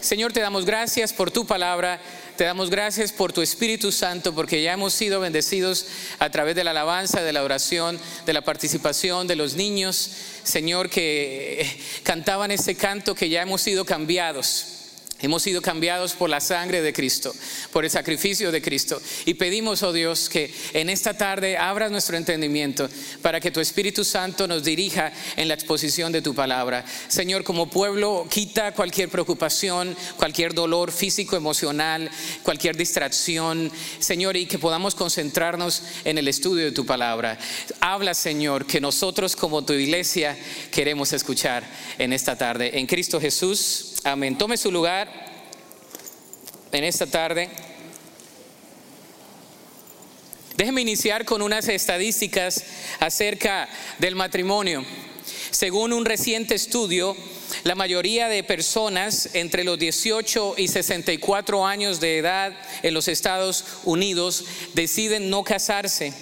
Señor, 0.00 0.32
te 0.32 0.40
damos 0.40 0.64
gracias 0.64 1.12
por 1.12 1.30
tu 1.30 1.46
palabra. 1.46 2.00
Te 2.36 2.44
damos 2.44 2.70
gracias 2.70 3.12
por 3.12 3.34
tu 3.34 3.42
Espíritu 3.42 3.92
Santo, 3.92 4.34
porque 4.34 4.62
ya 4.62 4.72
hemos 4.72 4.94
sido 4.94 5.20
bendecidos 5.20 5.86
a 6.18 6.30
través 6.30 6.56
de 6.56 6.64
la 6.64 6.70
alabanza, 6.70 7.22
de 7.22 7.34
la 7.34 7.42
oración, 7.42 8.00
de 8.24 8.32
la 8.32 8.40
participación 8.40 9.26
de 9.26 9.36
los 9.36 9.56
niños, 9.56 10.10
Señor, 10.42 10.88
que 10.88 11.68
cantaban 12.02 12.50
este 12.50 12.76
canto, 12.76 13.14
que 13.14 13.28
ya 13.28 13.42
hemos 13.42 13.60
sido 13.60 13.84
cambiados. 13.84 14.79
Hemos 15.22 15.42
sido 15.42 15.60
cambiados 15.60 16.14
por 16.14 16.30
la 16.30 16.40
sangre 16.40 16.80
de 16.80 16.92
Cristo, 16.92 17.34
por 17.72 17.84
el 17.84 17.90
sacrificio 17.90 18.50
de 18.50 18.62
Cristo. 18.62 19.00
Y 19.26 19.34
pedimos, 19.34 19.82
oh 19.82 19.92
Dios, 19.92 20.28
que 20.28 20.52
en 20.72 20.88
esta 20.88 21.14
tarde 21.14 21.58
abras 21.58 21.90
nuestro 21.90 22.16
entendimiento 22.16 22.88
para 23.20 23.40
que 23.40 23.50
tu 23.50 23.60
Espíritu 23.60 24.04
Santo 24.04 24.48
nos 24.48 24.64
dirija 24.64 25.12
en 25.36 25.48
la 25.48 25.54
exposición 25.54 26.10
de 26.10 26.22
tu 26.22 26.34
palabra. 26.34 26.84
Señor, 27.08 27.44
como 27.44 27.68
pueblo, 27.68 28.26
quita 28.30 28.72
cualquier 28.72 29.10
preocupación, 29.10 29.94
cualquier 30.16 30.54
dolor 30.54 30.90
físico, 30.90 31.36
emocional, 31.36 32.10
cualquier 32.42 32.76
distracción, 32.76 33.70
Señor, 33.98 34.36
y 34.36 34.46
que 34.46 34.58
podamos 34.58 34.94
concentrarnos 34.94 35.82
en 36.04 36.18
el 36.18 36.28
estudio 36.28 36.64
de 36.64 36.72
tu 36.72 36.86
palabra. 36.86 37.38
Habla, 37.80 38.14
Señor, 38.14 38.66
que 38.66 38.80
nosotros 38.80 39.36
como 39.36 39.64
tu 39.64 39.74
iglesia 39.74 40.36
queremos 40.70 41.12
escuchar 41.12 41.64
en 41.98 42.12
esta 42.12 42.36
tarde. 42.36 42.78
En 42.78 42.86
Cristo 42.86 43.20
Jesús. 43.20 43.89
Amén. 44.02 44.38
Tome 44.38 44.56
su 44.56 44.72
lugar 44.72 45.12
en 46.72 46.84
esta 46.84 47.06
tarde. 47.06 47.50
Déjeme 50.56 50.80
iniciar 50.80 51.26
con 51.26 51.42
unas 51.42 51.68
estadísticas 51.68 52.64
acerca 52.98 53.68
del 53.98 54.14
matrimonio. 54.14 54.86
Según 55.50 55.92
un 55.92 56.06
reciente 56.06 56.54
estudio, 56.54 57.14
la 57.64 57.74
mayoría 57.74 58.28
de 58.28 58.42
personas 58.42 59.34
entre 59.34 59.64
los 59.64 59.78
18 59.78 60.54
y 60.56 60.68
64 60.68 61.66
años 61.66 62.00
de 62.00 62.18
edad 62.18 62.58
en 62.82 62.94
los 62.94 63.06
Estados 63.06 63.66
Unidos 63.84 64.46
deciden 64.72 65.28
no 65.28 65.44
casarse. 65.44 66.14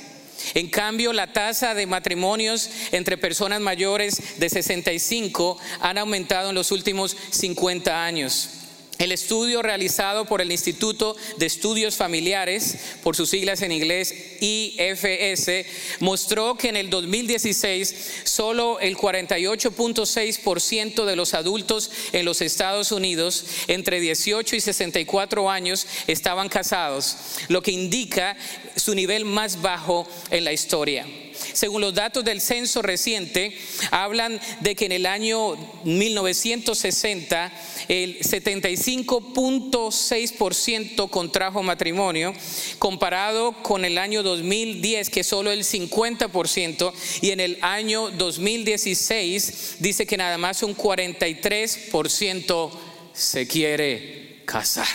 En 0.54 0.68
cambio, 0.68 1.12
la 1.12 1.32
tasa 1.32 1.74
de 1.74 1.86
matrimonios 1.86 2.70
entre 2.92 3.18
personas 3.18 3.60
mayores 3.60 4.38
de 4.38 4.48
65 4.48 5.58
han 5.80 5.98
aumentado 5.98 6.50
en 6.50 6.54
los 6.54 6.72
últimos 6.72 7.16
50 7.30 8.04
años. 8.04 8.50
El 8.98 9.12
estudio 9.12 9.62
realizado 9.62 10.24
por 10.24 10.40
el 10.40 10.50
Instituto 10.50 11.16
de 11.36 11.46
Estudios 11.46 11.94
Familiares, 11.94 12.78
por 13.04 13.14
sus 13.14 13.30
siglas 13.30 13.62
en 13.62 13.70
inglés 13.70 14.12
IFS, 14.40 15.66
mostró 16.00 16.56
que 16.56 16.68
en 16.68 16.76
el 16.76 16.90
2016 16.90 18.22
solo 18.24 18.80
el 18.80 18.96
48.6% 18.96 21.04
de 21.04 21.14
los 21.14 21.34
adultos 21.34 21.92
en 22.12 22.24
los 22.24 22.40
Estados 22.40 22.90
Unidos 22.90 23.44
entre 23.68 24.00
18 24.00 24.56
y 24.56 24.60
64 24.60 25.48
años 25.48 25.86
estaban 26.08 26.48
casados, 26.48 27.16
lo 27.48 27.62
que 27.62 27.70
indica 27.70 28.36
su 28.74 28.96
nivel 28.96 29.24
más 29.24 29.62
bajo 29.62 30.08
en 30.30 30.42
la 30.42 30.52
historia. 30.52 31.06
Según 31.52 31.80
los 31.80 31.94
datos 31.94 32.24
del 32.24 32.40
censo 32.40 32.82
reciente, 32.82 33.56
hablan 33.90 34.40
de 34.60 34.74
que 34.74 34.86
en 34.86 34.92
el 34.92 35.06
año 35.06 35.56
1960 35.84 37.52
el 37.88 38.18
75.6% 38.20 41.10
contrajo 41.10 41.62
matrimonio, 41.62 42.34
comparado 42.78 43.52
con 43.62 43.84
el 43.84 43.98
año 43.98 44.22
2010 44.22 45.10
que 45.10 45.24
solo 45.24 45.50
el 45.50 45.64
50% 45.64 46.92
y 47.22 47.30
en 47.30 47.40
el 47.40 47.58
año 47.62 48.10
2016 48.10 49.76
dice 49.78 50.06
que 50.06 50.16
nada 50.16 50.38
más 50.38 50.62
un 50.62 50.76
43% 50.76 52.70
se 53.12 53.46
quiere 53.46 54.42
casar. 54.44 54.86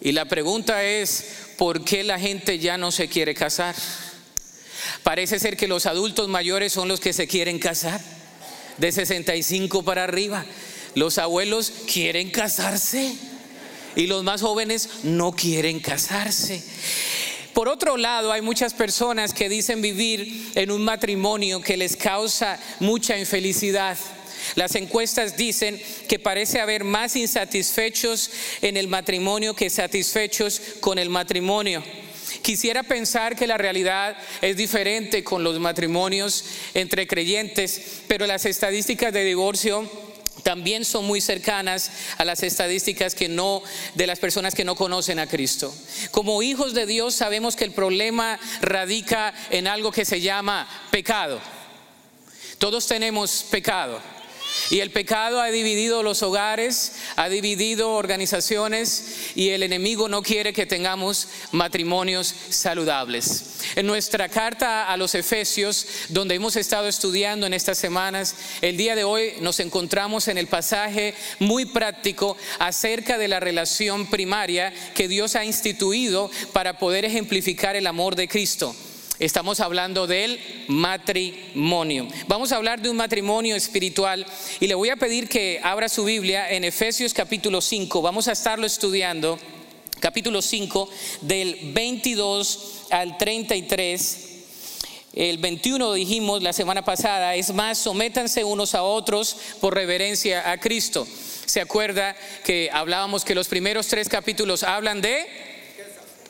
Y 0.00 0.12
la 0.12 0.24
pregunta 0.24 0.82
es, 0.82 1.24
¿por 1.56 1.84
qué 1.84 2.02
la 2.02 2.18
gente 2.18 2.58
ya 2.58 2.76
no 2.76 2.90
se 2.90 3.08
quiere 3.08 3.34
casar? 3.34 3.74
Parece 5.02 5.38
ser 5.38 5.56
que 5.56 5.68
los 5.68 5.86
adultos 5.86 6.28
mayores 6.28 6.72
son 6.72 6.88
los 6.88 7.00
que 7.00 7.12
se 7.12 7.26
quieren 7.26 7.58
casar, 7.58 8.00
de 8.78 8.92
65 8.92 9.82
para 9.82 10.04
arriba. 10.04 10.44
Los 10.94 11.18
abuelos 11.18 11.72
quieren 11.92 12.30
casarse 12.30 13.14
y 13.96 14.06
los 14.06 14.24
más 14.24 14.42
jóvenes 14.42 14.88
no 15.04 15.32
quieren 15.32 15.80
casarse. 15.80 16.62
Por 17.54 17.68
otro 17.68 17.98
lado, 17.98 18.32
hay 18.32 18.40
muchas 18.40 18.72
personas 18.72 19.34
que 19.34 19.48
dicen 19.48 19.82
vivir 19.82 20.52
en 20.54 20.70
un 20.70 20.84
matrimonio 20.84 21.60
que 21.60 21.76
les 21.76 21.96
causa 21.96 22.58
mucha 22.80 23.18
infelicidad. 23.18 23.98
Las 24.54 24.74
encuestas 24.74 25.36
dicen 25.36 25.80
que 26.08 26.18
parece 26.18 26.60
haber 26.60 26.84
más 26.84 27.14
insatisfechos 27.14 28.30
en 28.62 28.76
el 28.76 28.88
matrimonio 28.88 29.54
que 29.54 29.68
satisfechos 29.70 30.60
con 30.80 30.98
el 30.98 31.10
matrimonio. 31.10 31.82
Quisiera 32.40 32.82
pensar 32.82 33.36
que 33.36 33.46
la 33.46 33.58
realidad 33.58 34.16
es 34.40 34.56
diferente 34.56 35.22
con 35.22 35.44
los 35.44 35.58
matrimonios 35.60 36.44
entre 36.74 37.06
creyentes, 37.06 38.02
pero 38.08 38.26
las 38.26 38.46
estadísticas 38.46 39.12
de 39.12 39.24
divorcio 39.24 39.88
también 40.42 40.84
son 40.84 41.04
muy 41.04 41.20
cercanas 41.20 41.90
a 42.18 42.24
las 42.24 42.42
estadísticas 42.42 43.14
que 43.14 43.28
no 43.28 43.62
de 43.94 44.06
las 44.06 44.18
personas 44.18 44.54
que 44.54 44.64
no 44.64 44.74
conocen 44.74 45.18
a 45.18 45.26
Cristo. 45.26 45.72
Como 46.10 46.42
hijos 46.42 46.74
de 46.74 46.86
Dios 46.86 47.14
sabemos 47.14 47.54
que 47.54 47.64
el 47.64 47.72
problema 47.72 48.38
radica 48.60 49.34
en 49.50 49.66
algo 49.66 49.92
que 49.92 50.04
se 50.04 50.20
llama 50.20 50.68
pecado. 50.90 51.40
Todos 52.58 52.86
tenemos 52.86 53.44
pecado. 53.50 54.00
Y 54.70 54.80
el 54.80 54.90
pecado 54.90 55.40
ha 55.40 55.50
dividido 55.50 56.02
los 56.02 56.22
hogares, 56.22 56.92
ha 57.16 57.28
dividido 57.28 57.92
organizaciones 57.92 59.32
y 59.34 59.50
el 59.50 59.62
enemigo 59.62 60.08
no 60.08 60.22
quiere 60.22 60.52
que 60.52 60.66
tengamos 60.66 61.28
matrimonios 61.52 62.34
saludables. 62.50 63.44
En 63.76 63.86
nuestra 63.86 64.28
carta 64.28 64.90
a 64.90 64.96
los 64.96 65.14
Efesios, 65.14 65.86
donde 66.08 66.34
hemos 66.34 66.56
estado 66.56 66.88
estudiando 66.88 67.46
en 67.46 67.54
estas 67.54 67.78
semanas, 67.78 68.34
el 68.60 68.76
día 68.76 68.94
de 68.94 69.04
hoy 69.04 69.34
nos 69.40 69.60
encontramos 69.60 70.28
en 70.28 70.38
el 70.38 70.46
pasaje 70.46 71.14
muy 71.38 71.64
práctico 71.66 72.36
acerca 72.58 73.18
de 73.18 73.28
la 73.28 73.40
relación 73.40 74.06
primaria 74.06 74.72
que 74.94 75.08
Dios 75.08 75.36
ha 75.36 75.44
instituido 75.44 76.30
para 76.52 76.78
poder 76.78 77.04
ejemplificar 77.04 77.76
el 77.76 77.86
amor 77.86 78.16
de 78.16 78.28
Cristo. 78.28 78.74
Estamos 79.22 79.60
hablando 79.60 80.08
del 80.08 80.40
matrimonio. 80.66 82.08
Vamos 82.26 82.50
a 82.50 82.56
hablar 82.56 82.82
de 82.82 82.90
un 82.90 82.96
matrimonio 82.96 83.54
espiritual 83.54 84.26
y 84.58 84.66
le 84.66 84.74
voy 84.74 84.88
a 84.88 84.96
pedir 84.96 85.28
que 85.28 85.60
abra 85.62 85.88
su 85.88 86.04
Biblia 86.04 86.50
en 86.50 86.64
Efesios 86.64 87.14
capítulo 87.14 87.60
5. 87.60 88.02
Vamos 88.02 88.26
a 88.26 88.32
estarlo 88.32 88.66
estudiando. 88.66 89.38
Capítulo 90.00 90.42
5 90.42 90.90
del 91.20 91.56
22 91.72 92.86
al 92.90 93.16
33. 93.16 94.28
El 95.12 95.38
21 95.38 95.92
dijimos 95.92 96.42
la 96.42 96.52
semana 96.52 96.84
pasada, 96.84 97.36
es 97.36 97.54
más, 97.54 97.78
sométanse 97.78 98.42
unos 98.42 98.74
a 98.74 98.82
otros 98.82 99.36
por 99.60 99.72
reverencia 99.72 100.50
a 100.50 100.58
Cristo. 100.58 101.06
¿Se 101.46 101.60
acuerda 101.60 102.16
que 102.42 102.70
hablábamos 102.72 103.24
que 103.24 103.36
los 103.36 103.46
primeros 103.46 103.86
tres 103.86 104.08
capítulos 104.08 104.64
hablan 104.64 105.00
de 105.00 105.28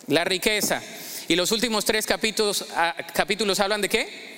la 0.08 0.24
riqueza? 0.24 0.82
Y 1.28 1.36
los 1.36 1.52
últimos 1.52 1.84
tres 1.84 2.06
capítulos, 2.06 2.66
ah, 2.74 2.94
capítulos 3.14 3.60
hablan 3.60 3.80
de 3.80 3.88
qué? 3.88 4.32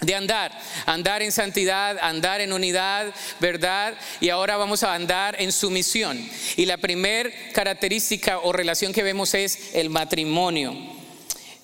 de 0.00 0.14
andar, 0.14 0.58
andar 0.86 1.22
en 1.22 1.30
santidad, 1.30 1.98
andar 2.00 2.40
en 2.40 2.52
unidad, 2.52 3.12
¿verdad? 3.38 3.94
Y 4.20 4.30
ahora 4.30 4.56
vamos 4.56 4.82
a 4.82 4.94
andar 4.94 5.36
en 5.40 5.52
sumisión. 5.52 6.18
Y 6.56 6.66
la 6.66 6.78
primer 6.78 7.52
característica 7.52 8.38
o 8.38 8.52
relación 8.52 8.92
que 8.92 9.02
vemos 9.02 9.34
es 9.34 9.74
el 9.74 9.90
matrimonio. 9.90 10.74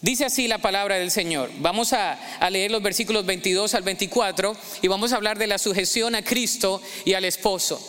Dice 0.02 0.26
así 0.26 0.46
la 0.46 0.58
palabra 0.58 0.96
del 0.96 1.10
Señor. 1.10 1.50
Vamos 1.58 1.92
a, 1.92 2.18
leer 2.50 2.70
los 2.70 2.82
versículos 2.82 3.24
22 3.24 3.74
al 3.74 3.82
24 3.82 4.54
y 4.82 4.88
vamos 4.88 5.12
a 5.12 5.16
hablar 5.16 5.38
de 5.38 5.46
la 5.46 5.58
sujeción 5.58 6.14
a 6.14 6.22
Cristo 6.22 6.82
y 7.04 7.14
al 7.14 7.24
esposo. 7.24 7.80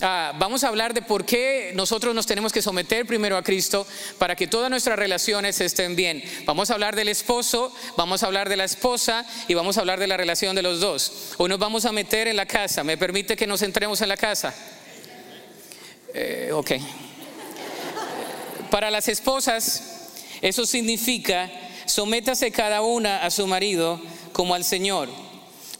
Ah, 0.00 0.32
vamos 0.38 0.64
a 0.64 0.68
hablar 0.68 0.92
de 0.92 1.02
por 1.02 1.24
qué 1.24 1.72
nosotros 1.74 2.14
nos 2.14 2.26
tenemos 2.26 2.52
que 2.52 2.62
someter 2.62 3.06
primero 3.06 3.36
a 3.36 3.44
Cristo 3.44 3.86
para 4.18 4.34
que 4.34 4.48
todas 4.48 4.68
nuestras 4.68 4.98
relaciones 4.98 5.60
estén 5.60 5.94
bien. 5.94 6.22
Vamos 6.44 6.70
a 6.70 6.74
hablar 6.74 6.96
del 6.96 7.08
esposo, 7.08 7.72
vamos 7.96 8.22
a 8.22 8.26
hablar 8.26 8.48
de 8.48 8.56
la 8.56 8.64
esposa 8.64 9.24
y 9.46 9.54
vamos 9.54 9.76
a 9.76 9.80
hablar 9.80 10.00
de 10.00 10.08
la 10.08 10.16
relación 10.16 10.56
de 10.56 10.62
los 10.62 10.80
dos. 10.80 11.34
Hoy 11.38 11.48
nos 11.48 11.60
vamos 11.60 11.84
a 11.84 11.92
meter 11.92 12.26
en 12.26 12.36
la 12.36 12.46
casa. 12.46 12.82
¿Me 12.82 12.98
permite 12.98 13.36
que 13.36 13.46
nos 13.46 13.62
entremos 13.62 14.00
en 14.00 14.08
la 14.08 14.16
casa? 14.16 14.52
Eh, 16.12 16.50
ok. 16.52 16.72
Para 18.70 18.90
las 18.90 19.06
esposas, 19.06 20.10
eso 20.42 20.66
significa 20.66 21.50
sométase 21.86 22.50
cada 22.50 22.82
una 22.82 23.24
a 23.24 23.30
su 23.30 23.46
marido 23.46 24.00
como 24.32 24.54
al 24.54 24.64
Señor, 24.64 25.08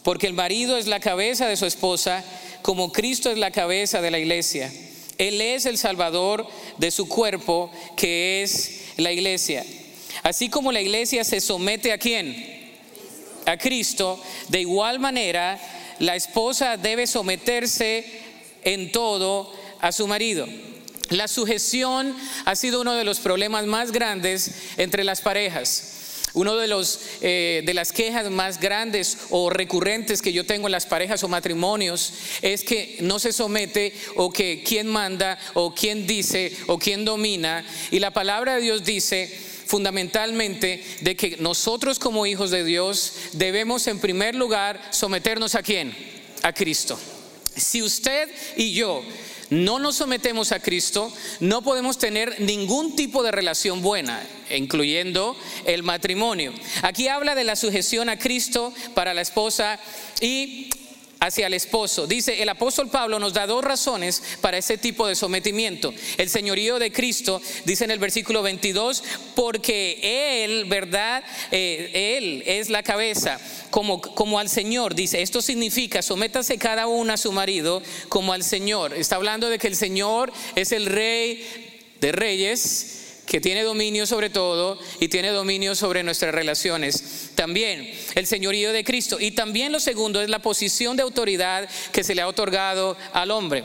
porque 0.03 0.27
el 0.27 0.33
marido 0.33 0.77
es 0.77 0.87
la 0.87 1.01
cabeza 1.01 1.47
de 1.47 1.57
su 1.57 1.65
esposa 1.65 2.23
como 2.65 2.91
Cristo 2.91 3.29
es 3.29 3.37
la 3.37 3.51
cabeza 3.51 4.01
de 4.01 4.09
la 4.09 4.17
iglesia. 4.17 4.73
Él 5.19 5.39
es 5.39 5.67
el 5.67 5.77
Salvador 5.77 6.47
de 6.79 6.89
su 6.89 7.07
cuerpo, 7.07 7.69
que 7.95 8.41
es 8.41 8.85
la 8.97 9.11
iglesia. 9.11 9.63
Así 10.23 10.49
como 10.49 10.71
la 10.71 10.81
iglesia 10.81 11.23
se 11.23 11.41
somete 11.41 11.91
a 11.91 11.99
quién? 11.99 12.71
A 13.45 13.55
Cristo, 13.57 14.19
de 14.49 14.61
igual 14.61 14.97
manera 14.97 15.59
la 15.99 16.15
esposa 16.15 16.75
debe 16.75 17.05
someterse 17.05 18.03
en 18.63 18.91
todo 18.91 19.53
a 19.79 19.91
su 19.91 20.07
marido. 20.07 20.47
La 21.09 21.27
sujeción 21.27 22.15
ha 22.45 22.55
sido 22.55 22.81
uno 22.81 22.95
de 22.95 23.03
los 23.03 23.19
problemas 23.19 23.67
más 23.67 23.91
grandes 23.91 24.55
entre 24.77 25.03
las 25.03 25.21
parejas. 25.21 25.94
Uno 26.33 26.57
de 26.57 26.67
los 26.67 26.99
eh, 27.21 27.61
de 27.65 27.73
las 27.73 27.93
quejas 27.93 28.29
más 28.29 28.59
grandes 28.59 29.17
o 29.29 29.49
recurrentes 29.49 30.21
que 30.21 30.33
yo 30.33 30.45
tengo 30.45 30.67
en 30.67 30.73
las 30.73 30.85
parejas 30.85 31.23
o 31.23 31.29
matrimonios 31.29 32.11
es 32.41 32.63
que 32.63 32.97
no 33.01 33.19
se 33.19 33.31
somete 33.31 33.93
o 34.15 34.31
que 34.31 34.61
quién 34.63 34.87
manda 34.87 35.37
o 35.53 35.73
quién 35.73 36.05
dice 36.05 36.55
o 36.67 36.77
quién 36.77 37.05
domina 37.05 37.65
y 37.89 37.99
la 37.99 38.11
palabra 38.11 38.55
de 38.55 38.61
Dios 38.61 38.83
dice 38.83 39.31
fundamentalmente 39.65 40.83
de 41.01 41.15
que 41.15 41.37
nosotros 41.37 41.99
como 41.99 42.25
hijos 42.25 42.51
de 42.51 42.63
Dios 42.63 43.13
debemos 43.33 43.87
en 43.87 43.99
primer 43.99 44.35
lugar 44.35 44.81
someternos 44.91 45.55
a 45.55 45.63
quién? 45.63 45.95
A 46.43 46.53
Cristo. 46.53 46.99
Si 47.55 47.81
usted 47.81 48.29
y 48.55 48.73
yo 48.73 49.03
no 49.49 49.79
nos 49.79 49.95
sometemos 49.95 50.51
a 50.51 50.59
Cristo, 50.59 51.11
no 51.39 51.61
podemos 51.61 51.97
tener 51.97 52.39
ningún 52.41 52.95
tipo 52.95 53.23
de 53.23 53.31
relación 53.31 53.81
buena, 53.81 54.21
incluyendo 54.49 55.35
el 55.65 55.83
matrimonio. 55.83 56.53
Aquí 56.81 57.07
habla 57.07 57.35
de 57.35 57.43
la 57.43 57.55
sujeción 57.55 58.09
a 58.09 58.19
Cristo 58.19 58.73
para 58.93 59.13
la 59.13 59.21
esposa 59.21 59.79
y 60.21 60.69
hacia 61.19 61.47
el 61.47 61.53
esposo. 61.53 62.07
Dice, 62.07 62.41
el 62.41 62.49
apóstol 62.49 62.89
Pablo 62.89 63.19
nos 63.19 63.33
da 63.33 63.47
dos 63.47 63.63
razones 63.63 64.21
para 64.41 64.57
ese 64.57 64.77
tipo 64.77 65.07
de 65.07 65.15
sometimiento. 65.15 65.93
El 66.17 66.29
señorío 66.29 66.79
de 66.79 66.91
Cristo, 66.91 67.41
dice 67.65 67.85
en 67.85 67.91
el 67.91 67.99
versículo 67.99 68.41
22, 68.43 69.03
porque 69.33 70.43
Él, 70.43 70.65
¿verdad? 70.65 71.23
Eh, 71.51 72.17
él 72.17 72.43
es 72.45 72.69
la 72.69 72.83
cabeza, 72.83 73.39
como, 73.71 74.01
como 74.01 74.39
al 74.39 74.49
Señor. 74.49 74.95
Dice, 74.95 75.21
esto 75.21 75.41
significa, 75.41 76.01
sométase 76.01 76.57
cada 76.57 76.87
uno 76.87 77.13
a 77.13 77.17
su 77.17 77.31
marido 77.31 77.81
como 78.09 78.33
al 78.33 78.43
Señor. 78.43 78.93
Está 78.93 79.15
hablando 79.15 79.49
de 79.49 79.57
que 79.57 79.67
el 79.67 79.75
Señor 79.75 80.31
es 80.55 80.71
el 80.71 80.85
rey 80.85 81.93
de 82.01 82.11
reyes 82.11 83.04
que 83.25 83.41
tiene 83.41 83.63
dominio 83.63 84.05
sobre 84.05 84.29
todo 84.29 84.79
y 84.99 85.07
tiene 85.07 85.29
dominio 85.29 85.75
sobre 85.75 86.03
nuestras 86.03 86.33
relaciones. 86.33 87.31
También 87.35 87.91
el 88.15 88.27
señorío 88.27 88.71
de 88.71 88.83
Cristo. 88.83 89.19
Y 89.19 89.31
también 89.31 89.71
lo 89.71 89.79
segundo 89.79 90.21
es 90.21 90.29
la 90.29 90.39
posición 90.39 90.95
de 90.97 91.03
autoridad 91.03 91.67
que 91.91 92.03
se 92.03 92.15
le 92.15 92.21
ha 92.21 92.27
otorgado 92.27 92.97
al 93.13 93.31
hombre. 93.31 93.63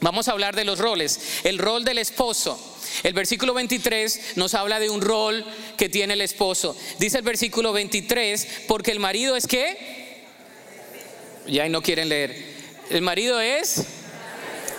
Vamos 0.00 0.26
a 0.26 0.32
hablar 0.32 0.56
de 0.56 0.64
los 0.64 0.78
roles. 0.78 1.40
El 1.44 1.58
rol 1.58 1.84
del 1.84 1.98
esposo. 1.98 2.58
El 3.02 3.14
versículo 3.14 3.54
23 3.54 4.36
nos 4.36 4.54
habla 4.54 4.80
de 4.80 4.90
un 4.90 5.00
rol 5.00 5.44
que 5.76 5.88
tiene 5.88 6.14
el 6.14 6.20
esposo. 6.20 6.76
Dice 6.98 7.18
el 7.18 7.24
versículo 7.24 7.72
23, 7.72 8.64
porque 8.66 8.90
el 8.90 8.98
marido 8.98 9.36
es 9.36 9.46
qué? 9.46 10.24
Ya 11.46 11.68
no 11.68 11.82
quieren 11.82 12.08
leer. 12.08 12.52
El 12.90 13.02
marido 13.02 13.40
es 13.40 13.84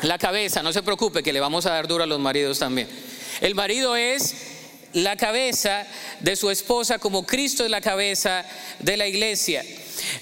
la 0.01 0.17
cabeza, 0.17 0.61
no 0.61 0.73
se 0.73 0.83
preocupe 0.83 1.23
que 1.23 1.33
le 1.33 1.39
vamos 1.39 1.65
a 1.65 1.71
dar 1.71 1.87
duro 1.87 2.03
a 2.03 2.07
los 2.07 2.19
maridos 2.19 2.59
también. 2.59 2.87
El 3.43 3.55
marido 3.55 3.97
es 3.97 4.35
la 4.93 5.17
cabeza 5.17 5.85
de 6.21 6.37
su 6.37 6.49
esposa 6.49 6.97
como 6.97 7.25
Cristo 7.25 7.65
es 7.65 7.69
la 7.69 7.81
cabeza 7.81 8.45
de 8.79 8.95
la 8.95 9.05
iglesia. 9.05 9.65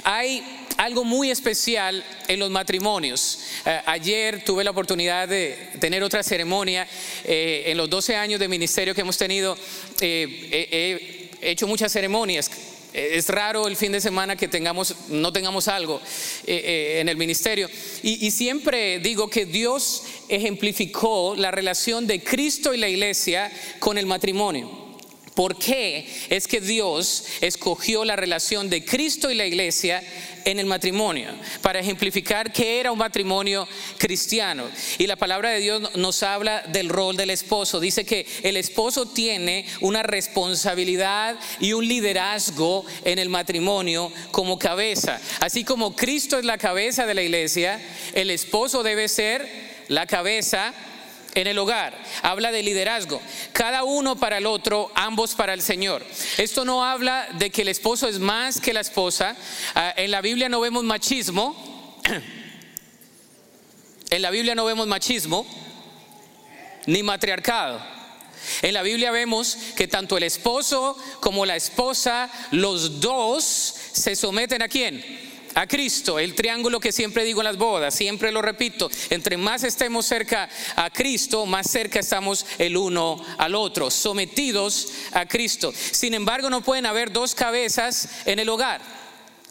Hay 0.04 0.44
algo 0.78 1.04
muy 1.04 1.30
especial 1.30 2.04
en 2.28 2.40
los 2.40 2.50
matrimonios. 2.50 3.38
Eh, 3.64 3.80
ayer 3.86 4.44
tuve 4.44 4.64
la 4.64 4.72
oportunidad 4.72 5.28
de 5.28 5.70
tener 5.80 6.02
otra 6.02 6.24
ceremonia 6.24 6.88
eh, 7.24 7.66
en 7.68 7.78
los 7.78 7.92
12 7.92 8.16
años 8.16 8.40
de 8.40 8.48
ministerio 8.48 8.96
que 8.96 9.02
hemos 9.02 9.20
tenido. 9.20 9.56
Eh, 10.00 11.30
he 11.42 11.52
hecho 11.52 11.68
muchas 11.68 11.92
ceremonias 11.92 12.50
es 12.94 13.30
raro 13.30 13.68
el 13.68 13.76
fin 13.76 13.92
de 13.92 14.02
semana 14.02 14.36
que 14.36 14.48
tengamos, 14.48 14.96
no 15.10 15.32
tengamos 15.32 15.68
algo 15.68 16.02
eh, 16.46 16.62
eh, 16.66 17.00
en 17.02 17.10
el 17.10 17.18
ministerio. 17.18 17.70
Y 18.04 18.32
siempre 18.32 19.00
digo 19.00 19.30
que 19.30 19.46
Dios 19.46 20.04
ejemplificó 20.28 21.36
la 21.36 21.52
relación 21.52 22.08
de 22.08 22.24
Cristo 22.24 22.74
y 22.74 22.78
la 22.78 22.90
iglesia 22.90 23.52
con 23.80 23.98
el 23.98 24.06
matrimonio. 24.06 24.81
¿Por 25.42 25.58
qué 25.58 26.08
es 26.30 26.48
que 26.48 26.62
Dios 26.62 27.24
escogió 27.42 28.06
la 28.06 28.16
relación 28.16 28.70
de 28.70 28.86
Cristo 28.86 29.32
y 29.32 29.34
la 29.34 29.48
iglesia 29.48 30.04
en 30.46 30.60
el 30.60 30.68
matrimonio? 30.68 31.30
Para 31.64 31.80
ejemplificar 31.80 32.54
que 32.54 32.80
era 32.80 32.92
un 32.92 33.00
matrimonio 33.00 33.68
cristiano. 33.98 34.70
Y 35.00 35.08
la 35.08 35.16
palabra 35.16 35.50
de 35.50 35.60
Dios 35.60 35.96
nos 35.96 36.22
habla 36.22 36.62
del 36.68 36.90
rol 36.90 37.18
del 37.18 37.32
esposo. 37.32 37.80
Dice 37.80 38.06
que 38.06 38.28
el 38.44 38.56
esposo 38.56 39.08
tiene 39.08 39.66
una 39.80 40.04
responsabilidad 40.04 41.40
y 41.60 41.74
un 41.74 41.88
liderazgo 41.88 42.86
en 43.04 43.18
el 43.18 43.30
matrimonio 43.30 44.14
como 44.30 44.60
cabeza. 44.60 45.20
Así 45.40 45.64
como 45.64 45.96
Cristo 45.96 46.38
es 46.38 46.46
la 46.46 46.60
cabeza 46.60 47.08
de 47.08 47.16
la 47.16 47.24
iglesia, 47.24 47.82
el 48.14 48.30
esposo 48.30 48.84
debe 48.84 49.08
ser 49.08 49.50
la 49.88 50.06
cabeza 50.06 50.76
en 51.36 51.48
el 51.48 51.58
hogar. 51.58 51.98
Habla 52.22 52.52
de 52.52 52.64
liderazgo. 52.64 53.22
Cada 53.54 53.84
uno 53.84 54.16
para 54.16 54.38
el 54.38 54.46
otro, 54.46 54.92
ambos 54.96 55.36
para 55.36 55.54
el 55.54 55.62
Señor. 55.62 56.06
Esto 56.38 56.66
no 56.66 56.86
habla 56.86 57.28
de 57.34 57.50
que 57.50 57.62
el 57.62 57.68
esposo 57.68 58.08
es 58.08 58.20
más 58.20 58.60
que 58.60 58.74
la 58.74 58.82
esposa. 58.82 59.36
Ah, 59.76 59.94
en 59.96 60.12
la 60.12 60.22
Biblia 60.22 60.50
no 60.50 60.60
vemos 60.60 60.84
machismo. 60.84 62.00
En 64.10 64.22
la 64.22 64.30
Biblia 64.30 64.56
no 64.56 64.66
vemos 64.66 64.88
machismo 64.88 65.48
ni 66.86 67.02
matriarcado. 67.02 67.82
En 68.62 68.74
la 68.74 68.82
Biblia 68.82 69.10
vemos 69.12 69.58
que 69.78 69.88
tanto 69.88 70.18
el 70.18 70.24
esposo 70.24 70.98
como 71.22 71.46
la 71.46 71.56
esposa, 71.56 72.30
los 72.52 73.00
dos 73.00 73.44
se 73.94 74.18
someten 74.18 74.62
a 74.64 74.68
quién? 74.68 75.31
A 75.56 75.68
Cristo, 75.68 76.20
el 76.20 76.36
triángulo 76.36 76.80
que 76.80 76.92
siempre 76.92 77.24
digo 77.24 77.42
en 77.42 77.46
las 77.46 77.58
bodas, 77.58 77.94
siempre 77.94 78.32
lo 78.32 78.42
repito, 78.42 78.90
entre 79.10 79.38
más 79.38 79.64
estemos 79.64 80.06
cerca 80.06 80.50
a 80.76 80.90
Cristo, 80.90 81.46
más 81.46 81.70
cerca 81.70 82.00
estamos 82.00 82.46
el 82.58 82.78
uno 82.78 83.24
al 83.38 83.56
otro, 83.56 83.92
sometidos 83.92 84.90
a 85.12 85.28
Cristo. 85.28 85.74
Sin 85.74 86.14
embargo, 86.14 86.50
no 86.50 86.62
pueden 86.62 86.86
haber 86.86 87.12
dos 87.12 87.36
cabezas 87.36 88.10
en 88.26 88.40
el 88.40 88.50
hogar. 88.50 88.82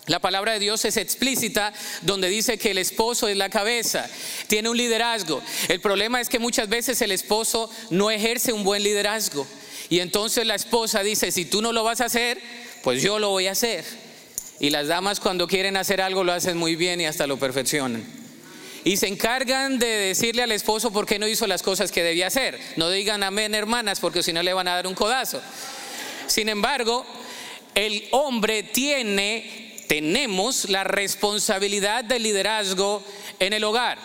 La 0.07 0.19
palabra 0.19 0.55
de 0.55 0.59
Dios 0.59 0.85
es 0.85 0.97
explícita 0.97 1.73
donde 2.03 2.29
dice 2.29 2.59
que 2.59 2.73
el 2.73 2.79
esposo 2.79 3.29
es 3.29 3.37
la 3.37 3.51
cabeza, 3.51 4.09
tiene 4.49 4.69
un 4.69 4.77
liderazgo. 4.77 5.41
El 5.69 5.81
problema 5.81 6.21
es 6.21 6.29
que 6.29 6.39
muchas 6.39 6.69
veces 6.69 7.01
el 7.03 7.13
esposo 7.13 7.71
no 7.91 8.11
ejerce 8.11 8.53
un 8.53 8.65
buen 8.65 8.83
liderazgo. 8.83 9.47
Y 9.89 10.01
entonces 10.01 10.47
la 10.47 10.55
esposa 10.55 11.03
dice, 11.03 11.31
si 11.31 11.45
tú 11.45 11.63
no 11.63 11.73
lo 11.73 11.85
vas 11.85 12.01
a 12.01 12.07
hacer, 12.07 12.41
pues 12.83 13.03
yo 13.03 13.19
lo 13.19 13.31
voy 13.31 13.47
a 13.47 13.53
hacer. 13.53 13.85
Y 14.61 14.69
las 14.69 14.89
damas 14.89 15.21
cuando 15.21 15.49
quieren 15.49 15.79
hacer 15.79 16.03
algo 16.03 16.23
lo 16.23 16.33
hacen 16.33 16.59
muy 16.59 16.77
bien 16.77 17.01
y 17.01 17.07
hasta 17.07 17.27
lo 17.27 17.39
perfeccionan. 17.39 18.05
Y 18.85 18.99
se 18.99 19.09
encargan 19.09 19.79
de 19.79 19.87
decirle 19.87 20.43
al 20.43 20.53
esposo 20.53 20.93
por 20.93 21.07
qué 21.07 21.19
no 21.19 21.27
hizo 21.27 21.47
las 21.47 21.63
cosas 21.63 21.91
que 21.91 22.03
debía 22.03 22.27
hacer. 22.27 22.61
No 22.77 22.91
digan 22.91 23.23
amén, 23.23 23.55
hermanas, 23.55 24.01
porque 24.01 24.23
si 24.23 24.33
no 24.33 24.43
le 24.43 24.53
van 24.53 24.69
a 24.69 24.75
dar 24.75 24.87
un 24.87 24.95
codazo. 24.95 25.41
Sin 26.27 26.49
embargo, 26.49 27.07
el 27.75 28.07
hombre 28.11 28.63
tiene, 28.63 29.85
tenemos 29.89 30.69
la 30.69 30.85
responsabilidad 30.85 32.05
de 32.05 32.19
liderazgo 32.19 33.03
en 33.39 33.55
el 33.55 33.65
hogar. 33.65 33.99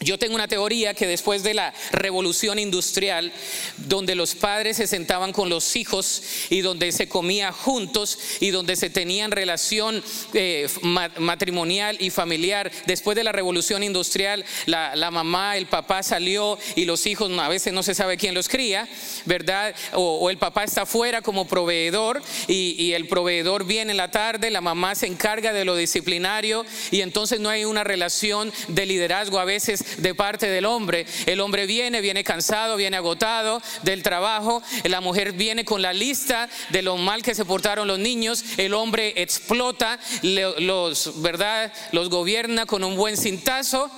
Yo 0.00 0.18
tengo 0.18 0.34
una 0.34 0.46
teoría 0.46 0.92
que 0.92 1.06
después 1.06 1.42
de 1.42 1.54
la 1.54 1.72
revolución 1.90 2.58
industrial, 2.58 3.32
donde 3.78 4.14
los 4.14 4.34
padres 4.34 4.76
se 4.76 4.86
sentaban 4.86 5.32
con 5.32 5.48
los 5.48 5.74
hijos 5.74 6.22
y 6.50 6.60
donde 6.60 6.92
se 6.92 7.08
comía 7.08 7.50
juntos 7.50 8.18
y 8.40 8.50
donde 8.50 8.76
se 8.76 8.90
tenían 8.90 9.30
relación 9.30 10.04
eh, 10.34 10.68
matrimonial 10.82 11.96
y 11.98 12.10
familiar, 12.10 12.70
después 12.84 13.16
de 13.16 13.24
la 13.24 13.32
revolución 13.32 13.82
industrial, 13.82 14.44
la, 14.66 15.10
mamá, 15.10 15.56
el 15.56 15.66
papá 15.66 16.02
salió 16.02 16.58
y 16.74 16.84
los 16.84 17.06
hijos 17.06 17.32
a 17.38 17.48
veces 17.48 17.72
no 17.72 17.82
se 17.82 17.94
sabe 17.94 18.18
quién 18.18 18.34
los 18.34 18.48
cría, 18.50 18.86
¿verdad? 19.24 19.74
O, 19.94 20.28
el 20.28 20.36
papá 20.36 20.64
está 20.64 20.84
fuera 20.84 21.22
como 21.22 21.48
proveedor 21.48 22.22
y, 22.48 22.76
y 22.78 22.92
el 22.92 23.08
proveedor 23.08 23.64
viene 23.64 23.92
en 23.92 23.96
la 23.96 24.10
tarde, 24.10 24.50
la 24.50 24.60
mamá 24.60 24.94
se 24.94 25.06
encarga 25.06 25.54
de 25.54 25.64
lo 25.64 25.74
disciplinario 25.74 26.66
y 26.90 27.00
entonces 27.00 27.40
no 27.40 27.48
hay 27.48 27.64
una 27.64 27.82
relación 27.82 28.52
de 28.68 28.84
liderazgo 28.84 29.38
a 29.38 29.44
veces 29.46 29.85
de 29.98 30.14
parte 30.14 30.48
del 30.48 30.64
hombre. 30.64 31.06
El 31.26 31.40
hombre 31.40 31.66
viene, 31.66 32.00
viene 32.00 32.24
cansado, 32.24 32.76
viene 32.76 32.96
agotado 32.96 33.62
del 33.82 34.02
trabajo. 34.02 34.62
La 34.84 35.00
mujer 35.00 35.32
viene 35.32 35.64
con 35.64 35.82
la 35.82 35.92
lista 35.92 36.48
de 36.70 36.82
lo 36.82 36.96
mal 36.96 37.22
que 37.22 37.34
se 37.34 37.44
portaron 37.44 37.88
los 37.88 37.98
niños. 37.98 38.44
El 38.56 38.74
hombre 38.74 39.14
explota, 39.16 39.98
los, 40.22 41.22
¿verdad? 41.22 41.72
Los 41.92 42.10
gobierna 42.10 42.66
con 42.66 42.84
un 42.84 42.96
buen 42.96 43.16
cintazo 43.16 43.90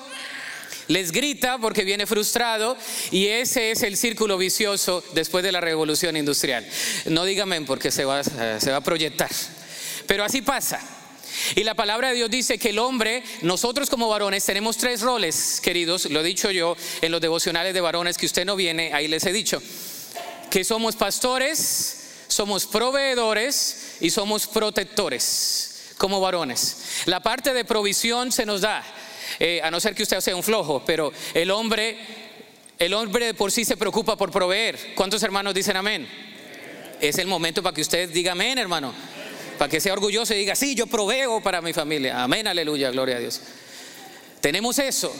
les 0.88 1.12
grita 1.12 1.58
porque 1.58 1.84
viene 1.84 2.06
frustrado 2.06 2.76
y 3.10 3.26
ese 3.26 3.70
es 3.70 3.82
el 3.82 3.96
círculo 3.96 4.38
vicioso 4.38 5.04
después 5.12 5.44
de 5.44 5.52
la 5.52 5.60
revolución 5.60 6.16
industrial. 6.16 6.66
No 7.06 7.24
dígame 7.24 7.60
porque 7.62 7.90
se 7.90 8.04
va, 8.04 8.24
se 8.24 8.70
va 8.70 8.78
a 8.78 8.80
proyectar, 8.80 9.30
pero 10.06 10.24
así 10.24 10.40
pasa. 10.40 10.97
Y 11.54 11.64
la 11.64 11.74
palabra 11.74 12.08
de 12.08 12.14
Dios 12.14 12.30
dice 12.30 12.58
que 12.58 12.70
el 12.70 12.78
hombre, 12.78 13.22
nosotros 13.42 13.90
como 13.90 14.08
varones 14.08 14.44
tenemos 14.44 14.76
tres 14.76 15.00
roles, 15.00 15.60
queridos, 15.60 16.06
lo 16.06 16.20
he 16.20 16.24
dicho 16.24 16.50
yo 16.50 16.76
en 17.00 17.12
los 17.12 17.20
devocionales 17.20 17.74
de 17.74 17.80
varones 17.80 18.16
que 18.16 18.26
usted 18.26 18.44
no 18.44 18.56
viene, 18.56 18.92
ahí 18.92 19.08
les 19.08 19.24
he 19.26 19.32
dicho, 19.32 19.62
que 20.50 20.64
somos 20.64 20.96
pastores, 20.96 22.24
somos 22.28 22.66
proveedores 22.66 23.96
y 24.00 24.10
somos 24.10 24.46
protectores 24.46 25.94
como 25.98 26.20
varones. 26.20 27.04
La 27.06 27.20
parte 27.20 27.52
de 27.52 27.64
provisión 27.64 28.32
se 28.32 28.46
nos 28.46 28.60
da, 28.60 28.84
eh, 29.38 29.60
a 29.62 29.70
no 29.70 29.80
ser 29.80 29.94
que 29.94 30.02
usted 30.02 30.20
sea 30.20 30.36
un 30.36 30.42
flojo, 30.42 30.82
pero 30.86 31.12
el 31.34 31.50
hombre 31.50 31.98
El 32.78 32.94
hombre 32.94 33.26
de 33.26 33.34
por 33.34 33.50
sí 33.50 33.64
se 33.64 33.76
preocupa 33.76 34.16
por 34.16 34.30
proveer. 34.30 34.94
¿Cuántos 34.94 35.20
hermanos 35.24 35.52
dicen 35.52 35.76
amén? 35.76 36.06
Es 37.00 37.18
el 37.18 37.26
momento 37.26 37.60
para 37.60 37.74
que 37.74 37.80
usted 37.80 38.08
diga 38.08 38.30
amén, 38.32 38.56
hermano. 38.56 38.94
Para 39.56 39.70
que 39.70 39.80
sea 39.80 39.92
orgulloso 39.92 40.34
y 40.34 40.38
diga, 40.38 40.54
sí, 40.54 40.74
yo 40.74 40.86
proveo 40.86 41.40
para 41.40 41.60
mi 41.60 41.72
familia. 41.72 42.22
Amén, 42.22 42.46
aleluya, 42.46 42.90
gloria 42.90 43.16
a 43.16 43.20
Dios. 43.20 43.40
Tenemos 44.40 44.78
eso. 44.78 45.14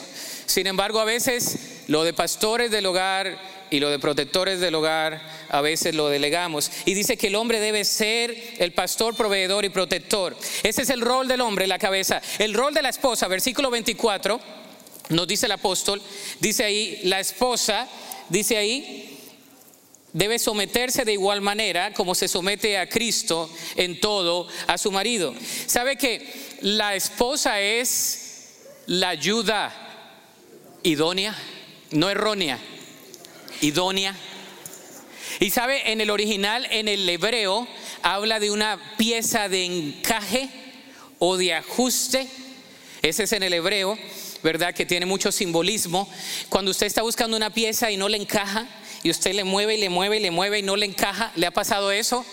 Sin 0.47 0.67
embargo, 0.67 1.01
a 1.01 1.05
veces 1.05 1.83
lo 1.89 2.05
de 2.05 2.13
pastores 2.13 2.71
del 2.71 2.87
hogar 2.87 3.39
y 3.71 3.81
lo 3.81 3.91
de 3.91 3.99
protectores 3.99 4.61
del 4.61 4.75
hogar, 4.75 5.21
a 5.49 5.61
veces 5.61 5.95
lo 5.95 6.09
delegamos. 6.09 6.71
Y 6.87 6.95
dice 6.95 7.17
que 7.17 7.27
el 7.27 7.35
hombre 7.35 7.61
debe 7.61 7.85
ser 7.85 8.35
el 8.59 8.73
pastor, 8.73 9.15
proveedor 9.15 9.65
y 9.65 9.69
protector. 9.69 10.37
Ese 10.63 10.83
es 10.83 10.91
el 10.91 11.01
rol 11.01 11.29
del 11.29 11.41
hombre, 11.41 11.67
la 11.67 11.79
cabeza. 11.79 12.23
El 12.39 12.55
rol 12.55 12.73
de 12.73 12.83
la 12.83 12.89
esposa, 12.89 13.29
versículo 13.29 13.71
24, 13.71 14.41
nos 15.11 15.29
dice 15.29 15.47
el 15.47 15.53
apóstol, 15.53 16.01
dice 16.41 16.65
ahí, 16.65 17.01
la 17.05 17.21
esposa, 17.21 17.89
dice 18.29 18.57
ahí, 18.57 19.18
debe 20.13 20.39
someterse 20.39 21.05
de 21.05 21.13
igual 21.13 21.41
manera 21.41 21.93
como 21.93 22.15
se 22.15 22.29
somete 22.29 22.79
a 22.79 22.89
Cristo 22.89 23.51
en 23.77 24.01
todo 24.01 24.49
a 24.67 24.79
su 24.79 24.91
marido. 24.91 25.35
¿Sabe 25.67 25.97
que 25.97 26.59
la 26.63 26.95
esposa 26.95 27.61
es 27.61 28.57
la 28.87 29.11
ayuda 29.11 29.73
idónea, 30.83 31.37
no 31.91 32.11
errónea, 32.11 32.59
idónea? 33.61 34.17
Y 35.41 35.51
sabe, 35.51 35.93
en 35.93 36.01
el 36.01 36.11
original, 36.11 36.67
en 36.71 36.89
el 36.89 37.09
hebreo, 37.09 37.69
habla 38.03 38.41
de 38.41 38.51
una 38.51 38.97
pieza 38.97 39.49
de 39.49 39.65
encaje 39.65 40.49
o 41.19 41.37
de 41.37 41.55
ajuste. 41.55 42.27
Ese 43.03 43.25
es 43.25 43.33
en 43.33 43.45
el 43.45 43.53
hebreo, 43.53 43.97
¿verdad? 44.43 44.75
Que 44.75 44.87
tiene 44.87 45.07
mucho 45.07 45.31
simbolismo. 45.31 46.11
Cuando 46.49 46.73
usted 46.73 46.87
está 46.87 47.03
buscando 47.03 47.37
una 47.37 47.51
pieza 47.51 47.91
y 47.91 47.97
no 47.97 48.09
le 48.09 48.17
encaja, 48.17 48.67
y 49.03 49.11
usted 49.11 49.35
le 49.35 49.45
mueve 49.45 49.77
y 49.77 49.79
le 49.79 49.89
mueve 49.89 50.17
y 50.17 50.21
le 50.21 50.31
mueve 50.31 50.59
y 50.59 50.63
no 50.63 50.77
le 50.77 50.87
encaja, 50.87 51.33
¿le 51.37 51.47
ha 51.47 51.51
pasado 51.51 51.91
eso? 51.91 52.25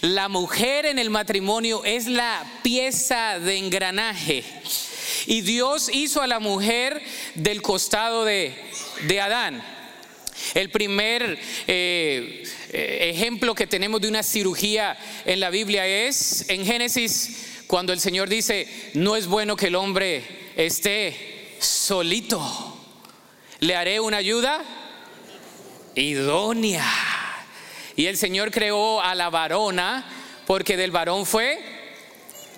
La 0.00 0.28
mujer 0.28 0.86
en 0.86 0.98
el 0.98 1.10
matrimonio 1.10 1.84
es 1.84 2.06
la 2.06 2.44
pieza 2.62 3.38
de 3.38 3.58
engranaje. 3.58 4.44
Y 5.26 5.40
Dios 5.42 5.90
hizo 5.92 6.22
a 6.22 6.26
la 6.26 6.38
mujer 6.38 7.02
del 7.34 7.62
costado 7.62 8.24
de, 8.24 8.54
de 9.02 9.20
Adán. 9.20 9.62
El 10.54 10.70
primer 10.70 11.38
eh, 11.66 12.44
eh, 12.70 13.10
ejemplo 13.14 13.54
que 13.54 13.66
tenemos 13.66 14.00
de 14.00 14.08
una 14.08 14.22
cirugía 14.22 14.96
en 15.24 15.40
la 15.40 15.50
Biblia 15.50 15.86
es 15.86 16.48
en 16.48 16.66
Génesis, 16.66 17.64
cuando 17.66 17.92
el 17.92 18.00
Señor 18.00 18.28
dice, 18.28 18.68
no 18.94 19.16
es 19.16 19.26
bueno 19.26 19.56
que 19.56 19.68
el 19.68 19.74
hombre 19.74 20.22
esté 20.56 21.56
solito. 21.60 22.40
Le 23.60 23.74
haré 23.74 24.00
una 24.00 24.18
ayuda 24.18 24.62
idónea. 25.94 26.84
Y 27.96 28.06
el 28.06 28.16
Señor 28.16 28.50
creó 28.50 29.00
a 29.00 29.14
la 29.14 29.30
varona 29.30 30.04
porque 30.46 30.76
del 30.76 30.90
varón 30.90 31.26
fue 31.26 31.58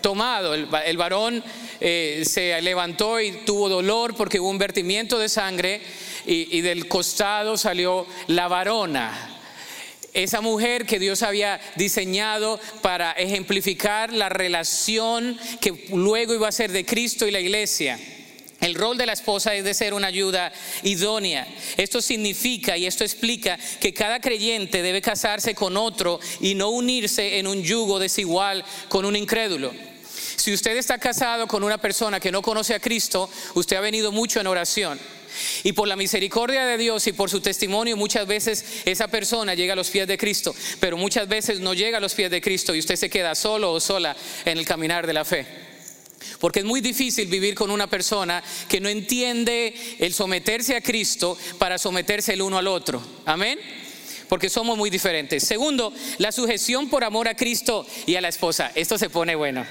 tomado. 0.00 0.54
El, 0.54 0.96
varón 0.96 1.42
eh, 1.80 2.22
se 2.26 2.60
levantó 2.62 3.20
y 3.20 3.32
tuvo 3.44 3.68
dolor 3.68 4.14
porque 4.16 4.40
hubo 4.40 4.48
un 4.48 4.58
vertimiento 4.58 5.18
de 5.18 5.28
sangre 5.28 5.82
y, 6.26 6.56
y 6.56 6.60
del 6.60 6.88
costado 6.88 7.56
salió 7.56 8.06
la 8.28 8.48
varona 8.48 9.32
esa 10.16 10.40
mujer 10.40 10.86
que 10.86 10.98
Dios 10.98 11.22
había 11.22 11.60
diseñado 11.74 12.58
para 12.80 13.12
ejemplificar 13.12 14.10
la 14.14 14.30
relación 14.30 15.38
que 15.60 15.88
luego 15.92 16.32
iba 16.32 16.48
a 16.48 16.52
ser 16.52 16.72
de 16.72 16.86
Cristo 16.86 17.28
y 17.28 17.30
la 17.30 17.40
iglesia. 17.40 17.98
El 18.60 18.74
rol 18.74 18.96
de 18.96 19.06
la 19.06 19.12
esposa 19.12 19.54
es 19.54 19.64
de 19.64 19.74
ser 19.74 19.92
una 19.92 20.06
ayuda 20.06 20.52
idónea. 20.82 21.46
Esto 21.76 22.00
significa 22.00 22.76
y 22.76 22.86
esto 22.86 23.04
explica 23.04 23.58
que 23.80 23.92
cada 23.92 24.20
creyente 24.20 24.82
debe 24.82 25.02
casarse 25.02 25.54
con 25.54 25.76
otro 25.76 26.18
y 26.40 26.54
no 26.54 26.70
unirse 26.70 27.38
en 27.38 27.46
un 27.46 27.62
yugo 27.62 27.98
desigual 27.98 28.64
con 28.88 29.04
un 29.04 29.14
incrédulo. 29.14 29.72
Si 30.36 30.52
usted 30.54 30.76
está 30.76 30.98
casado 30.98 31.46
con 31.46 31.64
una 31.64 31.78
persona 31.78 32.20
que 32.20 32.32
no 32.32 32.40
conoce 32.40 32.74
a 32.74 32.80
Cristo, 32.80 33.28
usted 33.54 33.76
ha 33.76 33.80
venido 33.80 34.10
mucho 34.12 34.40
en 34.40 34.46
oración. 34.46 34.98
Y 35.64 35.72
por 35.72 35.86
la 35.86 35.96
misericordia 35.96 36.64
de 36.64 36.78
Dios 36.78 37.06
y 37.06 37.12
por 37.12 37.28
su 37.28 37.40
testimonio 37.40 37.96
muchas 37.96 38.26
veces 38.26 38.64
esa 38.86 39.08
persona 39.08 39.54
llega 39.54 39.74
a 39.74 39.76
los 39.76 39.90
pies 39.90 40.06
de 40.06 40.16
Cristo, 40.16 40.54
pero 40.80 40.96
muchas 40.96 41.28
veces 41.28 41.60
no 41.60 41.74
llega 41.74 41.98
a 41.98 42.00
los 42.00 42.14
pies 42.14 42.30
de 42.30 42.40
Cristo 42.40 42.74
y 42.74 42.78
usted 42.78 42.96
se 42.96 43.10
queda 43.10 43.34
solo 43.34 43.72
o 43.72 43.80
sola 43.80 44.16
en 44.44 44.56
el 44.56 44.64
caminar 44.64 45.06
de 45.06 45.12
la 45.12 45.24
fe. 45.24 45.65
Porque 46.40 46.60
es 46.60 46.64
muy 46.64 46.80
difícil 46.80 47.28
vivir 47.28 47.54
con 47.54 47.70
una 47.70 47.86
persona 47.86 48.42
que 48.68 48.80
no 48.80 48.88
entiende 48.88 49.74
el 49.98 50.12
someterse 50.12 50.76
a 50.76 50.80
Cristo 50.80 51.36
para 51.58 51.78
someterse 51.78 52.32
el 52.32 52.42
uno 52.42 52.58
al 52.58 52.66
otro. 52.66 53.02
Amén. 53.24 53.58
Porque 54.28 54.50
somos 54.50 54.76
muy 54.76 54.90
diferentes. 54.90 55.44
Segundo, 55.44 55.92
la 56.18 56.32
sujeción 56.32 56.88
por 56.88 57.04
amor 57.04 57.28
a 57.28 57.36
Cristo 57.36 57.86
y 58.06 58.16
a 58.16 58.20
la 58.20 58.28
esposa. 58.28 58.72
Esto 58.74 58.98
se 58.98 59.10
pone 59.10 59.34
bueno. 59.34 59.64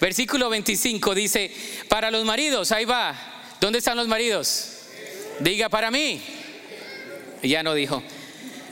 Versículo 0.00 0.48
25 0.48 1.14
dice, 1.14 1.50
para 1.88 2.10
los 2.10 2.24
maridos, 2.24 2.72
ahí 2.72 2.84
va. 2.84 3.16
¿Dónde 3.60 3.78
están 3.78 3.96
los 3.96 4.08
maridos? 4.08 4.74
Diga 5.40 5.68
para 5.68 5.90
mí. 5.90 6.20
Ya 7.42 7.62
no 7.62 7.74
dijo. 7.74 8.02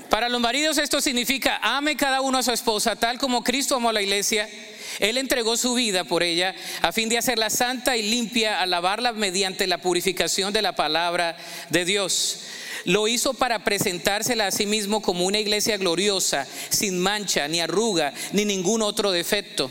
Para 0.08 0.28
los 0.28 0.40
maridos 0.40 0.78
esto 0.78 1.00
significa, 1.00 1.58
ame 1.62 1.96
cada 1.96 2.20
uno 2.20 2.38
a 2.38 2.42
su 2.42 2.52
esposa 2.52 2.96
tal 2.96 3.18
como 3.18 3.42
Cristo 3.42 3.76
amó 3.76 3.88
a 3.88 3.92
la 3.92 4.02
iglesia 4.02 4.48
él 5.00 5.18
entregó 5.18 5.56
su 5.56 5.74
vida 5.74 6.04
por 6.04 6.22
ella 6.22 6.54
a 6.82 6.92
fin 6.92 7.08
de 7.08 7.18
hacerla 7.18 7.50
santa 7.50 7.96
y 7.96 8.02
limpia, 8.02 8.60
a 8.60 8.66
lavarla 8.66 9.12
mediante 9.12 9.66
la 9.66 9.78
purificación 9.78 10.52
de 10.52 10.62
la 10.62 10.74
palabra 10.74 11.36
de 11.70 11.84
Dios. 11.84 12.40
Lo 12.84 13.08
hizo 13.08 13.34
para 13.34 13.64
presentársela 13.64 14.46
a 14.46 14.52
sí 14.52 14.64
mismo 14.64 15.02
como 15.02 15.24
una 15.24 15.38
iglesia 15.38 15.76
gloriosa, 15.76 16.46
sin 16.70 17.00
mancha, 17.00 17.48
ni 17.48 17.60
arruga, 17.60 18.14
ni 18.32 18.44
ningún 18.44 18.82
otro 18.82 19.10
defecto. 19.10 19.70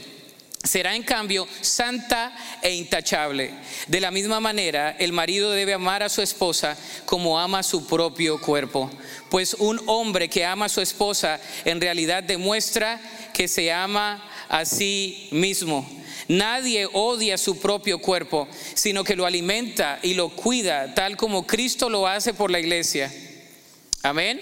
Será 0.65 0.95
en 0.95 1.03
cambio 1.03 1.47
santa 1.61 2.35
e 2.61 2.73
intachable. 2.73 3.51
De 3.87 4.01
la 4.01 4.09
misma 4.09 4.39
manera, 4.39 4.95
el 4.97 5.13
marido 5.13 5.51
debe 5.51 5.75
amar 5.75 6.01
a 6.01 6.09
su 6.09 6.23
esposa 6.23 6.75
como 7.05 7.39
ama 7.39 7.61
su 7.61 7.85
propio 7.85 8.41
cuerpo. 8.41 8.89
Pues 9.29 9.53
un 9.53 9.79
hombre 9.85 10.27
que 10.27 10.43
ama 10.43 10.65
a 10.65 10.69
su 10.69 10.81
esposa 10.81 11.39
en 11.65 11.79
realidad 11.79 12.23
demuestra 12.23 12.99
que 13.31 13.47
se 13.47 13.71
ama 13.71 14.23
a 14.49 14.65
sí 14.65 15.27
mismo. 15.31 15.87
Nadie 16.27 16.87
odia 16.91 17.37
su 17.37 17.59
propio 17.59 17.99
cuerpo, 17.99 18.47
sino 18.73 19.03
que 19.03 19.15
lo 19.15 19.25
alimenta 19.25 19.99
y 20.01 20.15
lo 20.15 20.29
cuida, 20.29 20.93
tal 20.95 21.17
como 21.17 21.45
Cristo 21.45 21.89
lo 21.89 22.07
hace 22.07 22.33
por 22.33 22.49
la 22.49 22.59
iglesia. 22.59 23.13
Amén. 24.01 24.41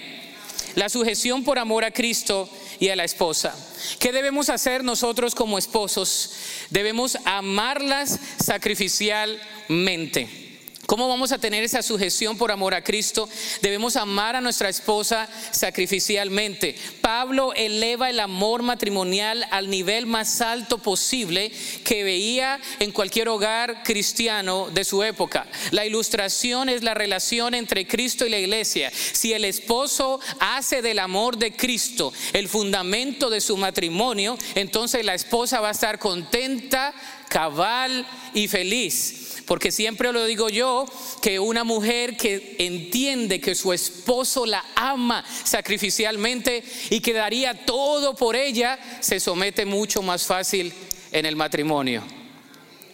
La 0.74 0.88
sujeción 0.88 1.44
por 1.44 1.58
amor 1.58 1.84
a 1.84 1.90
Cristo 1.90 2.48
y 2.80 2.88
a 2.88 2.96
la 2.96 3.04
esposa. 3.04 3.54
¿Qué 3.98 4.12
debemos 4.12 4.48
hacer 4.48 4.82
nosotros 4.82 5.34
como 5.34 5.58
esposos? 5.58 6.32
Debemos 6.70 7.18
amarlas 7.24 8.18
sacrificialmente. 8.42 10.43
¿Cómo 10.86 11.08
vamos 11.08 11.32
a 11.32 11.38
tener 11.38 11.64
esa 11.64 11.82
sujeción 11.82 12.36
por 12.36 12.52
amor 12.52 12.74
a 12.74 12.84
Cristo? 12.84 13.28
Debemos 13.62 13.96
amar 13.96 14.36
a 14.36 14.40
nuestra 14.42 14.68
esposa 14.68 15.28
sacrificialmente. 15.50 16.76
Pablo 17.00 17.54
eleva 17.54 18.10
el 18.10 18.20
amor 18.20 18.62
matrimonial 18.62 19.46
al 19.50 19.70
nivel 19.70 20.04
más 20.06 20.42
alto 20.42 20.78
posible 20.78 21.50
que 21.84 22.04
veía 22.04 22.60
en 22.80 22.92
cualquier 22.92 23.28
hogar 23.28 23.82
cristiano 23.82 24.68
de 24.70 24.84
su 24.84 25.02
época. 25.02 25.46
La 25.70 25.86
ilustración 25.86 26.68
es 26.68 26.82
la 26.82 26.92
relación 26.92 27.54
entre 27.54 27.86
Cristo 27.86 28.26
y 28.26 28.30
la 28.30 28.38
iglesia. 28.38 28.92
Si 29.12 29.32
el 29.32 29.46
esposo 29.46 30.20
hace 30.38 30.82
del 30.82 30.98
amor 30.98 31.38
de 31.38 31.56
Cristo 31.56 32.12
el 32.34 32.48
fundamento 32.48 33.30
de 33.30 33.40
su 33.40 33.56
matrimonio, 33.56 34.36
entonces 34.54 35.04
la 35.04 35.14
esposa 35.14 35.60
va 35.60 35.68
a 35.68 35.72
estar 35.72 35.98
contenta, 35.98 36.92
cabal 37.28 38.06
y 38.34 38.48
feliz. 38.48 39.23
Porque 39.46 39.70
siempre 39.70 40.12
lo 40.12 40.24
digo 40.24 40.48
yo, 40.48 40.86
que 41.20 41.38
una 41.38 41.64
mujer 41.64 42.16
que 42.16 42.56
entiende 42.58 43.40
que 43.40 43.54
su 43.54 43.72
esposo 43.72 44.46
la 44.46 44.64
ama 44.74 45.24
sacrificialmente 45.44 46.64
y 46.90 47.00
que 47.00 47.12
daría 47.12 47.66
todo 47.66 48.14
por 48.14 48.36
ella, 48.36 48.78
se 49.00 49.20
somete 49.20 49.66
mucho 49.66 50.02
más 50.02 50.24
fácil 50.24 50.72
en 51.12 51.26
el 51.26 51.36
matrimonio. 51.36 52.02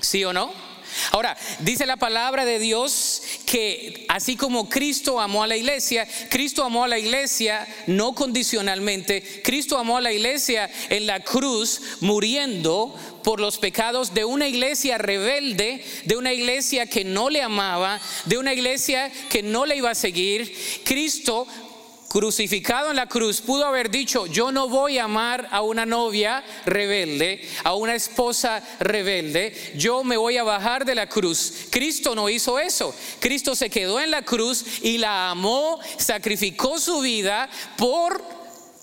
¿Sí 0.00 0.25
o 0.25 0.33
no? 0.33 0.52
Ahora, 1.12 1.37
dice 1.61 1.87
la 1.87 1.97
palabra 1.97 2.45
de 2.45 2.59
Dios 2.59 3.10
que 3.50 4.04
así 4.07 4.37
como 4.37 4.69
Cristo 4.69 5.19
amó 5.19 5.42
a 5.42 5.47
la 5.49 5.57
iglesia, 5.57 6.07
Cristo 6.28 6.62
amó 6.62 6.85
a 6.85 6.88
la 6.88 7.00
iglesia 7.00 7.66
no 7.88 8.14
condicionalmente, 8.14 9.42
Cristo 9.42 9.76
amó 9.76 9.97
a 9.97 10.00
la 10.00 10.12
iglesia 10.12 10.71
en 10.88 11.07
la 11.07 11.19
cruz 11.19 11.80
muriendo 12.00 12.95
por 13.25 13.40
los 13.40 13.59
pecados 13.59 14.14
de 14.14 14.25
una 14.25 14.47
iglesia 14.47 14.99
rebelde, 14.99 15.85
de 16.04 16.16
una 16.16 16.33
iglesia 16.33 16.87
que 16.87 17.04
no 17.04 17.28
le 17.28 17.42
amaba, 17.42 18.00
de 18.25 18.38
una 18.38 18.54
iglesia 18.54 19.11
que 19.28 19.42
no 19.42 19.66
le 19.66 19.75
iba 19.75 19.90
a 19.90 19.97
seguir. 19.97 20.54
Cristo 20.85 21.49
crucificado 22.11 22.90
en 22.90 22.97
la 22.97 23.07
cruz, 23.07 23.40
pudo 23.40 23.64
haber 23.64 23.88
dicho, 23.88 24.26
yo 24.26 24.50
no 24.50 24.69
voy 24.69 24.99
a 24.99 25.05
amar 25.05 25.47
a 25.52 25.62
una 25.62 25.87
novia 25.87 26.43
rebelde, 26.67 27.49
a 27.62 27.75
una 27.75 27.95
esposa 27.95 28.61
rebelde, 28.81 29.55
yo 29.76 30.02
me 30.02 30.17
voy 30.17 30.37
a 30.37 30.43
bajar 30.43 30.85
de 30.85 30.97
la 30.97 31.09
cruz. 31.09 31.69
Cristo 31.71 32.17
no 32.17 32.29
hizo 32.29 32.59
eso. 32.59 32.93
Cristo 33.21 33.55
se 33.55 33.71
quedó 33.71 34.00
en 34.00 34.11
la 34.11 34.23
cruz 34.23 34.64
y 34.83 34.99
la 34.99 35.31
amó, 35.31 35.79
sacrificó 35.99 36.81
su 36.81 36.99
vida 36.99 37.49
por 37.76 38.21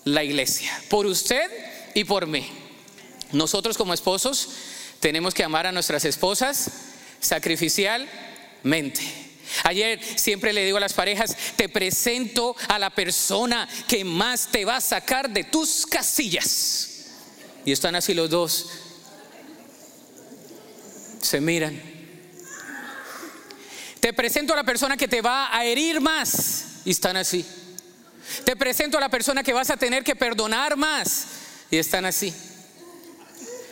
la 0.04 0.24
iglesia, 0.24 0.72
por 0.88 1.04
usted 1.04 1.50
y 1.92 2.04
por 2.04 2.26
mí. 2.26 2.48
Nosotros 3.32 3.76
como 3.76 3.92
esposos 3.92 4.48
tenemos 5.00 5.34
que 5.34 5.44
amar 5.44 5.66
a 5.66 5.72
nuestras 5.72 6.06
esposas 6.06 6.70
sacrificialmente. 7.20 9.27
Ayer 9.64 10.00
siempre 10.16 10.52
le 10.52 10.64
digo 10.64 10.76
a 10.76 10.80
las 10.80 10.94
parejas, 10.94 11.36
te 11.56 11.68
presento 11.68 12.56
a 12.68 12.78
la 12.78 12.90
persona 12.90 13.68
que 13.86 14.04
más 14.04 14.48
te 14.48 14.64
va 14.64 14.76
a 14.76 14.80
sacar 14.80 15.30
de 15.30 15.44
tus 15.44 15.86
casillas. 15.86 16.88
Y 17.64 17.72
están 17.72 17.94
así 17.94 18.14
los 18.14 18.30
dos. 18.30 18.66
Se 21.20 21.40
miran. 21.40 21.80
Te 24.00 24.12
presento 24.12 24.52
a 24.52 24.56
la 24.56 24.64
persona 24.64 24.96
que 24.96 25.08
te 25.08 25.20
va 25.20 25.54
a 25.54 25.64
herir 25.64 26.00
más. 26.00 26.64
Y 26.84 26.90
están 26.92 27.16
así. 27.16 27.44
Te 28.44 28.56
presento 28.56 28.98
a 28.98 29.00
la 29.00 29.08
persona 29.08 29.42
que 29.42 29.52
vas 29.52 29.70
a 29.70 29.76
tener 29.76 30.04
que 30.04 30.16
perdonar 30.16 30.76
más. 30.76 31.26
Y 31.70 31.76
están 31.76 32.04
así. 32.04 32.32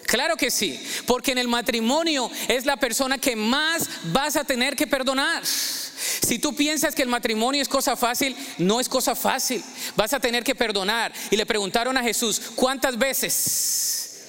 Claro 0.06 0.36
que 0.36 0.50
sí, 0.50 0.80
porque 1.06 1.32
en 1.32 1.38
el 1.38 1.48
matrimonio 1.48 2.30
es 2.48 2.64
la 2.64 2.76
persona 2.76 3.18
que 3.18 3.34
más 3.34 3.88
vas 4.04 4.36
a 4.36 4.44
tener 4.44 4.76
que 4.76 4.86
perdonar. 4.86 5.44
Si 5.44 6.38
tú 6.38 6.54
piensas 6.54 6.94
que 6.94 7.02
el 7.02 7.08
matrimonio 7.08 7.60
es 7.60 7.68
cosa 7.68 7.96
fácil, 7.96 8.36
no 8.58 8.80
es 8.80 8.88
cosa 8.88 9.14
fácil. 9.14 9.62
Vas 9.96 10.12
a 10.12 10.20
tener 10.20 10.44
que 10.44 10.54
perdonar. 10.54 11.12
Y 11.30 11.36
le 11.36 11.46
preguntaron 11.46 11.96
a 11.96 12.02
Jesús, 12.02 12.40
¿cuántas 12.54 12.96
veces? 12.96 14.22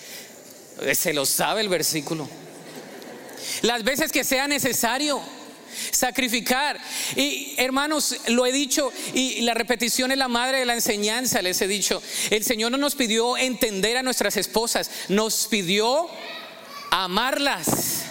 Se 0.93 1.13
lo 1.13 1.25
sabe 1.25 1.61
el 1.61 1.69
versículo. 1.69 2.27
Las 3.61 3.83
veces 3.83 4.11
que 4.11 4.23
sea 4.23 4.47
necesario 4.47 5.21
sacrificar. 5.91 6.79
Y 7.15 7.55
hermanos, 7.57 8.15
lo 8.27 8.45
he 8.45 8.51
dicho 8.51 8.91
y 9.13 9.41
la 9.41 9.53
repetición 9.53 10.11
es 10.11 10.17
la 10.17 10.27
madre 10.27 10.59
de 10.59 10.65
la 10.65 10.73
enseñanza, 10.73 11.41
les 11.41 11.61
he 11.61 11.67
dicho. 11.67 12.01
El 12.29 12.43
Señor 12.43 12.71
no 12.71 12.77
nos 12.77 12.95
pidió 12.95 13.37
entender 13.37 13.97
a 13.97 14.03
nuestras 14.03 14.37
esposas, 14.37 14.89
nos 15.09 15.47
pidió 15.47 16.09
amarlas, 16.91 18.03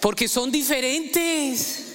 porque 0.00 0.28
son 0.28 0.50
diferentes. 0.50 1.89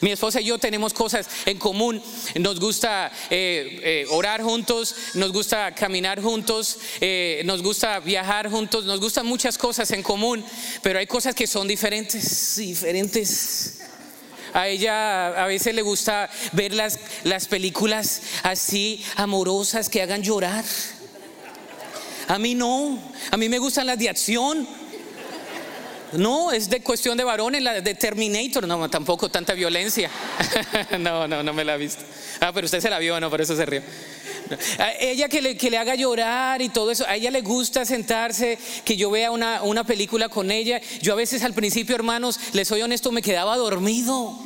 Mi 0.00 0.10
esposa 0.12 0.40
y 0.40 0.46
yo 0.46 0.58
tenemos 0.58 0.92
cosas 0.92 1.28
en 1.46 1.58
común. 1.58 2.02
Nos 2.36 2.60
gusta 2.60 3.10
eh, 3.30 3.80
eh, 3.82 4.06
orar 4.10 4.42
juntos, 4.42 4.94
nos 5.14 5.32
gusta 5.32 5.74
caminar 5.74 6.20
juntos, 6.20 6.78
eh, 7.00 7.42
nos 7.44 7.62
gusta 7.62 8.00
viajar 8.00 8.50
juntos, 8.50 8.84
nos 8.84 9.00
gustan 9.00 9.26
muchas 9.26 9.58
cosas 9.58 9.90
en 9.90 10.02
común, 10.02 10.44
pero 10.82 10.98
hay 10.98 11.06
cosas 11.06 11.34
que 11.34 11.46
son 11.46 11.68
diferentes, 11.68 12.56
diferentes. 12.56 13.80
A 14.52 14.68
ella 14.68 15.42
a 15.42 15.46
veces 15.46 15.74
le 15.74 15.82
gusta 15.82 16.30
ver 16.52 16.74
las, 16.74 16.98
las 17.24 17.48
películas 17.48 18.22
así 18.44 19.04
amorosas 19.16 19.88
que 19.88 20.00
hagan 20.00 20.22
llorar. 20.22 20.64
A 22.28 22.38
mí 22.38 22.54
no, 22.54 22.98
a 23.30 23.36
mí 23.36 23.48
me 23.48 23.58
gustan 23.58 23.86
las 23.86 23.98
de 23.98 24.08
acción. 24.08 24.66
No, 26.16 26.52
es 26.52 26.70
de 26.70 26.80
cuestión 26.80 27.16
de 27.16 27.24
varones, 27.24 27.62
la 27.62 27.80
de 27.80 27.94
Terminator, 27.94 28.66
no, 28.66 28.88
tampoco 28.88 29.28
tanta 29.28 29.54
violencia. 29.54 30.10
no, 30.98 31.26
no, 31.26 31.42
no 31.42 31.52
me 31.52 31.64
la 31.64 31.74
ha 31.74 31.76
visto. 31.76 32.04
Ah, 32.40 32.52
pero 32.52 32.66
usted 32.66 32.80
se 32.80 32.90
la 32.90 32.98
vio, 32.98 33.18
no, 33.20 33.30
por 33.30 33.40
eso 33.40 33.56
se 33.56 33.66
rió. 33.66 33.82
Ella 35.00 35.28
que 35.28 35.40
le, 35.40 35.56
que 35.56 35.70
le, 35.70 35.78
haga 35.78 35.94
llorar 35.94 36.60
y 36.62 36.68
todo 36.68 36.90
eso, 36.90 37.04
a 37.08 37.16
ella 37.16 37.30
le 37.30 37.40
gusta 37.40 37.84
sentarse, 37.84 38.58
que 38.84 38.96
yo 38.96 39.10
vea 39.10 39.30
una, 39.30 39.62
una 39.62 39.84
película 39.84 40.28
con 40.28 40.50
ella. 40.50 40.80
Yo 41.00 41.14
a 41.14 41.16
veces 41.16 41.42
al 41.42 41.54
principio, 41.54 41.94
hermanos, 41.94 42.38
les 42.52 42.68
soy 42.68 42.82
honesto, 42.82 43.10
me 43.10 43.22
quedaba 43.22 43.56
dormido. 43.56 44.38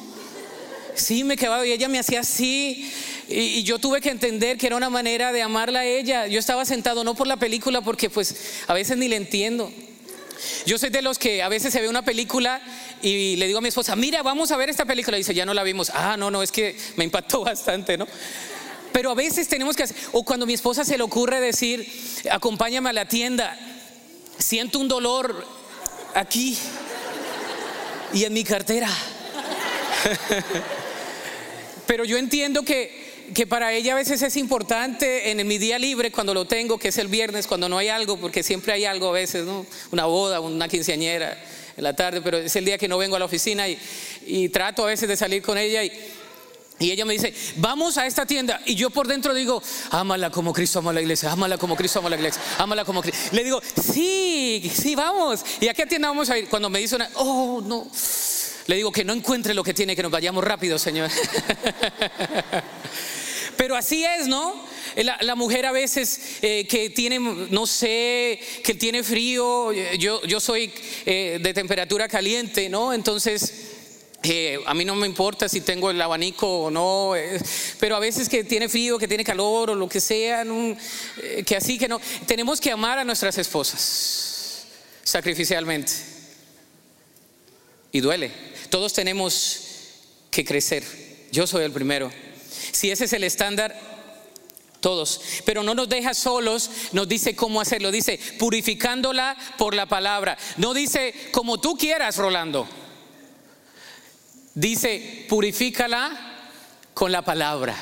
Sí, 0.94 1.24
me 1.24 1.36
quedaba 1.36 1.66
y 1.66 1.72
ella 1.72 1.88
me 1.88 1.98
hacía 1.98 2.20
así. 2.20 2.90
Y, 3.28 3.40
y, 3.40 3.62
yo 3.62 3.78
tuve 3.78 4.00
que 4.00 4.10
entender 4.10 4.56
que 4.56 4.66
era 4.66 4.76
una 4.76 4.90
manera 4.90 5.32
de 5.32 5.42
amarla 5.42 5.80
a 5.80 5.84
ella. 5.84 6.26
Yo 6.26 6.38
estaba 6.38 6.64
sentado 6.64 7.04
no 7.04 7.14
por 7.14 7.26
la 7.26 7.36
película, 7.36 7.82
porque 7.82 8.08
pues 8.08 8.62
a 8.66 8.74
veces 8.74 8.96
ni 8.96 9.08
le 9.08 9.16
entiendo. 9.16 9.70
Yo 10.66 10.78
soy 10.78 10.90
de 10.90 11.02
los 11.02 11.18
que 11.18 11.42
a 11.42 11.48
veces 11.48 11.72
se 11.72 11.80
ve 11.80 11.88
una 11.88 12.04
película 12.04 12.60
y 13.02 13.36
le 13.36 13.46
digo 13.46 13.58
a 13.58 13.62
mi 13.62 13.68
esposa, 13.68 13.96
mira, 13.96 14.22
vamos 14.22 14.50
a 14.50 14.56
ver 14.56 14.70
esta 14.70 14.84
película. 14.84 15.16
Y 15.16 15.20
dice, 15.20 15.34
ya 15.34 15.46
no 15.46 15.54
la 15.54 15.62
vimos. 15.62 15.90
Ah, 15.94 16.16
no, 16.16 16.30
no, 16.30 16.42
es 16.42 16.52
que 16.52 16.76
me 16.96 17.04
impactó 17.04 17.40
bastante, 17.44 17.98
¿no? 17.98 18.06
Pero 18.92 19.10
a 19.10 19.14
veces 19.14 19.48
tenemos 19.48 19.76
que 19.76 19.84
hacer, 19.84 19.96
o 20.12 20.24
cuando 20.24 20.44
a 20.44 20.46
mi 20.46 20.54
esposa 20.54 20.84
se 20.84 20.96
le 20.96 21.04
ocurre 21.04 21.40
decir, 21.40 21.86
acompáñame 22.30 22.90
a 22.90 22.92
la 22.92 23.06
tienda, 23.06 23.56
siento 24.38 24.78
un 24.78 24.88
dolor 24.88 25.46
aquí 26.14 26.56
y 28.12 28.24
en 28.24 28.32
mi 28.32 28.44
cartera. 28.44 28.88
Pero 31.86 32.04
yo 32.04 32.18
entiendo 32.18 32.64
que 32.64 32.97
que 33.34 33.46
para 33.46 33.72
ella 33.72 33.92
a 33.92 33.96
veces 33.96 34.22
es 34.22 34.36
importante 34.36 35.30
en 35.30 35.46
mi 35.46 35.58
día 35.58 35.78
libre, 35.78 36.10
cuando 36.10 36.34
lo 36.34 36.46
tengo, 36.46 36.78
que 36.78 36.88
es 36.88 36.98
el 36.98 37.08
viernes, 37.08 37.46
cuando 37.46 37.68
no 37.68 37.78
hay 37.78 37.88
algo, 37.88 38.18
porque 38.18 38.42
siempre 38.42 38.72
hay 38.72 38.84
algo 38.84 39.08
a 39.08 39.12
veces, 39.12 39.44
¿no? 39.44 39.66
Una 39.92 40.06
boda, 40.06 40.40
una 40.40 40.68
quinceañera 40.68 41.38
en 41.76 41.84
la 41.84 41.94
tarde, 41.94 42.20
pero 42.22 42.38
es 42.38 42.56
el 42.56 42.64
día 42.64 42.76
que 42.78 42.88
no 42.88 42.98
vengo 42.98 43.16
a 43.16 43.18
la 43.18 43.24
oficina 43.24 43.66
y, 43.68 44.48
trato 44.48 44.84
a 44.84 44.86
veces 44.86 45.08
de 45.08 45.16
salir 45.16 45.42
con 45.42 45.56
ella 45.56 45.82
y, 45.84 45.92
y 46.80 46.90
ella 46.90 47.04
me 47.04 47.12
dice, 47.12 47.32
vamos 47.56 47.96
a 47.98 48.06
esta 48.06 48.26
tienda. 48.26 48.60
Y 48.66 48.74
yo 48.74 48.90
por 48.90 49.06
dentro 49.06 49.32
digo, 49.32 49.62
ámala 49.90 50.30
como 50.30 50.52
Cristo 50.52 50.80
ama 50.80 50.92
la 50.92 51.00
iglesia, 51.00 51.30
ámala 51.30 51.56
como 51.56 51.76
Cristo 51.76 52.00
ama 52.00 52.10
la 52.10 52.16
iglesia, 52.16 52.42
ámala 52.58 52.84
como 52.84 53.00
Cristo. 53.00 53.20
Le 53.32 53.44
digo, 53.44 53.60
sí, 53.62 54.70
sí, 54.74 54.94
vamos. 54.94 55.44
¿Y 55.60 55.68
a 55.68 55.74
qué 55.74 55.86
tienda 55.86 56.08
vamos 56.08 56.30
a 56.30 56.38
ir? 56.38 56.48
Cuando 56.48 56.68
me 56.68 56.78
dice 56.80 56.96
una, 56.96 57.08
oh, 57.14 57.62
no. 57.64 57.88
Le 58.66 58.76
digo 58.76 58.92
que 58.92 59.04
no 59.04 59.12
encuentre 59.14 59.54
lo 59.54 59.64
que 59.64 59.72
tiene, 59.72 59.96
que 59.96 60.02
nos 60.02 60.12
vayamos 60.12 60.44
rápido, 60.44 60.78
Señor. 60.78 61.10
Pero 63.58 63.74
así 63.74 64.04
es, 64.04 64.28
¿no? 64.28 64.54
La, 64.94 65.34
mujer 65.34 65.66
a 65.66 65.72
veces 65.72 66.38
eh, 66.42 66.64
que 66.68 66.90
tiene, 66.90 67.18
no 67.18 67.66
sé, 67.66 68.38
que 68.62 68.74
tiene 68.74 69.02
frío, 69.02 69.72
yo, 69.98 70.22
yo 70.22 70.38
soy 70.38 70.72
eh, 71.04 71.38
de 71.42 71.52
temperatura 71.52 72.08
caliente, 72.08 72.70
¿no? 72.70 72.94
Entonces... 72.94 73.74
Eh, 74.24 74.58
a 74.66 74.74
mí 74.74 74.84
no 74.84 74.96
me 74.96 75.06
importa 75.06 75.48
si 75.48 75.60
tengo 75.60 75.92
el 75.92 76.02
abanico 76.02 76.64
o 76.64 76.70
no, 76.72 77.12
pero 77.78 77.94
a 77.94 78.00
veces 78.00 78.28
que 78.28 78.42
tiene 78.42 78.68
frío, 78.68 78.98
que 78.98 79.06
tiene 79.06 79.22
calor 79.22 79.70
o 79.70 79.74
lo 79.76 79.88
que 79.88 80.00
sea, 80.00 80.44
que 81.46 81.56
así 81.56 81.78
que 81.78 81.86
no. 81.86 82.00
Tenemos 82.26 82.60
que 82.60 82.72
amar 82.72 82.98
a 82.98 83.04
nuestras 83.04 83.38
esposas 83.38 84.66
sacrificialmente. 85.04 85.92
Y 87.92 88.00
duele. 88.00 88.32
Todos 88.70 88.92
tenemos 88.92 89.60
que 90.32 90.44
crecer. 90.44 90.82
Yo 91.30 91.46
soy 91.46 91.64
el 91.64 91.70
primero. 91.70 92.10
Si 92.78 92.92
ese 92.92 93.06
es 93.06 93.12
el 93.12 93.24
estándar, 93.24 93.76
todos. 94.78 95.20
Pero 95.44 95.64
no 95.64 95.74
nos 95.74 95.88
deja 95.88 96.14
solos, 96.14 96.70
nos 96.92 97.08
dice 97.08 97.34
cómo 97.34 97.60
hacerlo. 97.60 97.90
Dice, 97.90 98.20
purificándola 98.38 99.36
por 99.56 99.74
la 99.74 99.86
palabra. 99.86 100.38
No 100.58 100.74
dice 100.74 101.12
como 101.32 101.58
tú 101.58 101.76
quieras, 101.76 102.18
Rolando. 102.18 102.68
Dice, 104.54 105.26
purifícala 105.28 106.46
con 106.94 107.10
la 107.10 107.22
palabra. 107.22 107.74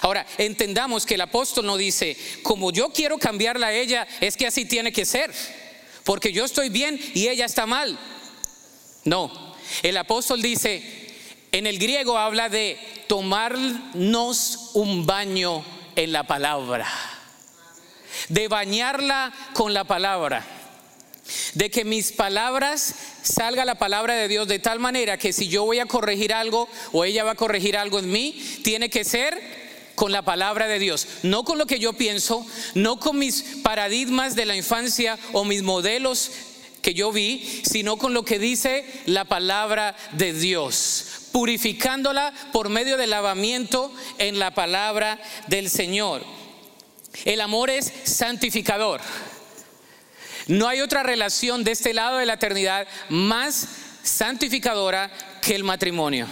Ahora, 0.00 0.26
entendamos 0.38 1.04
que 1.04 1.16
el 1.16 1.20
apóstol 1.20 1.66
no 1.66 1.76
dice, 1.76 2.16
como 2.42 2.72
yo 2.72 2.88
quiero 2.88 3.18
cambiarla 3.18 3.66
a 3.66 3.74
ella, 3.74 4.08
es 4.22 4.38
que 4.38 4.46
así 4.46 4.64
tiene 4.64 4.92
que 4.92 5.04
ser. 5.04 5.30
Porque 6.04 6.32
yo 6.32 6.46
estoy 6.46 6.70
bien 6.70 6.98
y 7.12 7.28
ella 7.28 7.44
está 7.44 7.66
mal. 7.66 7.98
No, 9.04 9.54
el 9.82 9.98
apóstol 9.98 10.40
dice, 10.40 10.97
en 11.52 11.66
el 11.66 11.78
griego 11.78 12.18
habla 12.18 12.48
de 12.48 12.78
tomarnos 13.06 14.70
un 14.74 15.06
baño 15.06 15.64
en 15.96 16.12
la 16.12 16.26
palabra, 16.26 16.86
de 18.28 18.48
bañarla 18.48 19.32
con 19.54 19.72
la 19.72 19.84
palabra, 19.84 20.44
de 21.54 21.70
que 21.70 21.84
mis 21.84 22.12
palabras 22.12 22.94
salga 23.22 23.64
la 23.64 23.76
palabra 23.76 24.14
de 24.14 24.28
Dios 24.28 24.48
de 24.48 24.58
tal 24.58 24.78
manera 24.78 25.18
que 25.18 25.32
si 25.32 25.48
yo 25.48 25.64
voy 25.64 25.78
a 25.78 25.86
corregir 25.86 26.32
algo 26.32 26.68
o 26.92 27.04
ella 27.04 27.24
va 27.24 27.32
a 27.32 27.36
corregir 27.36 27.76
algo 27.76 27.98
en 27.98 28.10
mí, 28.10 28.40
tiene 28.62 28.88
que 28.88 29.04
ser 29.04 29.68
con 29.94 30.12
la 30.12 30.22
palabra 30.22 30.68
de 30.68 30.78
Dios, 30.78 31.08
no 31.22 31.44
con 31.44 31.58
lo 31.58 31.66
que 31.66 31.80
yo 31.80 31.92
pienso, 31.92 32.46
no 32.74 33.00
con 33.00 33.18
mis 33.18 33.42
paradigmas 33.62 34.36
de 34.36 34.46
la 34.46 34.54
infancia 34.56 35.18
o 35.32 35.44
mis 35.44 35.62
modelos 35.62 36.30
que 36.82 36.94
yo 36.94 37.10
vi, 37.10 37.62
sino 37.64 37.96
con 37.96 38.14
lo 38.14 38.24
que 38.24 38.38
dice 38.38 38.86
la 39.06 39.24
palabra 39.24 39.96
de 40.12 40.32
Dios 40.32 41.07
purificándola 41.32 42.32
por 42.52 42.68
medio 42.68 42.96
del 42.96 43.10
lavamiento 43.10 43.92
en 44.18 44.38
la 44.38 44.52
palabra 44.52 45.20
del 45.46 45.70
Señor. 45.70 46.24
El 47.24 47.40
amor 47.40 47.70
es 47.70 47.92
santificador. 48.04 49.00
No 50.46 50.66
hay 50.68 50.80
otra 50.80 51.02
relación 51.02 51.64
de 51.64 51.72
este 51.72 51.92
lado 51.92 52.18
de 52.18 52.26
la 52.26 52.34
eternidad 52.34 52.86
más 53.08 53.68
santificadora 54.02 55.10
que 55.42 55.54
el 55.54 55.64
matrimonio. 55.64 56.26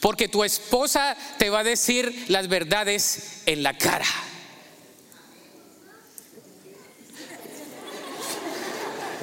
Porque 0.00 0.28
tu 0.28 0.44
esposa 0.44 1.16
te 1.38 1.50
va 1.50 1.60
a 1.60 1.64
decir 1.64 2.26
las 2.28 2.48
verdades 2.48 3.42
en 3.46 3.62
la 3.62 3.76
cara. 3.76 4.06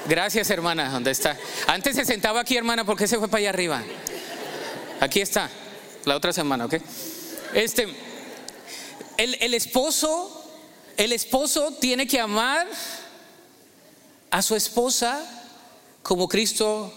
Gracias, 0.07 0.49
hermana. 0.49 0.89
¿Dónde 0.89 1.11
está? 1.11 1.37
Antes 1.67 1.95
se 1.95 2.05
sentaba 2.05 2.41
aquí, 2.41 2.55
hermana, 2.55 2.85
¿por 2.85 2.97
qué 2.97 3.07
se 3.07 3.17
fue 3.17 3.27
para 3.27 3.39
allá 3.39 3.49
arriba? 3.49 3.83
Aquí 4.99 5.21
está, 5.21 5.49
la 6.05 6.15
otra 6.15 6.31
semana, 6.31 6.65
¿ok? 6.65 6.75
Este, 7.53 7.87
el, 9.17 9.37
el 9.41 9.53
esposo, 9.53 10.43
el 10.97 11.11
esposo 11.11 11.73
tiene 11.79 12.07
que 12.07 12.19
amar 12.19 12.67
a 14.31 14.41
su 14.41 14.55
esposa 14.55 15.23
como 16.01 16.27
Cristo 16.27 16.93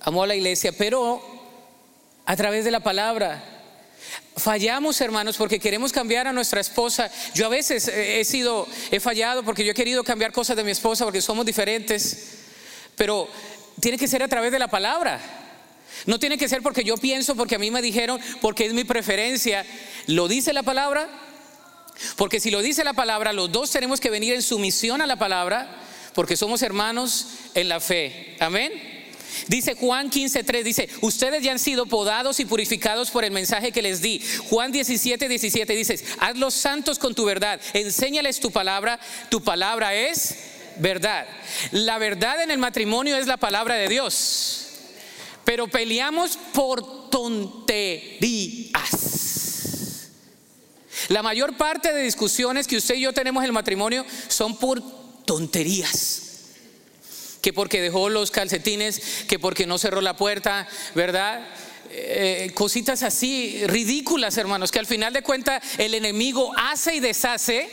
amó 0.00 0.22
a 0.22 0.26
la 0.26 0.34
iglesia, 0.34 0.72
pero 0.76 1.22
a 2.26 2.36
través 2.36 2.64
de 2.64 2.70
la 2.70 2.80
palabra. 2.80 3.42
Fallamos, 4.36 5.00
hermanos, 5.00 5.36
porque 5.36 5.58
queremos 5.58 5.92
cambiar 5.92 6.26
a 6.26 6.32
nuestra 6.32 6.60
esposa. 6.60 7.10
Yo 7.34 7.46
a 7.46 7.48
veces 7.48 7.88
he 7.88 8.24
sido, 8.24 8.66
he 8.90 9.00
fallado 9.00 9.44
porque 9.44 9.64
yo 9.64 9.72
he 9.72 9.74
querido 9.74 10.04
cambiar 10.04 10.32
cosas 10.32 10.56
de 10.56 10.64
mi 10.64 10.70
esposa 10.72 11.04
porque 11.04 11.20
somos 11.20 11.46
diferentes. 11.46 12.38
Pero 12.96 13.28
tiene 13.80 13.98
que 13.98 14.08
ser 14.08 14.22
a 14.22 14.28
través 14.28 14.52
de 14.52 14.58
la 14.58 14.68
palabra. 14.68 15.20
No 16.06 16.18
tiene 16.18 16.38
que 16.38 16.48
ser 16.48 16.62
porque 16.62 16.84
yo 16.84 16.96
pienso, 16.96 17.36
porque 17.36 17.56
a 17.56 17.58
mí 17.58 17.70
me 17.70 17.82
dijeron, 17.82 18.20
porque 18.40 18.66
es 18.66 18.72
mi 18.72 18.84
preferencia. 18.84 19.64
¿Lo 20.06 20.28
dice 20.28 20.52
la 20.52 20.62
palabra? 20.62 21.08
Porque 22.16 22.40
si 22.40 22.50
lo 22.50 22.62
dice 22.62 22.84
la 22.84 22.92
palabra, 22.92 23.32
los 23.32 23.52
dos 23.52 23.70
tenemos 23.70 24.00
que 24.00 24.10
venir 24.10 24.34
en 24.34 24.42
sumisión 24.42 25.00
a 25.00 25.06
la 25.06 25.16
palabra, 25.16 25.82
porque 26.14 26.36
somos 26.36 26.62
hermanos 26.62 27.28
en 27.54 27.68
la 27.68 27.80
fe. 27.80 28.36
Amén. 28.40 28.72
Dice 29.48 29.74
Juan 29.74 30.10
15:3, 30.10 30.62
dice, 30.62 30.88
ustedes 31.00 31.42
ya 31.42 31.52
han 31.52 31.58
sido 31.58 31.86
podados 31.86 32.40
y 32.40 32.44
purificados 32.44 33.10
por 33.10 33.24
el 33.24 33.32
mensaje 33.32 33.72
que 33.72 33.82
les 33.82 34.00
di. 34.00 34.22
Juan 34.48 34.72
17, 34.72 35.28
17 35.28 35.74
dice, 35.74 35.98
haz 36.18 36.36
los 36.36 36.54
santos 36.54 36.98
con 36.98 37.14
tu 37.14 37.24
verdad, 37.24 37.60
enséñales 37.72 38.40
tu 38.40 38.50
palabra, 38.50 39.00
tu 39.30 39.42
palabra 39.42 39.94
es 39.94 40.34
verdad. 40.76 41.26
La 41.72 41.98
verdad 41.98 42.42
en 42.42 42.50
el 42.50 42.58
matrimonio 42.58 43.16
es 43.16 43.26
la 43.26 43.36
palabra 43.36 43.74
de 43.74 43.88
Dios. 43.88 44.63
Pero 45.44 45.68
peleamos 45.68 46.38
por 46.52 47.10
tonterías. 47.10 48.70
La 51.08 51.22
mayor 51.22 51.56
parte 51.56 51.92
de 51.92 52.02
discusiones 52.02 52.66
que 52.66 52.76
usted 52.76 52.94
y 52.94 53.02
yo 53.02 53.12
tenemos 53.12 53.42
en 53.42 53.46
el 53.46 53.52
matrimonio 53.52 54.06
son 54.28 54.56
por 54.56 54.82
tonterías. 55.24 56.22
Que 57.42 57.52
porque 57.52 57.82
dejó 57.82 58.08
los 58.08 58.30
calcetines, 58.30 59.24
que 59.28 59.38
porque 59.38 59.66
no 59.66 59.76
cerró 59.76 60.00
la 60.00 60.16
puerta, 60.16 60.66
¿verdad? 60.94 61.46
Eh, 61.90 62.50
cositas 62.54 63.02
así 63.02 63.62
ridículas, 63.66 64.38
hermanos, 64.38 64.72
que 64.72 64.78
al 64.78 64.86
final 64.86 65.12
de 65.12 65.22
cuentas 65.22 65.62
el 65.78 65.94
enemigo 65.94 66.52
hace 66.56 66.96
y 66.96 67.00
deshace 67.00 67.68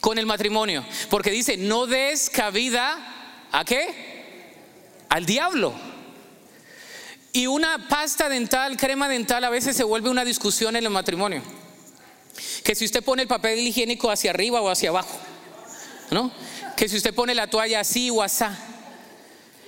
con 0.00 0.18
el 0.18 0.26
matrimonio. 0.26 0.84
Porque 1.10 1.30
dice, 1.30 1.56
no 1.56 1.86
des 1.86 2.30
cabida 2.30 3.46
a 3.52 3.64
qué? 3.64 5.04
Al 5.10 5.26
diablo. 5.26 5.93
Y 7.34 7.48
una 7.48 7.88
pasta 7.88 8.28
dental, 8.28 8.76
crema 8.76 9.08
dental, 9.08 9.42
a 9.44 9.50
veces 9.50 9.76
se 9.76 9.84
vuelve 9.84 10.08
una 10.08 10.24
discusión 10.24 10.76
en 10.76 10.84
el 10.84 10.90
matrimonio. 10.90 11.42
Que 12.62 12.74
si 12.74 12.86
usted 12.86 13.04
pone 13.04 13.22
el 13.22 13.28
papel 13.28 13.58
higiénico 13.58 14.10
hacia 14.10 14.30
arriba 14.30 14.62
o 14.62 14.70
hacia 14.70 14.88
abajo, 14.88 15.18
¿no? 16.10 16.32
Que 16.76 16.88
si 16.88 16.96
usted 16.96 17.12
pone 17.12 17.34
la 17.34 17.48
toalla 17.48 17.80
así 17.80 18.08
o 18.08 18.22
asá. 18.22 18.56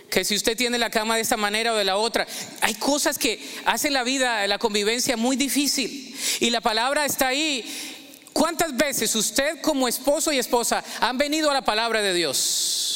Que 0.09 0.25
si 0.25 0.35
usted 0.37 0.57
tiene 0.57 0.79
la 0.79 0.91
cama 0.91 1.17
de 1.17 1.23
esta 1.23 1.37
manera 1.37 1.73
o 1.73 1.77
de 1.77 1.85
la 1.85 1.97
otra. 1.97 2.27
Hay 2.61 2.75
cosas 2.77 3.19
que 3.19 3.45
hacen 3.67 3.93
la 3.93 4.05
vida, 4.05 4.47
la 4.47 4.59
convivencia 4.59 5.17
muy 5.17 5.37
difícil. 5.37 6.17
Y 6.41 6.51
la 6.51 6.61
palabra 6.61 7.05
está 7.05 7.29
ahí 7.29 7.65
¿Cuántas 8.37 8.77
veces 8.77 9.15
usted 9.15 9.63
como 9.63 9.89
esposo 9.89 10.31
y 10.31 10.39
esposa 10.39 10.85
han 11.01 11.17
venido 11.17 11.51
a 11.51 11.55
la 11.55 11.63
palabra 11.63 12.03
de 12.03 12.13
Dios? 12.13 12.96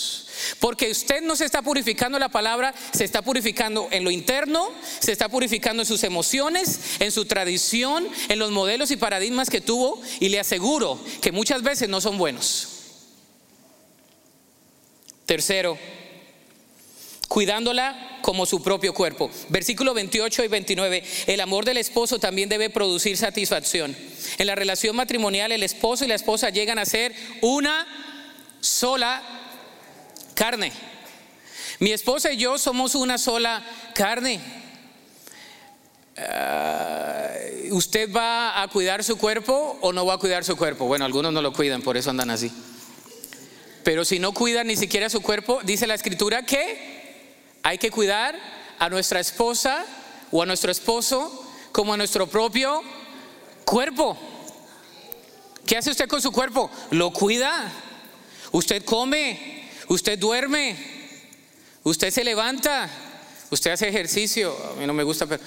Porque 0.61 0.90
usted 0.90 1.23
no 1.23 1.37
se 1.37 1.46
está 1.46 1.62
purificando 1.62 2.18
la 2.18 2.29
palabra, 2.29 2.75
se 2.92 3.05
está 3.05 3.23
purificando 3.23 3.88
en 3.90 4.05
lo 4.05 4.11
interno, 4.11 4.70
se 5.01 5.11
está 5.11 5.29
purificando 5.31 5.83
en 5.83 5.87
sus 5.87 6.05
emociones, 6.05 7.01
en 7.01 7.11
su 7.11 7.25
tradición, 7.25 8.07
en 8.29 8.38
los 8.38 8.51
modelos 8.51 8.90
y 8.90 8.96
paradigmas 8.99 9.49
que 9.49 9.62
tuvo 9.62 10.01
y 10.20 10.29
le 10.29 10.38
aseguro 10.38 11.01
que 11.23 11.33
muchas 11.33 11.62
veces 11.62 11.88
no 11.88 12.03
son 12.03 12.18
buenos. 12.18 12.68
Tercero, 15.25 15.79
cuidándola 17.27 18.18
como 18.20 18.44
su 18.44 18.62
propio 18.62 18.92
cuerpo. 18.92 19.31
Versículo 19.49 19.94
28 19.94 20.44
y 20.44 20.49
29, 20.49 21.05
el 21.27 21.40
amor 21.40 21.64
del 21.64 21.79
esposo 21.79 22.18
también 22.18 22.51
debe 22.51 22.68
producir 22.68 23.16
satisfacción. 23.16 23.96
En 24.37 24.46
la 24.46 24.57
relación 24.57 24.94
matrimonial 24.94 25.53
el 25.53 25.62
esposo 25.62 26.05
y 26.05 26.09
la 26.09 26.16
esposa 26.16 26.51
llegan 26.51 26.79
a 26.79 26.85
ser 26.85 27.14
una 27.40 27.87
sola 28.61 29.39
carne. 30.40 30.72
Mi 31.81 31.92
esposa 31.92 32.33
y 32.33 32.38
yo 32.38 32.57
somos 32.57 32.94
una 32.94 33.18
sola 33.18 33.62
carne. 33.94 34.40
Ah, 36.16 37.29
¿Usted 37.72 38.11
va 38.11 38.62
a 38.62 38.68
cuidar 38.68 39.05
su 39.05 39.18
cuerpo 39.18 39.76
o 39.83 39.92
no 39.92 40.07
va 40.07 40.14
a 40.14 40.18
cuidar 40.18 40.42
su 40.42 40.57
cuerpo? 40.57 40.87
Bueno, 40.87 41.05
algunos 41.05 41.31
no 41.31 41.42
lo 41.42 41.53
cuidan, 41.53 41.83
por 41.83 41.98
eso 41.98 42.09
andan 42.09 42.31
así. 42.31 42.50
Pero 43.85 44.03
si 44.07 44.18
no 44.18 44.33
cuidan 44.33 44.68
ni 44.68 44.76
siquiera 44.76 45.11
su 45.11 45.20
cuerpo, 45.20 45.61
dice 45.62 45.87
la 45.87 45.92
escritura 45.92 46.46
que 46.46 47.37
hay 47.62 47.76
que 47.76 47.90
cuidar 47.90 48.35
a 48.79 48.88
nuestra 48.88 49.20
esposa 49.20 49.85
o 50.31 50.42
a 50.42 50.46
nuestro 50.46 50.72
esposo 50.72 51.53
como 51.70 51.92
a 51.92 51.98
nuestro 51.98 52.26
propio 52.29 52.83
cuerpo. 53.66 54.16
¿Qué 55.66 55.76
hace 55.76 55.90
usted 55.90 56.09
con 56.09 56.22
su 56.22 56.33
cuerpo? 56.33 56.70
Lo 56.92 57.12
cuida. 57.12 57.70
Usted 58.53 58.83
come, 58.87 59.60
usted 59.90 60.16
duerme, 60.18 60.76
usted 61.83 62.11
se 62.12 62.22
levanta, 62.22 62.88
usted 63.50 63.72
hace 63.72 63.88
ejercicio. 63.88 64.57
A 64.72 64.76
mí 64.76 64.87
no 64.87 64.94
me 64.94 65.03
gusta, 65.03 65.26
pero 65.26 65.42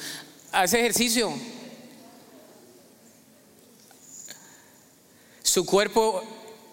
hace 0.51 0.79
ejercicio. 0.79 1.33
Su 5.41 5.65
cuerpo 5.65 6.21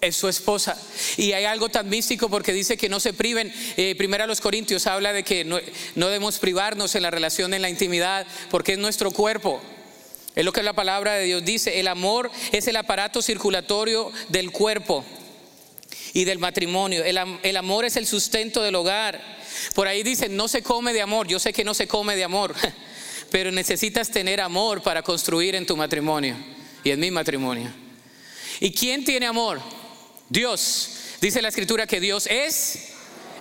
es 0.00 0.16
su 0.16 0.28
esposa. 0.28 0.76
Y 1.16 1.30
hay 1.30 1.44
algo 1.44 1.68
tan 1.68 1.88
místico 1.88 2.28
porque 2.28 2.52
dice 2.52 2.76
que 2.76 2.88
no 2.88 2.98
se 2.98 3.12
priven. 3.12 3.52
Eh, 3.76 3.94
primero 3.96 4.24
a 4.24 4.26
los 4.26 4.40
Corintios 4.40 4.88
habla 4.88 5.12
de 5.12 5.22
que 5.22 5.44
no, 5.44 5.59
no 5.94 6.06
debemos 6.06 6.38
privarnos 6.38 6.96
en 6.96 7.02
la 7.02 7.12
relación, 7.12 7.54
en 7.54 7.62
la 7.62 7.70
intimidad, 7.70 8.26
porque 8.50 8.72
es 8.72 8.78
nuestro 8.78 9.12
cuerpo. 9.12 9.61
Es 10.35 10.44
lo 10.44 10.52
que 10.52 10.64
la 10.64 10.72
palabra 10.72 11.14
de 11.14 11.24
Dios 11.24 11.44
dice. 11.44 11.78
El 11.78 11.87
amor 11.87 12.33
es 12.50 12.66
el 12.66 12.76
aparato 12.76 13.22
circulatorio 13.22 14.11
del 14.28 14.50
cuerpo 14.50 15.04
y 16.12 16.25
del 16.25 16.38
matrimonio. 16.38 17.05
El, 17.05 17.18
el 17.42 17.57
amor 17.57 17.85
es 17.85 17.96
el 17.96 18.07
sustento 18.07 18.62
del 18.62 18.75
hogar. 18.75 19.20
Por 19.75 19.87
ahí 19.87 20.03
dicen, 20.03 20.37
no 20.37 20.49
se 20.49 20.62
come 20.62 20.92
de 20.92 21.03
amor. 21.03 21.27
Yo 21.27 21.38
sé 21.38 21.53
que 21.53 21.64
no 21.64 21.75
se 21.75 21.87
come 21.87 22.16
de 22.16 22.25
amor, 22.25 22.55
pero 23.31 23.51
necesitas 23.51 24.11
tener 24.11 24.40
amor 24.40 24.83
para 24.83 25.03
construir 25.03 25.55
en 25.55 25.66
tu 25.66 25.77
matrimonio 25.77 26.37
y 26.85 26.90
en 26.90 27.01
mi 27.01 27.11
matrimonio. 27.11 27.73
¿Y 28.61 28.73
quién 28.73 29.05
tiene 29.05 29.27
amor? 29.27 29.61
Dios, 30.29 30.90
dice 31.20 31.42
la 31.42 31.49
escritura 31.49 31.87
que 31.87 32.01
Dios 32.01 32.27
es, 32.29 32.90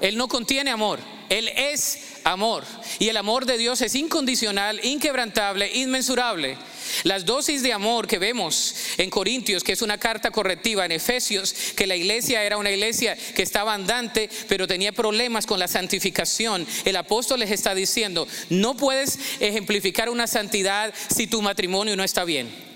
Él 0.01 0.17
no 0.17 0.27
contiene 0.27 0.71
amor, 0.71 0.99
Él 1.29 1.49
es 1.49 1.99
amor. 2.23 2.63
Y 2.99 3.09
el 3.09 3.17
amor 3.17 3.45
de 3.45 3.57
Dios 3.57 3.81
es 3.81 3.95
incondicional, 3.95 4.83
inquebrantable, 4.83 5.71
inmensurable. 5.75 6.57
Las 7.03 7.25
dosis 7.25 7.61
de 7.63 7.73
amor 7.73 8.07
que 8.07 8.19
vemos 8.19 8.75
en 8.97 9.09
Corintios, 9.09 9.63
que 9.63 9.73
es 9.73 9.81
una 9.81 9.97
carta 9.97 10.31
correctiva, 10.31 10.85
en 10.85 10.91
Efesios, 10.91 11.53
que 11.75 11.87
la 11.87 11.95
iglesia 11.95 12.43
era 12.43 12.57
una 12.57 12.71
iglesia 12.71 13.17
que 13.35 13.43
estaba 13.43 13.73
andante, 13.73 14.29
pero 14.47 14.67
tenía 14.67 14.91
problemas 14.91 15.45
con 15.45 15.59
la 15.59 15.67
santificación. 15.67 16.65
El 16.85 16.95
apóstol 16.95 17.39
les 17.39 17.51
está 17.51 17.75
diciendo, 17.75 18.27
no 18.49 18.75
puedes 18.75 19.19
ejemplificar 19.39 20.09
una 20.09 20.27
santidad 20.27 20.93
si 21.13 21.27
tu 21.27 21.41
matrimonio 21.41 21.95
no 21.95 22.03
está 22.03 22.23
bien. 22.23 22.69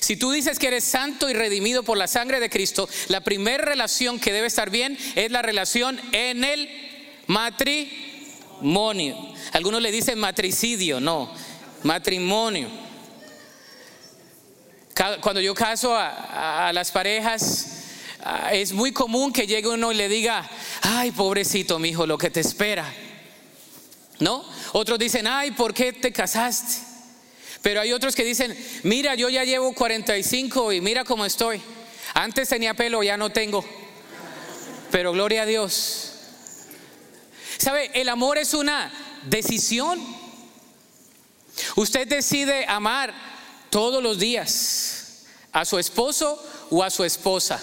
Si 0.00 0.16
tú 0.16 0.30
dices 0.30 0.58
que 0.58 0.68
eres 0.68 0.84
santo 0.84 1.28
y 1.28 1.32
redimido 1.32 1.82
por 1.82 1.98
la 1.98 2.06
sangre 2.06 2.40
de 2.40 2.50
Cristo, 2.50 2.88
la 3.08 3.20
primera 3.22 3.64
relación 3.64 4.18
que 4.18 4.32
debe 4.32 4.46
estar 4.46 4.70
bien 4.70 4.96
es 5.14 5.30
la 5.30 5.42
relación 5.42 6.00
en 6.12 6.44
el 6.44 6.68
matrimonio. 7.26 9.16
Algunos 9.52 9.82
le 9.82 9.92
dicen 9.92 10.18
matricidio, 10.18 11.00
no, 11.00 11.32
matrimonio. 11.82 12.68
Cuando 15.20 15.40
yo 15.40 15.54
caso 15.54 15.96
a, 15.96 16.70
las 16.72 16.90
parejas, 16.90 17.66
es 18.52 18.72
muy 18.72 18.92
común 18.92 19.32
que 19.32 19.46
llegue 19.46 19.68
uno 19.68 19.90
y 19.90 19.96
le 19.96 20.08
diga, 20.08 20.48
ay, 20.82 21.10
pobrecito, 21.10 21.78
mi 21.78 21.90
hijo, 21.90 22.06
lo 22.06 22.18
que 22.18 22.30
te 22.30 22.40
espera. 22.40 22.92
¿No? 24.20 24.44
Otros 24.72 24.98
dicen, 24.98 25.26
ay, 25.26 25.50
¿por 25.52 25.74
qué 25.74 25.92
te 25.92 26.12
casaste? 26.12 26.92
Pero 27.62 27.80
hay 27.80 27.92
otros 27.92 28.14
que 28.14 28.24
dicen, 28.24 28.56
mira, 28.82 29.14
yo 29.14 29.28
ya 29.28 29.44
llevo 29.44 29.72
45 29.72 30.72
y 30.72 30.80
mira 30.80 31.04
cómo 31.04 31.24
estoy. 31.24 31.60
Antes 32.14 32.48
tenía 32.48 32.74
pelo, 32.74 33.02
ya 33.02 33.16
no 33.16 33.30
tengo. 33.30 33.64
Pero 34.90 35.12
gloria 35.12 35.42
a 35.42 35.46
Dios. 35.46 36.12
¿Sabe? 37.58 37.90
El 37.94 38.08
amor 38.08 38.38
es 38.38 38.54
una 38.54 38.92
decisión. 39.24 40.21
Usted 41.76 42.06
decide 42.06 42.64
amar 42.66 43.14
todos 43.70 44.02
los 44.02 44.18
días 44.18 45.24
a 45.52 45.64
su 45.64 45.78
esposo 45.78 46.42
o 46.70 46.82
a 46.82 46.90
su 46.90 47.04
esposa. 47.04 47.60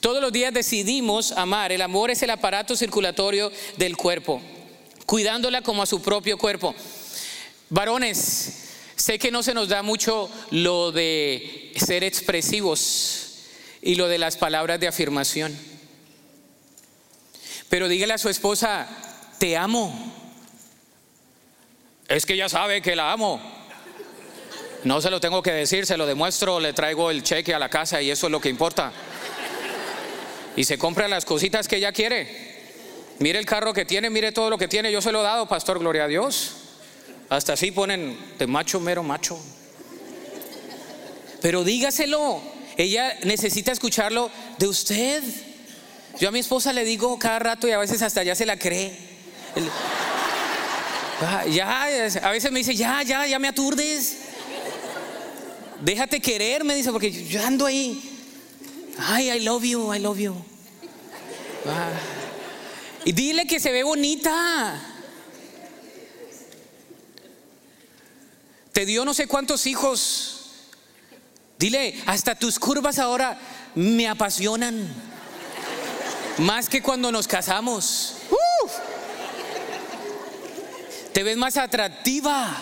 Todos 0.00 0.20
los 0.20 0.32
días 0.32 0.52
decidimos 0.52 1.32
amar. 1.32 1.70
El 1.70 1.80
amor 1.80 2.10
es 2.10 2.22
el 2.22 2.30
aparato 2.30 2.74
circulatorio 2.76 3.52
del 3.76 3.96
cuerpo, 3.96 4.40
cuidándola 5.06 5.62
como 5.62 5.82
a 5.82 5.86
su 5.86 6.02
propio 6.02 6.38
cuerpo. 6.38 6.74
Varones, 7.70 8.70
sé 8.96 9.18
que 9.18 9.30
no 9.30 9.42
se 9.42 9.54
nos 9.54 9.68
da 9.68 9.82
mucho 9.82 10.28
lo 10.50 10.92
de 10.92 11.72
ser 11.76 12.04
expresivos 12.04 13.38
y 13.80 13.94
lo 13.94 14.08
de 14.08 14.18
las 14.18 14.36
palabras 14.36 14.80
de 14.80 14.88
afirmación. 14.88 15.56
Pero 17.68 17.88
dígale 17.88 18.12
a 18.12 18.18
su 18.18 18.28
esposa, 18.28 18.88
te 19.38 19.56
amo. 19.56 20.21
Es 22.12 22.26
que 22.26 22.36
ya 22.36 22.46
sabe 22.46 22.82
que 22.82 22.94
la 22.94 23.10
amo. 23.10 23.40
No 24.84 25.00
se 25.00 25.08
lo 25.08 25.18
tengo 25.18 25.42
que 25.42 25.50
decir, 25.50 25.86
se 25.86 25.96
lo 25.96 26.04
demuestro, 26.04 26.60
le 26.60 26.74
traigo 26.74 27.10
el 27.10 27.22
cheque 27.22 27.54
a 27.54 27.58
la 27.58 27.70
casa 27.70 28.02
y 28.02 28.10
eso 28.10 28.26
es 28.26 28.30
lo 28.30 28.38
que 28.38 28.50
importa. 28.50 28.92
Y 30.54 30.64
se 30.64 30.76
compra 30.76 31.08
las 31.08 31.24
cositas 31.24 31.68
que 31.68 31.76
ella 31.76 31.90
quiere. 31.90 32.28
Mire 33.18 33.38
el 33.38 33.46
carro 33.46 33.72
que 33.72 33.86
tiene, 33.86 34.10
mire 34.10 34.30
todo 34.30 34.50
lo 34.50 34.58
que 34.58 34.68
tiene. 34.68 34.92
Yo 34.92 35.00
se 35.00 35.10
lo 35.10 35.20
he 35.20 35.22
dado, 35.22 35.48
pastor, 35.48 35.78
gloria 35.78 36.04
a 36.04 36.08
Dios. 36.08 36.56
Hasta 37.30 37.54
así 37.54 37.70
ponen 37.70 38.18
de 38.38 38.46
macho, 38.46 38.78
mero 38.78 39.02
macho. 39.02 39.40
Pero 41.40 41.64
dígaselo. 41.64 42.42
Ella 42.76 43.16
necesita 43.22 43.72
escucharlo 43.72 44.30
de 44.58 44.66
usted. 44.66 45.22
Yo 46.20 46.28
a 46.28 46.32
mi 46.32 46.40
esposa 46.40 46.74
le 46.74 46.84
digo 46.84 47.18
cada 47.18 47.38
rato 47.38 47.66
y 47.66 47.70
a 47.70 47.78
veces 47.78 48.02
hasta 48.02 48.22
ya 48.22 48.34
se 48.34 48.44
la 48.44 48.58
cree. 48.58 48.98
Ya, 51.50 51.84
a 52.22 52.30
veces 52.30 52.50
me 52.50 52.58
dice, 52.58 52.74
ya, 52.74 53.02
ya, 53.02 53.26
ya 53.26 53.38
me 53.38 53.48
aturdes. 53.48 54.16
Déjate 55.80 56.20
querer, 56.20 56.64
me 56.64 56.74
dice, 56.74 56.90
porque 56.92 57.10
yo 57.10 57.44
ando 57.44 57.66
ahí. 57.66 58.00
Ay, 58.98 59.30
I 59.30 59.40
love 59.40 59.64
you, 59.64 59.92
I 59.94 59.98
love 59.98 60.18
you. 60.18 60.34
Ah. 61.66 61.90
Y 63.04 63.12
dile 63.12 63.46
que 63.46 63.58
se 63.58 63.72
ve 63.72 63.82
bonita. 63.82 64.80
Te 68.72 68.86
dio 68.86 69.04
no 69.04 69.12
sé 69.12 69.26
cuántos 69.26 69.66
hijos. 69.66 70.38
Dile, 71.58 72.00
hasta 72.06 72.34
tus 72.34 72.58
curvas 72.58 72.98
ahora 72.98 73.38
me 73.74 74.08
apasionan. 74.08 74.88
Más 76.38 76.68
que 76.68 76.82
cuando 76.82 77.12
nos 77.12 77.28
casamos. 77.28 78.16
Te 81.12 81.22
ves 81.22 81.36
más 81.36 81.56
atractiva. 81.56 82.56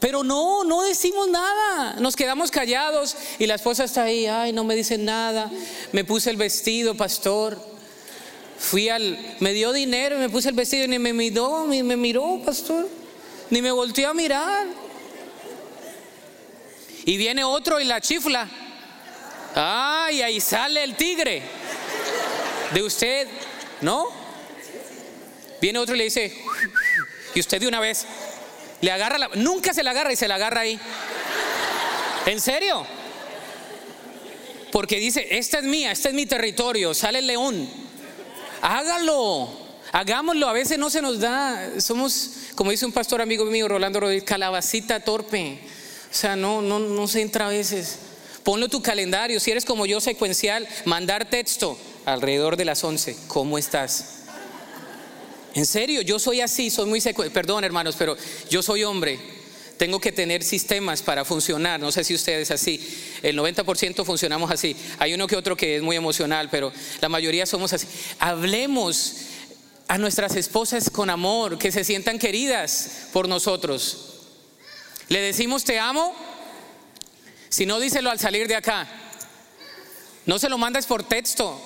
Pero 0.00 0.22
no, 0.22 0.64
no 0.64 0.82
decimos 0.82 1.28
nada. 1.28 1.94
Nos 2.00 2.16
quedamos 2.16 2.50
callados 2.50 3.16
y 3.38 3.46
la 3.46 3.54
esposa 3.54 3.84
está 3.84 4.04
ahí, 4.04 4.26
ay, 4.26 4.52
no 4.52 4.64
me 4.64 4.74
dicen 4.74 5.04
nada. 5.04 5.50
Me 5.92 6.04
puse 6.04 6.30
el 6.30 6.36
vestido, 6.36 6.96
pastor. 6.96 7.58
Fui 8.58 8.88
al, 8.88 9.18
me 9.40 9.52
dio 9.52 9.72
dinero 9.72 10.16
y 10.16 10.18
me 10.18 10.28
puse 10.28 10.48
el 10.48 10.54
vestido 10.54 10.84
y 10.84 10.88
ni 10.88 10.98
me 10.98 11.12
miró, 11.12 11.66
ni 11.66 11.82
me 11.82 11.96
miró, 11.96 12.40
pastor. 12.44 12.88
Ni 13.50 13.62
me 13.62 13.70
volteó 13.70 14.10
a 14.10 14.14
mirar. 14.14 14.66
Y 17.04 17.16
viene 17.16 17.44
otro 17.44 17.80
y 17.80 17.84
la 17.84 18.00
chifla. 18.00 18.48
Ay, 19.54 20.20
ahí 20.20 20.40
sale 20.40 20.84
el 20.84 20.96
tigre 20.96 21.42
de 22.74 22.82
usted, 22.82 23.28
¿no? 23.80 24.06
Viene 25.60 25.78
otro 25.78 25.94
y 25.94 25.98
le 25.98 26.04
dice, 26.04 26.36
y 27.36 27.40
usted 27.40 27.60
de 27.60 27.68
una 27.68 27.80
vez, 27.80 28.06
le 28.80 28.90
agarra 28.90 29.18
la, 29.18 29.28
nunca 29.34 29.74
se 29.74 29.82
la 29.82 29.90
agarra 29.90 30.10
y 30.10 30.16
se 30.16 30.26
la 30.26 30.36
agarra 30.36 30.62
ahí. 30.62 30.80
¿En 32.24 32.40
serio? 32.40 32.86
Porque 34.72 34.96
dice, 34.96 35.26
esta 35.36 35.58
es 35.58 35.64
mía, 35.64 35.92
este 35.92 36.08
es 36.08 36.14
mi 36.14 36.24
territorio, 36.24 36.94
sale 36.94 37.18
el 37.18 37.26
león. 37.26 37.68
Hágalo, 38.62 39.50
hagámoslo. 39.92 40.48
A 40.48 40.54
veces 40.54 40.78
no 40.78 40.88
se 40.88 41.02
nos 41.02 41.20
da, 41.20 41.78
somos, 41.78 42.30
como 42.54 42.70
dice 42.70 42.86
un 42.86 42.92
pastor 42.92 43.20
amigo 43.20 43.44
mío, 43.44 43.68
Rolando 43.68 44.00
Rodríguez, 44.00 44.24
calabacita 44.24 45.00
torpe. 45.00 45.60
O 46.10 46.14
sea, 46.14 46.36
no, 46.36 46.62
no, 46.62 46.78
no 46.78 47.06
se 47.06 47.20
entra 47.20 47.48
a 47.48 47.50
veces. 47.50 47.98
Ponlo 48.44 48.70
tu 48.70 48.80
calendario, 48.80 49.40
si 49.40 49.50
eres 49.50 49.66
como 49.66 49.84
yo, 49.84 50.00
secuencial, 50.00 50.66
mandar 50.86 51.28
texto 51.28 51.76
alrededor 52.06 52.56
de 52.56 52.64
las 52.64 52.82
11. 52.82 53.14
¿Cómo 53.28 53.58
estás? 53.58 54.25
En 55.56 55.64
serio, 55.64 56.02
yo 56.02 56.18
soy 56.18 56.42
así, 56.42 56.68
soy 56.68 56.84
muy 56.84 57.00
seco. 57.00 57.24
Perdón, 57.30 57.64
hermanos, 57.64 57.96
pero 57.98 58.14
yo 58.50 58.62
soy 58.62 58.84
hombre. 58.84 59.18
Tengo 59.78 59.98
que 59.98 60.12
tener 60.12 60.44
sistemas 60.44 61.00
para 61.00 61.24
funcionar. 61.24 61.80
No 61.80 61.90
sé 61.90 62.04
si 62.04 62.14
ustedes 62.14 62.50
así. 62.50 62.78
El 63.22 63.38
90% 63.38 64.04
funcionamos 64.04 64.50
así. 64.50 64.76
Hay 64.98 65.14
uno 65.14 65.26
que 65.26 65.34
otro 65.34 65.56
que 65.56 65.76
es 65.76 65.82
muy 65.82 65.96
emocional, 65.96 66.50
pero 66.50 66.70
la 67.00 67.08
mayoría 67.08 67.46
somos 67.46 67.72
así. 67.72 67.86
Hablemos 68.18 69.14
a 69.88 69.96
nuestras 69.96 70.36
esposas 70.36 70.90
con 70.90 71.08
amor, 71.08 71.56
que 71.56 71.72
se 71.72 71.84
sientan 71.84 72.18
queridas 72.18 73.08
por 73.14 73.26
nosotros. 73.26 74.12
Le 75.08 75.22
decimos 75.22 75.64
te 75.64 75.78
amo. 75.78 76.14
Si 77.48 77.64
no, 77.64 77.80
díselo 77.80 78.10
al 78.10 78.18
salir 78.18 78.46
de 78.46 78.56
acá. 78.56 78.86
No 80.26 80.38
se 80.38 80.50
lo 80.50 80.58
mandes 80.58 80.84
por 80.84 81.02
texto, 81.02 81.58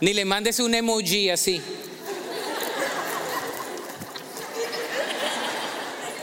ni 0.00 0.14
le 0.14 0.24
mandes 0.24 0.58
un 0.58 0.74
emoji 0.74 1.30
así. 1.30 1.62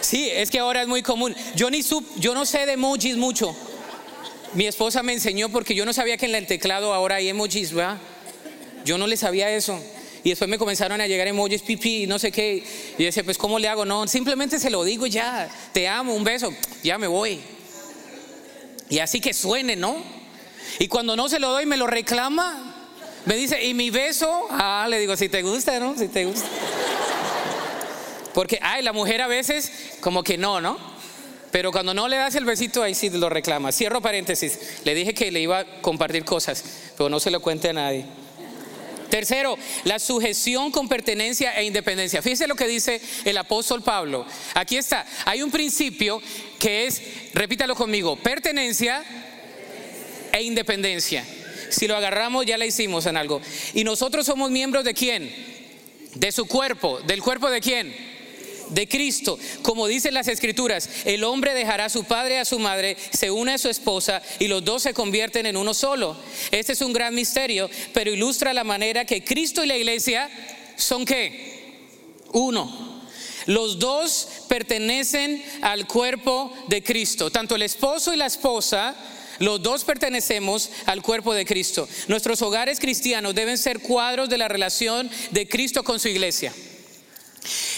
Sí, 0.09 0.27
es 0.27 0.49
que 0.49 0.57
ahora 0.57 0.81
es 0.81 0.87
muy 0.87 1.03
común. 1.03 1.35
Yo, 1.55 1.69
ni 1.69 1.83
sub, 1.83 2.03
yo 2.15 2.33
no 2.33 2.43
sé 2.43 2.65
de 2.65 2.73
emojis 2.73 3.15
mucho. 3.15 3.55
Mi 4.55 4.65
esposa 4.65 5.03
me 5.03 5.13
enseñó 5.13 5.49
porque 5.49 5.75
yo 5.75 5.85
no 5.85 5.93
sabía 5.93 6.17
que 6.17 6.25
en 6.25 6.33
el 6.33 6.47
teclado 6.47 6.95
ahora 6.95 7.17
hay 7.17 7.29
emojis, 7.29 7.73
¿verdad? 7.73 7.99
Yo 8.83 8.97
no 8.97 9.05
le 9.05 9.17
sabía 9.17 9.51
eso. 9.51 9.79
Y 10.23 10.29
después 10.29 10.49
me 10.49 10.57
comenzaron 10.57 10.99
a 10.99 11.05
llegar 11.05 11.27
emojis, 11.27 11.61
pipi, 11.61 12.07
no 12.07 12.17
sé 12.17 12.31
qué. 12.31 12.63
Y 12.97 13.03
yo 13.03 13.05
decía, 13.05 13.23
pues, 13.23 13.37
¿cómo 13.37 13.59
le 13.59 13.67
hago? 13.67 13.85
No, 13.85 14.07
simplemente 14.07 14.57
se 14.57 14.71
lo 14.71 14.83
digo 14.83 15.05
ya. 15.05 15.47
Te 15.73 15.87
amo, 15.87 16.15
un 16.15 16.23
beso, 16.23 16.51
ya 16.81 16.97
me 16.97 17.05
voy. 17.05 17.39
Y 18.89 18.97
así 18.97 19.21
que 19.21 19.31
suene, 19.31 19.75
¿no? 19.75 19.95
Y 20.79 20.87
cuando 20.87 21.15
no 21.15 21.29
se 21.29 21.37
lo 21.37 21.51
doy, 21.51 21.67
me 21.67 21.77
lo 21.77 21.85
reclama. 21.85 22.89
Me 23.25 23.35
dice, 23.35 23.63
¿y 23.63 23.75
mi 23.75 23.91
beso? 23.91 24.47
Ah, 24.49 24.87
le 24.89 24.97
digo, 24.97 25.15
si 25.15 25.29
te 25.29 25.43
gusta, 25.43 25.79
¿no? 25.79 25.95
Si 25.95 26.07
te 26.07 26.25
gusta. 26.25 26.47
Porque, 28.39 28.57
ay, 28.61 28.83
la 28.83 28.93
mujer 28.93 29.19
a 29.19 29.27
veces 29.27 29.69
como 29.99 30.23
que 30.23 30.37
no, 30.37 30.61
¿no? 30.61 30.79
Pero 31.51 31.73
cuando 31.73 31.93
no 31.93 32.07
le 32.07 32.15
das 32.15 32.35
el 32.35 32.45
besito, 32.45 32.81
ahí 32.81 32.95
sí 32.95 33.09
lo 33.09 33.27
reclama. 33.27 33.73
Cierro 33.73 33.99
paréntesis. 33.99 34.79
Le 34.85 34.95
dije 34.95 35.13
que 35.13 35.29
le 35.29 35.41
iba 35.41 35.59
a 35.59 35.81
compartir 35.81 36.23
cosas, 36.23 36.63
pero 36.97 37.09
no 37.09 37.19
se 37.19 37.31
lo 37.31 37.41
cuente 37.41 37.67
a 37.67 37.73
nadie. 37.73 38.05
Tercero, 39.09 39.57
la 39.83 39.99
sujeción 39.99 40.71
con 40.71 40.87
pertenencia 40.87 41.51
e 41.59 41.65
independencia. 41.65 42.21
Fíjese 42.21 42.47
lo 42.47 42.55
que 42.55 42.69
dice 42.69 43.01
el 43.25 43.35
apóstol 43.35 43.83
Pablo. 43.83 44.25
Aquí 44.53 44.77
está. 44.77 45.05
Hay 45.25 45.41
un 45.41 45.51
principio 45.51 46.21
que 46.59 46.87
es, 46.87 47.01
repítalo 47.33 47.75
conmigo, 47.75 48.15
pertenencia 48.15 49.03
e 50.31 50.43
independencia. 50.43 51.25
Si 51.71 51.89
lo 51.89 51.97
agarramos, 51.97 52.45
ya 52.45 52.57
la 52.57 52.65
hicimos 52.65 53.05
en 53.05 53.17
algo. 53.17 53.41
Y 53.73 53.83
nosotros 53.83 54.25
somos 54.25 54.49
miembros 54.49 54.85
de 54.85 54.93
quién? 54.93 55.29
De 56.15 56.31
su 56.31 56.45
cuerpo. 56.45 57.01
¿Del 57.01 57.21
cuerpo 57.21 57.49
de 57.49 57.59
quién? 57.59 58.08
De 58.69 58.87
Cristo. 58.87 59.37
Como 59.61 59.87
dicen 59.87 60.13
las 60.13 60.27
escrituras, 60.27 60.89
el 61.05 61.23
hombre 61.23 61.53
dejará 61.53 61.85
a 61.85 61.89
su 61.89 62.03
padre 62.03 62.35
y 62.35 62.37
a 62.37 62.45
su 62.45 62.59
madre, 62.59 62.97
se 63.11 63.31
une 63.31 63.53
a 63.53 63.57
su 63.57 63.69
esposa 63.69 64.21
y 64.39 64.47
los 64.47 64.63
dos 64.63 64.83
se 64.83 64.93
convierten 64.93 65.45
en 65.45 65.57
uno 65.57 65.73
solo. 65.73 66.17
Este 66.51 66.73
es 66.73 66.81
un 66.81 66.93
gran 66.93 67.13
misterio, 67.13 67.69
pero 67.93 68.11
ilustra 68.11 68.53
la 68.53 68.63
manera 68.63 69.05
que 69.05 69.23
Cristo 69.23 69.63
y 69.63 69.67
la 69.67 69.77
iglesia 69.77 70.29
son 70.75 71.05
qué? 71.05 71.59
Uno. 72.31 72.99
Los 73.45 73.79
dos 73.79 74.27
pertenecen 74.47 75.43
al 75.61 75.87
cuerpo 75.87 76.53
de 76.67 76.83
Cristo, 76.83 77.31
tanto 77.31 77.55
el 77.55 77.63
esposo 77.63 78.13
y 78.13 78.17
la 78.17 78.27
esposa. 78.27 78.95
Los 79.39 79.63
dos 79.63 79.85
pertenecemos 79.85 80.69
al 80.85 81.01
cuerpo 81.01 81.33
de 81.33 81.45
Cristo. 81.45 81.87
Nuestros 82.07 82.41
hogares 82.41 82.79
cristianos 82.79 83.33
deben 83.33 83.57
ser 83.57 83.79
cuadros 83.79 84.29
de 84.29 84.37
la 84.37 84.49
relación 84.49 85.09
de 85.31 85.47
Cristo 85.47 85.83
con 85.83 85.99
su 85.99 86.09
iglesia. 86.09 86.53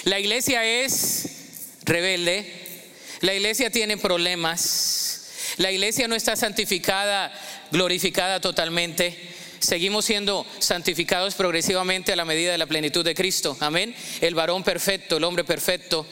La 0.03 0.19
iglesia 0.19 0.63
es 0.65 1.77
rebelde, 1.83 2.45
la 3.21 3.33
iglesia 3.33 3.69
tiene 3.69 3.97
problemas, 3.97 5.29
la 5.57 5.71
iglesia 5.71 6.07
no 6.07 6.15
está 6.15 6.35
santificada, 6.35 7.31
glorificada 7.71 8.39
totalmente. 8.39 9.17
Seguimos 9.59 10.05
siendo 10.05 10.45
santificados 10.57 11.35
progresivamente 11.35 12.11
a 12.11 12.15
la 12.15 12.25
medida 12.25 12.51
de 12.51 12.57
la 12.57 12.65
plenitud 12.65 13.05
de 13.05 13.13
Cristo. 13.13 13.55
Amén. 13.59 13.95
El 14.19 14.33
varón 14.33 14.63
perfecto, 14.63 15.17
el 15.17 15.23
hombre 15.23 15.43
perfecto. 15.43 16.07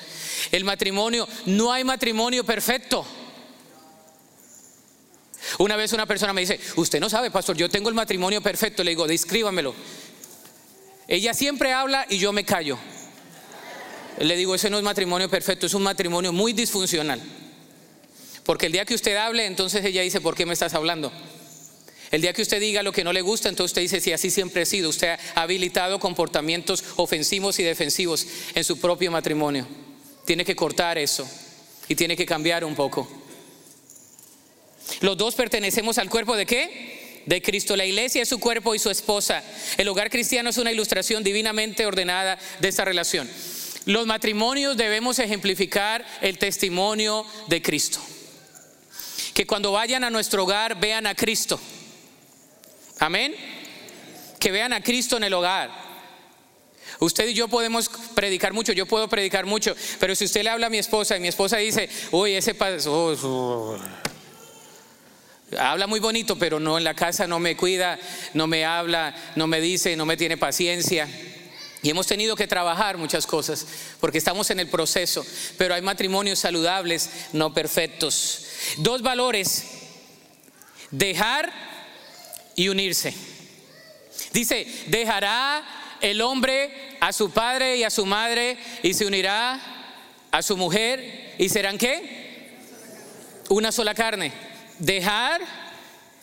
El 0.51 0.63
matrimonio, 0.63 1.27
no 1.47 1.73
hay 1.73 1.83
matrimonio 1.83 2.43
perfecto. 2.43 3.05
Una 5.57 5.75
vez 5.75 5.93
una 5.93 6.05
persona 6.05 6.31
me 6.31 6.41
dice, 6.41 6.59
usted 6.75 6.99
no 6.99 7.09
sabe, 7.09 7.31
pastor, 7.31 7.57
yo 7.57 7.69
tengo 7.69 7.89
el 7.89 7.95
matrimonio 7.95 8.39
perfecto. 8.41 8.83
Le 8.83 8.91
digo, 8.91 9.07
descríbamelo. 9.07 9.73
Ella 11.07 11.33
siempre 11.33 11.73
habla 11.73 12.05
y 12.07 12.19
yo 12.19 12.31
me 12.31 12.45
callo. 12.45 12.77
Le 14.27 14.35
digo, 14.35 14.55
ese 14.55 14.69
no 14.69 14.77
es 14.77 14.83
matrimonio 14.83 15.29
perfecto, 15.29 15.65
es 15.65 15.73
un 15.73 15.83
matrimonio 15.83 16.33
muy 16.33 16.53
disfuncional. 16.53 17.21
Porque 18.43 18.65
el 18.65 18.71
día 18.71 18.85
que 18.85 18.95
usted 18.95 19.15
hable, 19.15 19.45
entonces 19.45 19.85
ella 19.85 20.01
dice, 20.01 20.21
¿por 20.21 20.35
qué 20.35 20.45
me 20.45 20.53
estás 20.53 20.73
hablando? 20.73 21.11
El 22.11 22.21
día 22.21 22.33
que 22.33 22.41
usted 22.41 22.59
diga 22.59 22.81
lo 22.81 22.91
que 22.91 23.03
no 23.03 23.13
le 23.13 23.21
gusta, 23.21 23.49
entonces 23.49 23.71
usted 23.71 23.83
dice, 23.83 24.01
si 24.01 24.11
así 24.11 24.31
siempre 24.31 24.63
ha 24.63 24.65
sido, 24.65 24.89
usted 24.89 25.19
ha 25.35 25.41
habilitado 25.41 25.99
comportamientos 25.99 26.83
ofensivos 26.95 27.59
y 27.59 27.63
defensivos 27.63 28.25
en 28.55 28.63
su 28.63 28.79
propio 28.79 29.11
matrimonio. 29.11 29.67
Tiene 30.25 30.43
que 30.43 30.55
cortar 30.55 30.97
eso 30.97 31.29
y 31.87 31.95
tiene 31.95 32.17
que 32.17 32.25
cambiar 32.25 32.65
un 32.65 32.75
poco. 32.75 33.07
Los 35.01 35.17
dos 35.17 35.35
pertenecemos 35.35 35.97
al 35.99 36.09
cuerpo 36.09 36.35
de 36.35 36.45
qué? 36.45 37.23
De 37.27 37.41
Cristo. 37.41 37.75
La 37.75 37.85
iglesia 37.85 38.23
es 38.23 38.29
su 38.29 38.39
cuerpo 38.39 38.73
y 38.73 38.79
su 38.79 38.89
esposa. 38.89 39.43
El 39.77 39.87
hogar 39.87 40.09
cristiano 40.09 40.49
es 40.49 40.57
una 40.57 40.71
ilustración 40.71 41.23
divinamente 41.23 41.85
ordenada 41.85 42.39
de 42.59 42.67
esta 42.67 42.83
relación. 42.85 43.29
Los 43.89 44.05
matrimonios 44.05 44.77
debemos 44.77 45.17
ejemplificar 45.17 46.05
el 46.21 46.37
testimonio 46.37 47.25
de 47.47 47.59
Cristo. 47.59 47.99
Que 49.33 49.47
cuando 49.47 49.71
vayan 49.71 50.03
a 50.03 50.11
nuestro 50.11 50.43
hogar 50.43 50.79
vean 50.79 51.07
a 51.07 51.15
Cristo 51.15 51.59
Amén. 52.99 53.33
Que 54.39 54.51
vean 54.51 54.73
a 54.73 54.83
Cristo 54.83 55.17
en 55.17 55.23
el 55.23 55.33
hogar. 55.33 55.71
Usted 56.99 57.29
y 57.29 57.33
yo 57.33 57.47
podemos 57.47 57.89
predicar 58.13 58.53
mucho, 58.53 58.73
yo 58.73 58.85
puedo 58.85 59.07
predicar 59.07 59.47
mucho, 59.47 59.75
pero 59.99 60.13
si 60.15 60.25
usted 60.25 60.43
le 60.43 60.51
habla 60.51 60.67
a 60.67 60.69
mi 60.69 60.77
esposa 60.77 61.17
y 61.17 61.19
mi 61.19 61.29
esposa 61.29 61.57
dice, 61.57 61.89
uy, 62.11 62.33
ese 62.33 62.53
paso, 62.53 63.79
habla 65.57 65.87
muy 65.87 65.99
bonito, 65.99 66.37
pero 66.37 66.59
no 66.59 66.77
en 66.77 66.83
la 66.83 66.93
casa 66.93 67.25
no 67.25 67.39
me 67.39 67.57
cuida, 67.57 67.97
no 68.35 68.45
me 68.45 68.65
habla, 68.65 69.15
no 69.35 69.47
me 69.47 69.61
dice, 69.61 69.95
no 69.95 70.05
me 70.05 70.15
tiene 70.15 70.37
paciencia. 70.37 71.07
Y 71.81 71.89
hemos 71.89 72.07
tenido 72.07 72.35
que 72.35 72.47
trabajar 72.47 72.97
muchas 72.97 73.25
cosas 73.25 73.65
porque 73.99 74.17
estamos 74.17 74.49
en 74.49 74.59
el 74.59 74.67
proceso, 74.67 75.25
pero 75.57 75.73
hay 75.73 75.81
matrimonios 75.81 76.39
saludables, 76.39 77.09
no 77.31 77.53
perfectos. 77.53 78.45
Dos 78.77 79.01
valores, 79.01 79.63
dejar 80.91 81.51
y 82.55 82.67
unirse. 82.67 83.13
Dice, 84.33 84.67
dejará 84.87 85.63
el 86.01 86.21
hombre 86.21 86.97
a 86.99 87.13
su 87.13 87.31
padre 87.31 87.77
y 87.77 87.83
a 87.83 87.89
su 87.89 88.05
madre 88.05 88.57
y 88.83 88.93
se 88.93 89.05
unirá 89.05 89.59
a 90.31 90.41
su 90.41 90.57
mujer 90.57 91.35
y 91.37 91.49
serán 91.49 91.77
qué? 91.77 92.49
Una 93.49 93.71
sola 93.71 93.93
carne. 93.93 94.31
Dejar 94.79 95.41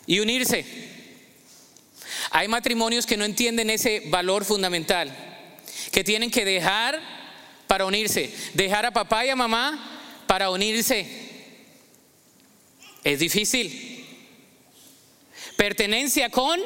y 0.06 0.20
unirse. 0.20 0.64
Hay 2.30 2.48
matrimonios 2.48 3.06
que 3.06 3.16
no 3.16 3.24
entienden 3.24 3.70
ese 3.70 4.02
valor 4.06 4.44
fundamental, 4.44 5.14
que 5.96 6.04
tienen 6.04 6.30
que 6.30 6.44
dejar 6.44 7.00
para 7.66 7.86
unirse, 7.86 8.30
dejar 8.52 8.84
a 8.84 8.90
papá 8.90 9.24
y 9.24 9.30
a 9.30 9.34
mamá 9.34 10.22
para 10.26 10.50
unirse. 10.50 11.06
Es 13.02 13.18
difícil. 13.18 14.04
Pertenencia 15.56 16.28
con 16.28 16.60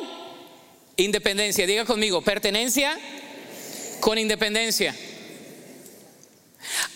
independencia. 0.96 1.64
Diga 1.64 1.84
conmigo, 1.84 2.22
pertenencia 2.22 2.98
con 4.00 4.18
independencia. 4.18 4.96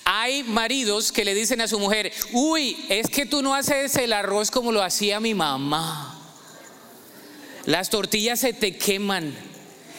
Hay 0.04 0.42
maridos 0.42 1.12
que 1.12 1.24
le 1.24 1.34
dicen 1.34 1.60
a 1.60 1.68
su 1.68 1.78
mujer, 1.78 2.12
uy, 2.32 2.84
es 2.88 3.08
que 3.10 3.26
tú 3.26 3.42
no 3.42 3.54
haces 3.54 3.94
el 3.94 4.12
arroz 4.12 4.50
como 4.50 4.72
lo 4.72 4.82
hacía 4.82 5.20
mi 5.20 5.34
mamá. 5.34 6.20
Las 7.64 7.90
tortillas 7.90 8.40
se 8.40 8.52
te 8.52 8.76
queman. 8.76 9.53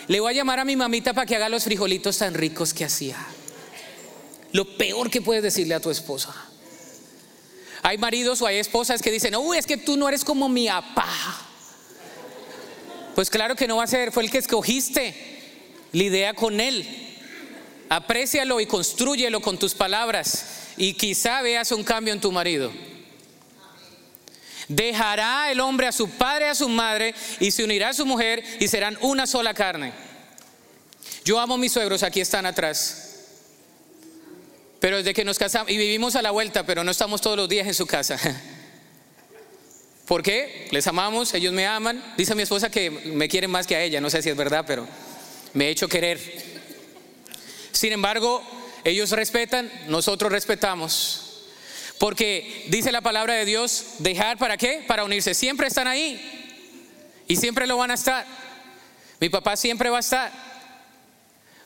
Le 0.07 0.19
voy 0.19 0.31
a 0.31 0.35
llamar 0.35 0.59
a 0.59 0.65
mi 0.65 0.75
mamita 0.75 1.13
para 1.13 1.25
que 1.25 1.35
haga 1.35 1.49
los 1.49 1.63
frijolitos 1.63 2.17
tan 2.17 2.33
ricos 2.33 2.73
que 2.73 2.85
hacía. 2.85 3.17
Lo 4.51 4.77
peor 4.77 5.09
que 5.09 5.21
puedes 5.21 5.43
decirle 5.43 5.73
a 5.73 5.79
tu 5.79 5.89
esposa. 5.89 6.33
Hay 7.81 7.97
maridos 7.97 8.41
o 8.41 8.47
hay 8.47 8.57
esposas 8.57 9.01
que 9.01 9.11
dicen, 9.11 9.35
uy, 9.35 9.57
es 9.57 9.65
que 9.65 9.77
tú 9.77 9.97
no 9.97 10.07
eres 10.07 10.23
como 10.23 10.47
mi 10.49 10.67
papá. 10.67 11.07
Pues 13.15 13.29
claro 13.29 13.55
que 13.55 13.67
no 13.67 13.77
va 13.77 13.83
a 13.83 13.87
ser, 13.87 14.11
fue 14.11 14.23
el 14.23 14.31
que 14.31 14.37
escogiste. 14.37 15.15
Lidea 15.91 16.33
con 16.33 16.59
él. 16.59 16.87
Aprécialo 17.89 18.59
y 18.59 18.65
construyelo 18.65 19.41
con 19.41 19.57
tus 19.57 19.73
palabras. 19.73 20.45
Y 20.77 20.93
quizá 20.93 21.41
veas 21.41 21.71
un 21.71 21.83
cambio 21.83 22.13
en 22.13 22.21
tu 22.21 22.31
marido. 22.31 22.71
Dejará 24.67 25.51
el 25.51 25.59
hombre 25.59 25.87
a 25.87 25.91
su 25.91 26.09
padre, 26.09 26.47
a 26.47 26.55
su 26.55 26.67
madre, 26.67 27.13
y 27.39 27.51
se 27.51 27.63
unirá 27.63 27.89
a 27.89 27.93
su 27.93 28.05
mujer, 28.05 28.43
y 28.59 28.67
serán 28.67 28.97
una 29.01 29.27
sola 29.27 29.53
carne. 29.53 29.93
Yo 31.23 31.39
amo 31.39 31.55
a 31.55 31.57
mis 31.57 31.71
suegros, 31.71 32.03
aquí 32.03 32.21
están 32.21 32.45
atrás. 32.45 33.01
Pero 34.79 34.97
desde 34.97 35.13
que 35.13 35.25
nos 35.25 35.39
casamos, 35.39 35.71
y 35.71 35.77
vivimos 35.77 36.15
a 36.15 36.21
la 36.21 36.31
vuelta, 36.31 36.65
pero 36.65 36.83
no 36.83 36.91
estamos 36.91 37.21
todos 37.21 37.37
los 37.37 37.49
días 37.49 37.67
en 37.67 37.73
su 37.73 37.85
casa. 37.85 38.19
¿Por 40.07 40.21
qué? 40.21 40.67
Les 40.71 40.85
amamos, 40.85 41.33
ellos 41.33 41.53
me 41.53 41.65
aman. 41.65 42.13
Dice 42.17 42.35
mi 42.35 42.43
esposa 42.43 42.69
que 42.69 42.91
me 42.91 43.27
quieren 43.27 43.49
más 43.49 43.65
que 43.65 43.75
a 43.75 43.81
ella, 43.81 43.99
no 43.99 44.09
sé 44.09 44.21
si 44.21 44.29
es 44.29 44.37
verdad, 44.37 44.63
pero 44.67 44.87
me 45.53 45.65
he 45.65 45.69
hecho 45.69 45.87
querer. 45.87 46.19
Sin 47.71 47.91
embargo, 47.91 48.43
ellos 48.83 49.09
respetan, 49.11 49.71
nosotros 49.87 50.31
respetamos. 50.31 51.24
Porque 51.99 52.65
dice 52.69 52.91
la 52.91 53.01
palabra 53.01 53.35
de 53.35 53.45
Dios, 53.45 53.85
dejar 53.99 54.37
para 54.37 54.57
qué? 54.57 54.83
Para 54.87 55.03
unirse. 55.03 55.33
Siempre 55.33 55.67
están 55.67 55.87
ahí 55.87 56.19
y 57.27 57.35
siempre 57.37 57.67
lo 57.67 57.77
van 57.77 57.91
a 57.91 57.95
estar. 57.95 58.25
Mi 59.19 59.29
papá 59.29 59.55
siempre 59.55 59.89
va 59.89 59.97
a 59.97 60.01
estar. 60.01 60.31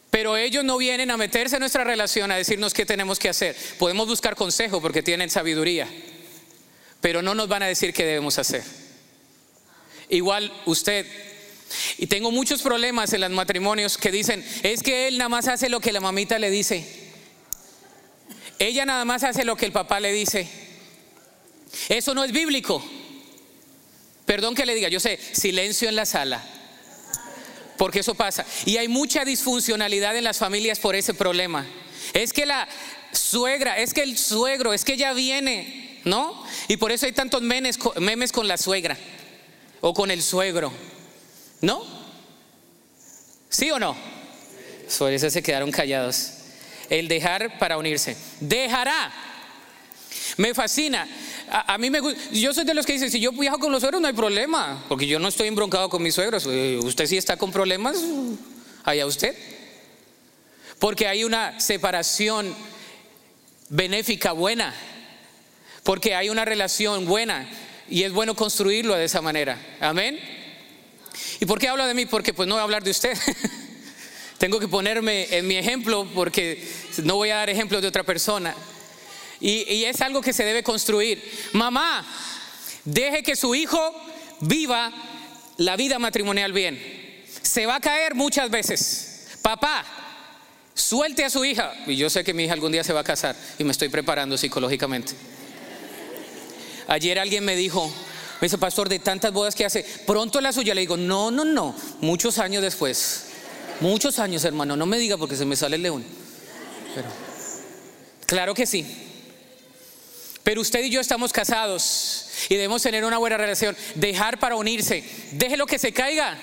Pero 0.10 0.38
ellos 0.38 0.64
no 0.64 0.78
vienen 0.78 1.12
a 1.12 1.18
meterse 1.18 1.56
en 1.56 1.62
nuestra 1.62 1.84
relación 1.84 2.32
a 2.32 2.36
decirnos 2.36 2.74
qué 2.74 2.86
tenemos 2.86 3.20
que 3.20 3.30
hacer. 3.30 3.56
Podemos 3.78 4.08
buscar 4.08 4.36
consejo 4.36 4.82
porque 4.82 5.04
tienen 5.04 5.30
sabiduría 5.30 5.88
pero 7.02 7.22
no 7.22 7.34
nos 7.34 7.48
van 7.48 7.64
a 7.64 7.68
decir 7.68 7.94
qué 7.94 8.06
debemos 8.06 8.38
hacer. 8.40 8.64
Igual 10.10 10.52
usted, 10.66 11.06
y 11.98 12.08
tengo 12.08 12.32
muchos 12.32 12.62
problemas 12.62 13.14
en 13.14 13.22
los 13.22 13.30
matrimonios 13.32 13.98
que 13.98 14.12
dicen, 14.12 14.46
es 14.64 14.84
que 14.84 15.08
él 15.08 15.18
nada 15.18 15.30
más 15.30 15.48
hace 15.48 15.70
lo 15.70 15.80
que 15.80 15.92
la 15.92 16.02
mamita 16.02 16.40
le 16.40 16.50
dice. 16.50 17.09
Ella 18.60 18.86
nada 18.86 19.06
más 19.06 19.24
hace 19.24 19.46
lo 19.46 19.56
que 19.56 19.66
el 19.66 19.72
papá 19.72 20.00
le 20.00 20.12
dice. 20.12 20.48
Eso 21.88 22.14
no 22.14 22.24
es 22.24 22.32
bíblico. 22.32 22.84
Perdón 24.26 24.54
que 24.54 24.66
le 24.66 24.76
diga, 24.76 24.90
yo 24.90 25.00
sé, 25.00 25.18
silencio 25.32 25.90
en 25.90 25.96
la 25.96 26.06
sala. 26.06 26.44
Porque 27.78 28.00
eso 28.00 28.14
pasa. 28.14 28.46
Y 28.66 28.78
hay 28.78 28.88
mucha 28.88 29.26
disfuncionalidad 29.26 30.16
en 30.18 30.26
las 30.26 30.38
familias 30.38 30.80
por 30.80 30.96
ese 30.96 31.14
problema. 31.14 31.66
Es 32.14 32.34
que 32.34 32.46
la 32.46 32.68
suegra, 33.12 33.80
es 33.80 33.94
que 33.94 34.04
el 34.04 34.18
suegro, 34.18 34.74
es 34.74 34.84
que 34.84 34.94
ella 34.94 35.14
viene 35.14 35.90
¿no? 36.06 36.44
Y 36.68 36.78
por 36.78 36.92
eso 36.92 37.06
hay 37.06 37.12
tantos 37.12 37.42
memes, 37.42 37.78
con 38.32 38.48
la 38.48 38.58
suegra 38.58 38.98
o 39.82 39.94
con 39.94 40.12
el 40.12 40.22
suegro, 40.22 40.72
¿no? 41.62 41.84
¿Sí 43.50 43.72
o 43.72 43.80
no? 43.80 43.96
Por 44.98 45.12
eso 45.12 45.30
se 45.30 45.42
quedaron 45.42 45.72
callados. 45.72 46.34
El 46.90 47.08
dejar 47.08 47.58
para 47.60 47.78
unirse. 47.78 48.18
Dejará. 48.40 49.12
Me 50.38 50.54
fascina. 50.54 51.08
A, 51.52 51.78
mí 51.78 51.90
me 51.90 52.00
gusta. 52.00 52.20
Yo 52.32 52.54
soy 52.54 52.66
de 52.66 52.74
los 52.74 52.86
que 52.86 52.94
dicen, 52.94 53.12
si 53.12 53.20
yo 53.20 53.32
viajo 53.32 53.60
con 53.60 53.72
los 53.72 53.82
suegros 53.82 54.02
no 54.02 54.08
hay 54.08 54.14
problema, 54.14 54.84
porque 54.88 55.08
yo 55.08 55.20
no 55.20 55.28
estoy 55.28 55.48
embroncado 55.48 55.90
con 55.90 56.02
mis 56.02 56.16
suegros. 56.16 56.48
Eh, 56.50 56.80
usted 56.82 57.06
sí 57.06 57.18
está 57.18 57.38
con 57.38 57.52
problemas, 57.52 57.98
allá 58.84 59.06
usted. 59.06 59.36
Porque 60.80 61.08
hay 61.08 61.24
una 61.24 61.60
separación 61.60 62.56
benéfica 63.70 64.32
buena 64.32 64.74
porque 65.90 66.14
hay 66.14 66.30
una 66.30 66.46
relación 66.46 67.06
buena 67.06 67.50
y 67.90 68.04
es 68.04 68.12
bueno 68.12 68.36
construirlo 68.36 68.96
de 68.96 69.06
esa 69.06 69.22
manera. 69.22 69.60
Amén. 69.80 70.20
¿Y 71.40 71.48
por 71.48 71.58
qué 71.58 71.68
hablo 71.68 71.86
de 71.88 71.94
mí? 71.94 72.06
Porque 72.06 72.32
pues 72.32 72.48
no 72.48 72.54
voy 72.54 72.60
a 72.60 72.64
hablar 72.64 72.84
de 72.84 72.92
usted. 72.92 73.18
Tengo 74.40 74.58
que 74.58 74.70
ponerme 74.70 75.28
en 75.38 75.46
mi 75.46 75.58
ejemplo 75.58 76.08
porque 76.16 76.66
no 77.04 77.18
voy 77.18 77.30
a 77.30 77.36
dar 77.36 77.50
ejemplos 77.50 77.82
de 77.82 77.90
otra 77.90 78.04
persona. 78.04 78.56
Y, 79.42 79.84
es 79.84 80.02
algo 80.02 80.22
que 80.22 80.32
se 80.32 80.46
debe 80.46 80.64
construir. 80.64 81.22
Mamá, 81.52 82.08
deje 82.86 83.22
que 83.22 83.36
su 83.36 83.54
hijo 83.54 83.94
viva 84.40 84.92
la 85.58 85.76
vida 85.76 86.00
matrimonial 86.00 86.54
bien. 86.54 86.82
Se 87.42 87.66
va 87.66 87.76
a 87.76 87.80
caer 87.82 88.16
muchas 88.16 88.50
veces. 88.50 89.28
Papá, 89.42 89.86
suelte 90.74 91.26
a 91.26 91.30
su 91.30 91.44
hija. 91.44 91.74
Y 91.86 91.98
yo 91.98 92.10
sé 92.10 92.24
que 92.24 92.34
mi 92.34 92.46
hija 92.46 92.54
algún 92.54 92.72
día 92.72 92.84
se 92.86 92.94
va 92.94 93.02
a 93.02 93.04
casar 93.04 93.36
y 93.58 93.66
me 93.66 93.72
estoy 93.72 93.90
preparando 93.90 94.38
psicológicamente. 94.38 95.14
Ayer 96.88 97.20
alguien 97.20 97.44
me 97.44 97.58
dijo, 97.58 97.92
me 98.40 98.46
dice, 98.46 98.58
pastor, 98.58 98.88
de 98.88 99.00
tantas 99.00 99.34
bodas 99.34 99.54
que 99.54 99.66
hace, 99.66 99.84
pronto 100.08 100.40
la 100.40 100.54
suya. 100.54 100.74
Le 100.74 100.82
digo, 100.82 100.96
no, 100.96 101.30
no, 101.30 101.44
no, 101.44 101.76
muchos 102.00 102.40
años 102.40 102.64
después. 102.64 103.29
Muchos 103.82 104.20
años, 104.20 104.44
hermano, 104.44 104.76
no 104.76 104.86
me 104.86 104.98
diga 104.98 105.18
porque 105.18 105.36
se 105.36 105.46
me 105.46 105.56
sale 105.56 105.78
el 105.78 105.84
león. 105.84 106.04
Claro 108.26 108.54
que 108.54 108.66
sí. 108.66 108.86
Pero 110.44 110.62
usted 110.62 110.84
y 110.84 110.90
yo 110.90 111.00
estamos 111.00 111.32
casados 111.32 112.28
y 112.50 112.56
debemos 112.56 112.82
tener 112.82 113.06
una 113.06 113.18
buena 113.18 113.38
relación. 113.38 113.76
Dejar 113.96 114.40
para 114.40 114.56
unirse. 114.56 115.04
Déjelo 115.34 115.66
que 115.66 115.80
se 115.80 115.94
caiga, 115.94 116.38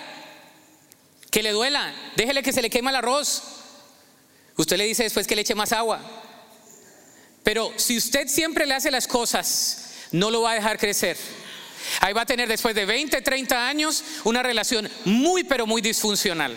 que 1.31 1.43
le 1.43 1.51
duela, 1.51 1.95
déjele 2.17 2.43
que 2.43 2.53
se 2.53 2.63
le 2.63 2.71
quema 2.71 2.91
el 2.91 2.97
arroz. 2.97 3.43
Usted 4.57 4.77
le 4.77 4.85
dice 4.85 5.03
después 5.03 5.27
que 5.27 5.37
le 5.37 5.43
eche 5.43 5.55
más 5.55 5.73
agua. 5.73 6.01
Pero 7.43 7.73
si 7.77 7.97
usted 7.97 8.27
siempre 8.29 8.67
le 8.67 8.75
hace 8.75 8.91
las 8.91 9.07
cosas, 9.07 9.91
no 10.11 10.31
lo 10.31 10.43
va 10.43 10.53
a 10.53 10.55
dejar 10.55 10.79
crecer. 10.79 11.17
Ahí 12.01 12.13
va 12.13 12.23
a 12.23 12.27
tener 12.27 12.49
después 12.49 12.75
de 12.75 12.85
20, 12.85 13.21
30 13.21 13.69
años 13.69 14.03
una 14.25 14.43
relación 14.43 14.89
muy, 15.05 15.45
pero 15.45 15.67
muy 15.67 15.81
disfuncional. 15.81 16.57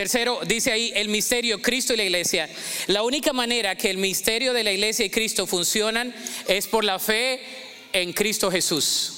Tercero, 0.00 0.40
dice 0.46 0.72
ahí 0.72 0.90
el 0.96 1.10
misterio 1.10 1.60
Cristo 1.60 1.92
y 1.92 1.98
la 1.98 2.04
iglesia. 2.04 2.48
La 2.86 3.02
única 3.02 3.34
manera 3.34 3.76
que 3.76 3.90
el 3.90 3.98
misterio 3.98 4.54
de 4.54 4.64
la 4.64 4.72
iglesia 4.72 5.04
y 5.04 5.10
Cristo 5.10 5.46
funcionan 5.46 6.14
es 6.48 6.66
por 6.68 6.84
la 6.84 6.98
fe 6.98 7.38
en 7.92 8.14
Cristo 8.14 8.50
Jesús. 8.50 9.12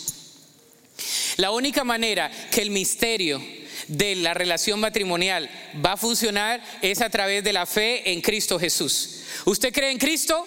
La 1.37 1.53
única 1.53 1.85
manera 1.85 2.33
que 2.51 2.63
el 2.63 2.73
misterio 2.73 3.41
de 3.87 4.17
la 4.17 4.35
relación 4.35 4.81
matrimonial 4.81 5.49
va 5.87 5.93
a 5.93 5.97
funcionar 5.97 6.61
es 6.83 7.01
a 7.01 7.11
través 7.11 7.45
de 7.45 7.53
la 7.53 7.65
fe 7.65 8.11
en 8.11 8.21
Cristo 8.21 8.59
Jesús. 8.59 9.21
¿Usted 9.45 9.73
cree 9.73 9.93
en 9.93 9.99
Cristo? 9.99 10.45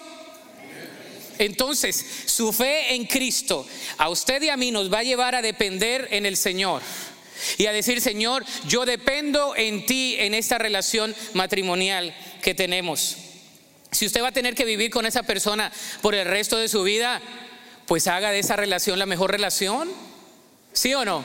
Entonces, 1.38 2.04
su 2.26 2.52
fe 2.52 2.94
en 2.94 3.06
Cristo 3.06 3.66
a 3.96 4.10
usted 4.10 4.42
y 4.42 4.50
a 4.50 4.58
mí 4.58 4.70
nos 4.70 4.92
va 4.92 4.98
a 4.98 5.02
llevar 5.02 5.34
a 5.34 5.40
depender 5.40 6.08
en 6.10 6.26
el 6.26 6.36
Señor 6.36 6.82
y 7.58 7.66
a 7.66 7.72
decir, 7.72 8.00
Señor, 8.00 8.44
yo 8.66 8.84
dependo 8.84 9.54
en 9.56 9.86
ti 9.86 10.16
en 10.18 10.34
esta 10.34 10.58
relación 10.58 11.14
matrimonial 11.34 12.14
que 12.42 12.54
tenemos. 12.54 13.16
Si 13.90 14.06
usted 14.06 14.22
va 14.22 14.28
a 14.28 14.32
tener 14.32 14.54
que 14.54 14.64
vivir 14.64 14.90
con 14.90 15.06
esa 15.06 15.22
persona 15.22 15.72
por 16.02 16.14
el 16.14 16.26
resto 16.26 16.56
de 16.56 16.68
su 16.68 16.82
vida, 16.82 17.20
pues 17.86 18.06
haga 18.06 18.30
de 18.30 18.40
esa 18.40 18.56
relación 18.56 18.98
la 18.98 19.06
mejor 19.06 19.30
relación. 19.30 19.90
¿Sí 20.72 20.92
o 20.94 21.04
no? 21.04 21.24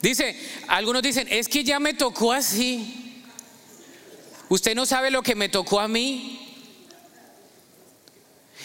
Dice, 0.00 0.36
algunos 0.68 1.02
dicen, 1.02 1.28
es 1.30 1.48
que 1.48 1.64
ya 1.64 1.78
me 1.78 1.94
tocó 1.94 2.32
así. 2.32 3.22
Usted 4.48 4.74
no 4.74 4.86
sabe 4.86 5.10
lo 5.10 5.22
que 5.22 5.34
me 5.34 5.48
tocó 5.48 5.80
a 5.80 5.88
mí. 5.88 6.38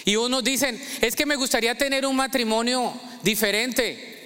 Y 0.06 0.16
unos 0.16 0.44
dicen, 0.44 0.82
es 1.02 1.16
que 1.16 1.26
me 1.26 1.36
gustaría 1.36 1.76
tener 1.76 2.06
un 2.06 2.16
matrimonio 2.16 2.94
diferente. 3.24 4.17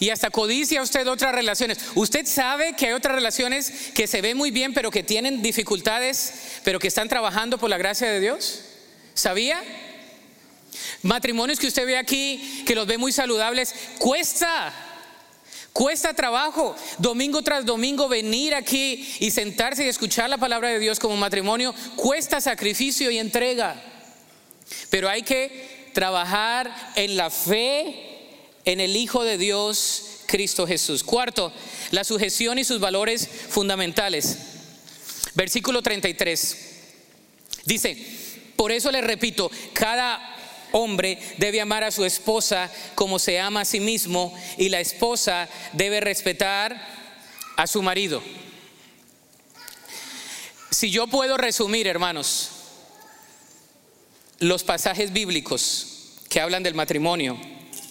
Y 0.00 0.10
hasta 0.10 0.30
codicia 0.30 0.82
usted 0.82 1.08
otras 1.08 1.34
relaciones. 1.34 1.78
Usted 1.94 2.24
sabe 2.26 2.74
que 2.74 2.86
hay 2.86 2.92
otras 2.92 3.14
relaciones 3.14 3.90
que 3.94 4.06
se 4.06 4.20
ven 4.20 4.36
muy 4.36 4.50
bien, 4.50 4.72
pero 4.72 4.90
que 4.90 5.02
tienen 5.02 5.42
dificultades, 5.42 6.60
pero 6.62 6.78
que 6.78 6.88
están 6.88 7.08
trabajando 7.08 7.58
por 7.58 7.68
la 7.68 7.78
gracia 7.78 8.08
de 8.08 8.20
Dios. 8.20 8.60
¿Sabía? 9.14 9.60
Matrimonios 11.02 11.58
que 11.58 11.66
usted 11.66 11.86
ve 11.86 11.96
aquí, 11.96 12.62
que 12.64 12.76
los 12.76 12.86
ve 12.86 12.98
muy 12.98 13.10
saludables, 13.10 13.74
cuesta. 13.98 14.72
Cuesta 15.72 16.14
trabajo, 16.14 16.74
domingo 16.98 17.42
tras 17.42 17.64
domingo, 17.64 18.08
venir 18.08 18.54
aquí 18.54 19.14
y 19.20 19.30
sentarse 19.30 19.84
y 19.84 19.88
escuchar 19.88 20.28
la 20.28 20.38
palabra 20.38 20.70
de 20.70 20.78
Dios 20.80 20.98
como 20.98 21.16
matrimonio, 21.16 21.74
cuesta 21.94 22.40
sacrificio 22.40 23.10
y 23.10 23.18
entrega. 23.18 23.80
Pero 24.90 25.08
hay 25.08 25.22
que 25.22 25.90
trabajar 25.92 26.92
en 26.96 27.16
la 27.16 27.30
fe 27.30 28.07
en 28.68 28.80
el 28.80 28.96
Hijo 28.96 29.24
de 29.24 29.38
Dios, 29.38 30.02
Cristo 30.26 30.66
Jesús. 30.66 31.02
Cuarto, 31.02 31.54
la 31.90 32.04
sujeción 32.04 32.58
y 32.58 32.64
sus 32.64 32.80
valores 32.80 33.26
fundamentales. 33.48 34.36
Versículo 35.34 35.80
33. 35.80 36.56
Dice, 37.64 37.96
por 38.56 38.70
eso 38.70 38.92
le 38.92 39.00
repito, 39.00 39.50
cada 39.72 40.20
hombre 40.72 41.18
debe 41.38 41.62
amar 41.62 41.82
a 41.82 41.90
su 41.90 42.04
esposa 42.04 42.70
como 42.94 43.18
se 43.18 43.40
ama 43.40 43.62
a 43.62 43.64
sí 43.64 43.80
mismo 43.80 44.38
y 44.58 44.68
la 44.68 44.80
esposa 44.80 45.48
debe 45.72 46.00
respetar 46.00 46.78
a 47.56 47.66
su 47.66 47.80
marido. 47.80 48.22
Si 50.70 50.90
yo 50.90 51.06
puedo 51.06 51.38
resumir, 51.38 51.86
hermanos, 51.86 52.50
los 54.40 54.62
pasajes 54.62 55.10
bíblicos 55.14 56.18
que 56.28 56.42
hablan 56.42 56.62
del 56.62 56.74
matrimonio, 56.74 57.38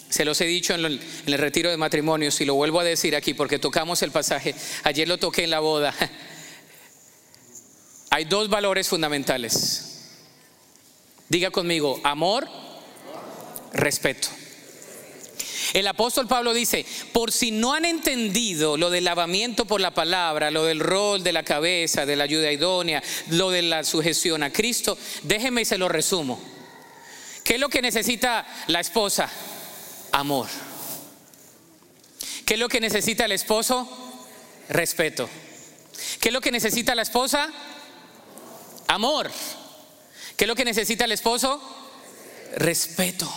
se 0.10 0.26
los 0.26 0.40
he 0.42 0.46
dicho 0.46 0.74
en 0.74 0.86
el, 0.86 1.38
retiro 1.38 1.70
de 1.70 1.78
matrimonios 1.78 2.40
y 2.42 2.46
lo 2.46 2.56
vuelvo 2.56 2.80
a 2.80 2.84
decir 2.84 3.16
aquí 3.16 3.34
porque 3.34 3.60
tocamos 3.60 4.02
el 4.02 4.12
pasaje, 4.12 4.56
ayer 4.84 5.08
lo 5.08 5.18
toqué 5.18 5.44
en 5.44 5.50
la 5.50 5.60
boda. 5.60 5.94
Hay 8.10 8.26
dos 8.26 8.50
valores 8.50 8.88
fundamentales. 8.88 9.84
Diga 11.30 11.52
conmigo, 11.52 12.00
amor 12.04 12.48
respeto. 13.74 14.30
El 15.74 15.88
apóstol 15.88 16.28
Pablo 16.28 16.54
dice, 16.54 16.86
por 17.12 17.32
si 17.32 17.52
no 17.52 17.74
han 17.74 17.84
entendido 17.84 18.78
lo 18.78 18.90
del 18.90 19.04
lavamiento 19.04 19.66
por 19.66 19.82
la 19.82 19.94
palabra, 19.94 20.50
lo 20.50 20.64
del 20.64 20.80
rol 20.80 21.24
de 21.24 21.34
la 21.34 21.44
cabeza, 21.44 22.06
de 22.06 22.16
la 22.16 22.24
ayuda 22.24 22.52
idónea, 22.52 23.04
lo 23.32 23.52
de 23.52 23.64
la 23.64 23.84
sujeción 23.84 24.44
a 24.44 24.54
Cristo, 24.54 24.98
déjenme 25.24 25.62
y 25.62 25.66
se 25.66 25.78
lo 25.78 25.90
resumo. 25.90 26.40
¿Qué 27.44 27.56
es 27.56 27.60
lo 27.60 27.70
que 27.70 27.82
necesita 27.82 28.48
la 28.68 28.80
esposa? 28.80 29.30
Amor. 30.12 30.48
¿Qué 32.46 32.54
es 32.54 32.60
lo 32.60 32.70
que 32.70 32.80
necesita 32.80 33.26
el 33.26 33.34
esposo? 33.34 33.88
Respeto. 34.70 35.30
¿Qué 36.20 36.30
es 36.30 36.34
lo 36.34 36.42
que 36.42 36.52
necesita 36.52 36.96
la 36.96 37.02
esposa? 37.02 37.52
Amor. 38.88 39.30
¿Qué 40.36 40.46
es 40.46 40.48
lo 40.48 40.56
que 40.56 40.66
necesita 40.66 41.06
el 41.06 41.12
esposo? 41.12 41.62
Respeto. 42.56 43.32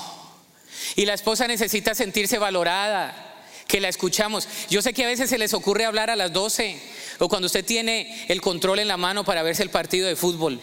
Y 0.96 1.06
la 1.06 1.14
esposa 1.14 1.46
necesita 1.46 1.94
sentirse 1.94 2.38
valorada, 2.38 3.44
que 3.66 3.80
la 3.80 3.88
escuchamos. 3.88 4.48
Yo 4.68 4.82
sé 4.82 4.92
que 4.92 5.04
a 5.04 5.08
veces 5.08 5.30
se 5.30 5.38
les 5.38 5.54
ocurre 5.54 5.84
hablar 5.84 6.10
a 6.10 6.16
las 6.16 6.32
12 6.32 6.80
o 7.18 7.28
cuando 7.28 7.46
usted 7.46 7.64
tiene 7.64 8.26
el 8.28 8.40
control 8.40 8.80
en 8.80 8.88
la 8.88 8.96
mano 8.96 9.24
para 9.24 9.42
verse 9.42 9.62
el 9.62 9.70
partido 9.70 10.08
de 10.08 10.16
fútbol, 10.16 10.60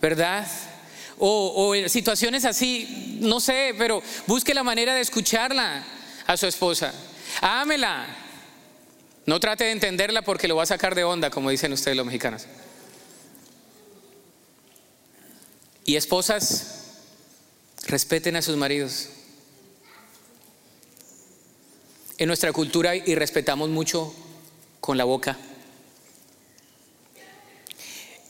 ¿verdad? 0.00 0.46
O, 1.18 1.70
o 1.70 1.88
situaciones 1.88 2.44
así, 2.44 3.18
no 3.20 3.40
sé, 3.40 3.74
pero 3.78 4.02
busque 4.26 4.54
la 4.54 4.62
manera 4.62 4.94
de 4.94 5.00
escucharla 5.00 5.84
a 6.26 6.36
su 6.36 6.46
esposa. 6.46 6.92
Ámela. 7.40 8.06
No 9.26 9.40
trate 9.40 9.64
de 9.64 9.70
entenderla 9.70 10.22
porque 10.22 10.48
lo 10.48 10.56
va 10.56 10.64
a 10.64 10.66
sacar 10.66 10.94
de 10.94 11.04
onda, 11.04 11.30
como 11.30 11.50
dicen 11.50 11.72
ustedes 11.72 11.96
los 11.96 12.04
mexicanos. 12.04 12.46
Y 15.86 15.96
esposas, 15.96 16.74
Respeten 17.86 18.34
a 18.36 18.42
sus 18.42 18.56
maridos. 18.56 19.08
En 22.16 22.28
nuestra 22.28 22.52
cultura 22.52 22.96
y 22.96 23.14
respetamos 23.14 23.68
mucho 23.68 24.14
con 24.80 24.96
la 24.96 25.04
boca. 25.04 25.36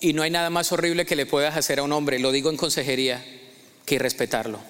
Y 0.05 0.13
no 0.13 0.23
hay 0.23 0.29
nada 0.29 0.51
más 0.51 0.71
horrible 0.71 1.07
que 1.07 1.17
le 1.17 1.25
puedas 1.25 1.57
hacer 1.57 1.79
a 1.79 1.83
un 1.83 1.91
hombre, 1.91 2.19
lo 2.19 2.31
digo 2.31 2.51
en 2.51 2.59
consejería, 2.59 3.25
que 3.87 3.99
respetarlo. 3.99 4.61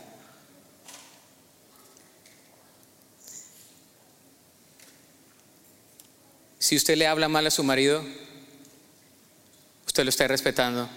Si 6.60 6.76
usted 6.76 6.96
le 6.96 7.08
habla 7.08 7.28
mal 7.28 7.44
a 7.48 7.50
su 7.50 7.64
marido, 7.64 8.04
usted 9.88 10.04
lo 10.04 10.10
está 10.10 10.28
respetando 10.28 10.88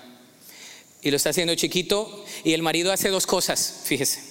y 1.01 1.09
lo 1.09 1.17
está 1.17 1.31
haciendo 1.31 1.55
chiquito 1.55 2.23
y 2.43 2.53
el 2.53 2.61
marido 2.61 2.91
hace 2.91 3.09
dos 3.09 3.25
cosas, 3.25 3.81
fíjese. 3.85 4.21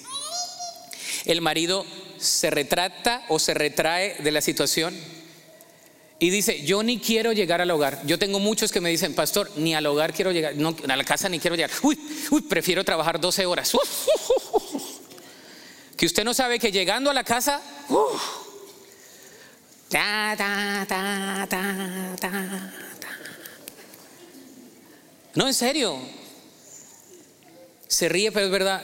El 1.25 1.41
marido 1.41 1.85
se 2.17 2.49
retrata 2.49 3.25
o 3.27 3.39
se 3.39 3.53
retrae 3.53 4.15
de 4.23 4.31
la 4.31 4.39
situación 4.39 4.97
y 6.19 6.31
dice, 6.31 6.63
yo 6.63 6.81
ni 6.81 6.99
quiero 6.99 7.31
llegar 7.31 7.61
al 7.61 7.69
hogar. 7.69 8.01
Yo 8.05 8.17
tengo 8.17 8.39
muchos 8.39 8.71
que 8.71 8.81
me 8.81 8.89
dicen, 8.89 9.13
pastor, 9.13 9.51
ni 9.55 9.75
al 9.75 9.85
hogar 9.85 10.13
quiero 10.13 10.31
llegar, 10.31 10.55
no, 10.55 10.75
a 10.87 10.95
la 10.95 11.03
casa 11.03 11.29
ni 11.29 11.39
quiero 11.39 11.55
llegar. 11.55 11.69
Uy, 11.83 11.99
uy, 12.31 12.41
prefiero 12.41 12.83
trabajar 12.83 13.19
12 13.19 13.45
horas. 13.45 13.71
que 15.95 16.05
usted 16.07 16.23
no 16.23 16.33
sabe 16.33 16.57
que 16.57 16.71
llegando 16.71 17.11
a 17.11 17.13
la 17.13 17.23
casa, 17.23 17.61
no, 25.35 25.47
en 25.47 25.53
serio, 25.53 25.99
se 27.87 28.09
ríe, 28.09 28.31
pero 28.31 28.47
es 28.47 28.51
verdad. 28.51 28.83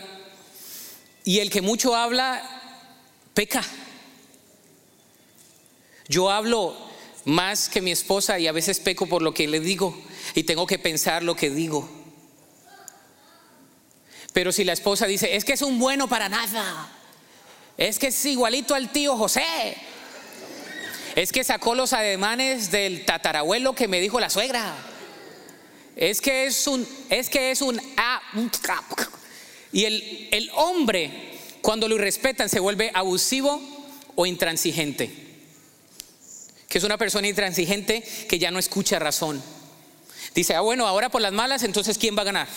Y 1.23 1.39
el 1.39 1.49
que 1.49 1.61
mucho 1.61 1.95
habla, 1.95 2.43
peca. 3.33 3.63
Yo 6.07 6.29
hablo 6.29 6.82
más 7.25 7.69
que 7.69 7.81
mi 7.81 7.91
esposa 7.91 8.39
y 8.39 8.47
a 8.47 8.51
veces 8.51 8.79
peco 8.79 9.07
por 9.07 9.21
lo 9.21 9.33
que 9.33 9.47
le 9.47 9.59
digo 9.59 9.97
y 10.35 10.43
tengo 10.43 10.67
que 10.67 10.79
pensar 10.79 11.23
lo 11.23 11.35
que 11.35 11.49
digo. 11.49 11.89
Pero 14.33 14.51
si 14.51 14.63
la 14.63 14.73
esposa 14.73 15.05
dice, 15.05 15.35
es 15.35 15.45
que 15.45 15.53
es 15.53 15.61
un 15.61 15.79
bueno 15.79 16.07
para 16.07 16.27
nada, 16.27 16.91
es 17.77 17.99
que 17.99 18.07
es 18.07 18.25
igualito 18.25 18.73
al 18.73 18.91
tío 18.91 19.15
José, 19.15 19.77
es 21.15 21.31
que 21.31 21.43
sacó 21.43 21.75
los 21.75 21.93
ademanes 21.93 22.71
del 22.71 23.05
tatarabuelo 23.05 23.73
que 23.73 23.87
me 23.87 24.01
dijo 24.01 24.19
la 24.19 24.29
suegra. 24.29 24.73
Es 25.95 26.21
que 26.21 26.47
es 26.47 26.65
un, 26.65 26.87
es 27.11 27.29
que 27.29 27.51
es 27.51 27.61
un, 27.61 27.79
y 29.71 29.85
el, 29.85 30.29
el 30.31 30.51
hombre, 30.55 31.11
cuando 31.61 31.87
lo 31.87 31.95
irrespetan, 31.95 32.49
se 32.49 32.59
vuelve 32.59 32.91
abusivo 32.95 33.61
o 34.15 34.25
intransigente. 34.25 35.32
Que 36.73 36.79
es 36.79 36.83
una 36.83 36.97
persona 36.97 37.27
intransigente 37.27 38.01
que 38.27 38.39
ya 38.39 38.49
no 38.49 38.57
escucha 38.57 38.97
razón. 38.97 39.43
Dice, 40.33 40.55
ah, 40.55 40.61
bueno, 40.61 40.87
ahora 40.87 41.09
por 41.09 41.21
las 41.21 41.31
malas, 41.31 41.61
entonces 41.61 41.99
¿quién 41.99 42.17
va 42.17 42.23
a 42.23 42.25
ganar? 42.25 42.47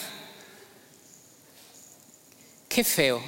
Qué 2.67 2.83
feo. 2.83 3.23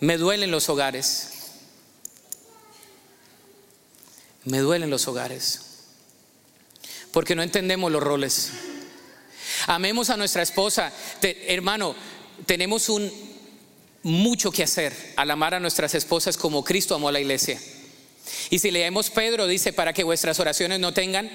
Me 0.00 0.16
duelen 0.16 0.50
los 0.50 0.70
hogares. 0.70 1.32
Me 4.44 4.60
duelen 4.60 4.88
los 4.88 5.06
hogares. 5.06 5.60
Porque 7.12 7.34
no 7.34 7.42
entendemos 7.42 7.92
los 7.92 8.02
roles. 8.02 8.52
Amemos 9.66 10.08
a 10.08 10.16
nuestra 10.16 10.40
esposa. 10.40 10.90
hermano, 11.20 11.94
tenemos 12.46 12.88
un 12.88 13.12
mucho 14.02 14.50
que 14.50 14.62
hacer 14.62 15.12
al 15.16 15.30
amar 15.30 15.52
a 15.52 15.60
nuestras 15.60 15.94
esposas 15.94 16.38
como 16.38 16.64
Cristo 16.64 16.94
amó 16.94 17.10
a 17.10 17.12
la 17.12 17.20
iglesia. 17.20 17.60
Y 18.50 18.58
si 18.58 18.70
leemos 18.70 19.10
Pedro, 19.10 19.46
dice, 19.46 19.72
para 19.72 19.92
que 19.92 20.04
vuestras 20.04 20.38
oraciones 20.40 20.80
no 20.80 20.92
tengan 20.92 21.30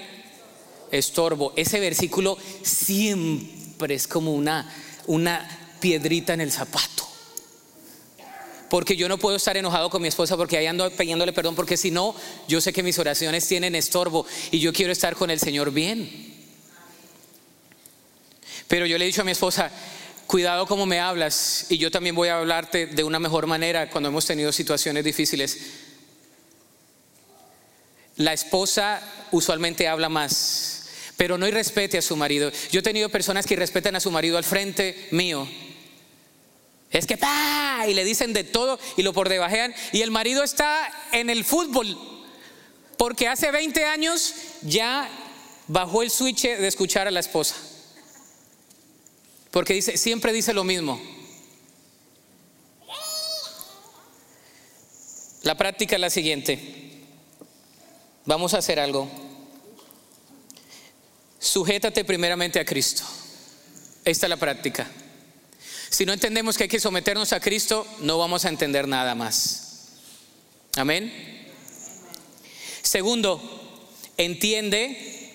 estorbo. 0.90 1.52
Ese 1.56 1.80
versículo 1.80 2.38
siempre 2.62 3.94
es 3.94 4.06
como 4.06 4.32
una, 4.34 4.72
una 5.06 5.48
piedrita 5.80 6.34
en 6.34 6.40
el 6.40 6.52
zapato. 6.52 7.06
Porque 8.68 8.96
yo 8.96 9.08
no 9.08 9.18
puedo 9.18 9.36
estar 9.36 9.56
enojado 9.56 9.90
con 9.90 10.02
mi 10.02 10.08
esposa 10.08 10.36
porque 10.36 10.56
ahí 10.56 10.66
ando 10.66 10.90
pidiéndole 10.90 11.32
perdón, 11.32 11.54
porque 11.54 11.76
si 11.76 11.90
no, 11.90 12.16
yo 12.48 12.60
sé 12.60 12.72
que 12.72 12.82
mis 12.82 12.98
oraciones 12.98 13.46
tienen 13.46 13.74
estorbo 13.76 14.26
y 14.50 14.58
yo 14.58 14.72
quiero 14.72 14.92
estar 14.92 15.14
con 15.14 15.30
el 15.30 15.38
Señor 15.38 15.70
bien. 15.70 16.34
Pero 18.66 18.86
yo 18.86 18.98
le 18.98 19.04
he 19.04 19.06
dicho 19.06 19.22
a 19.22 19.24
mi 19.24 19.30
esposa, 19.30 19.70
cuidado 20.26 20.66
como 20.66 20.84
me 20.84 20.98
hablas 20.98 21.66
y 21.68 21.78
yo 21.78 21.92
también 21.92 22.16
voy 22.16 22.28
a 22.28 22.38
hablarte 22.38 22.86
de 22.86 23.04
una 23.04 23.20
mejor 23.20 23.46
manera 23.46 23.88
cuando 23.88 24.08
hemos 24.08 24.26
tenido 24.26 24.50
situaciones 24.50 25.04
difíciles. 25.04 25.58
La 28.16 28.32
esposa 28.32 29.02
usualmente 29.30 29.88
habla 29.88 30.08
más, 30.08 30.86
pero 31.16 31.38
no 31.38 31.46
irrespete 31.46 31.98
a 31.98 32.02
su 32.02 32.16
marido. 32.16 32.50
Yo 32.70 32.80
he 32.80 32.82
tenido 32.82 33.08
personas 33.08 33.46
que 33.46 33.54
irrespetan 33.54 33.96
a 33.96 34.00
su 34.00 34.10
marido 34.10 34.38
al 34.38 34.44
frente 34.44 35.08
mío. 35.10 35.46
Es 36.90 37.06
que 37.06 37.18
pa 37.18 37.84
y 37.88 37.94
le 37.94 38.04
dicen 38.04 38.32
de 38.32 38.44
todo 38.44 38.78
y 38.96 39.02
lo 39.02 39.12
por 39.12 39.28
debajean 39.28 39.74
y 39.92 40.02
el 40.02 40.10
marido 40.10 40.42
está 40.42 40.90
en 41.12 41.28
el 41.28 41.44
fútbol 41.44 41.96
porque 42.96 43.28
hace 43.28 43.50
20 43.50 43.84
años 43.84 44.34
ya 44.62 45.08
bajó 45.68 46.02
el 46.02 46.10
switch 46.10 46.42
de 46.42 46.66
escuchar 46.66 47.06
a 47.06 47.10
la 47.10 47.20
esposa. 47.20 47.54
Porque 49.50 49.74
dice, 49.74 49.96
siempre 49.96 50.32
dice 50.32 50.52
lo 50.52 50.64
mismo. 50.64 51.00
La 55.42 55.56
práctica 55.56 55.96
es 55.96 56.00
la 56.00 56.10
siguiente. 56.10 56.85
Vamos 58.26 58.54
a 58.54 58.58
hacer 58.58 58.80
algo. 58.80 59.08
Sujétate 61.38 62.04
primeramente 62.04 62.58
a 62.58 62.64
Cristo. 62.64 63.04
Esta 64.04 64.26
es 64.26 64.30
la 64.30 64.36
práctica. 64.36 64.90
Si 65.90 66.04
no 66.04 66.12
entendemos 66.12 66.56
que 66.56 66.64
hay 66.64 66.68
que 66.68 66.80
someternos 66.80 67.32
a 67.32 67.38
Cristo, 67.38 67.86
no 68.00 68.18
vamos 68.18 68.44
a 68.44 68.48
entender 68.48 68.88
nada 68.88 69.14
más. 69.14 69.92
Amén. 70.76 71.12
Segundo, 72.82 73.40
entiende, 74.16 75.32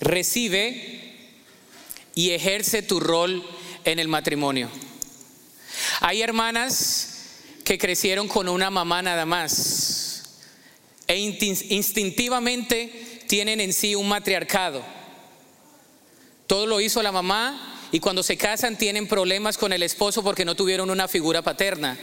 recibe 0.00 1.14
y 2.14 2.30
ejerce 2.30 2.82
tu 2.82 3.00
rol 3.00 3.42
en 3.86 3.98
el 3.98 4.08
matrimonio. 4.08 4.68
Hay 6.00 6.20
hermanas 6.20 7.08
que 7.64 7.78
crecieron 7.78 8.28
con 8.28 8.50
una 8.50 8.68
mamá 8.68 9.00
nada 9.00 9.24
más 9.24 10.03
e 11.06 11.18
instintivamente 11.18 13.14
tienen 13.26 13.60
en 13.60 13.72
sí 13.72 13.94
un 13.94 14.08
matriarcado. 14.08 14.82
Todo 16.46 16.66
lo 16.66 16.80
hizo 16.80 17.02
la 17.02 17.12
mamá 17.12 17.88
y 17.92 18.00
cuando 18.00 18.22
se 18.22 18.36
casan 18.36 18.76
tienen 18.76 19.06
problemas 19.06 19.56
con 19.56 19.72
el 19.72 19.82
esposo 19.82 20.22
porque 20.22 20.44
no 20.44 20.54
tuvieron 20.54 20.90
una 20.90 21.08
figura 21.08 21.42
paterna. 21.42 21.98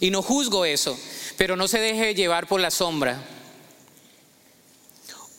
Y 0.00 0.10
no 0.10 0.22
juzgo 0.22 0.64
eso, 0.64 0.98
pero 1.36 1.56
no 1.56 1.66
se 1.66 1.80
deje 1.80 2.14
llevar 2.14 2.46
por 2.46 2.60
la 2.60 2.70
sombra. 2.70 3.24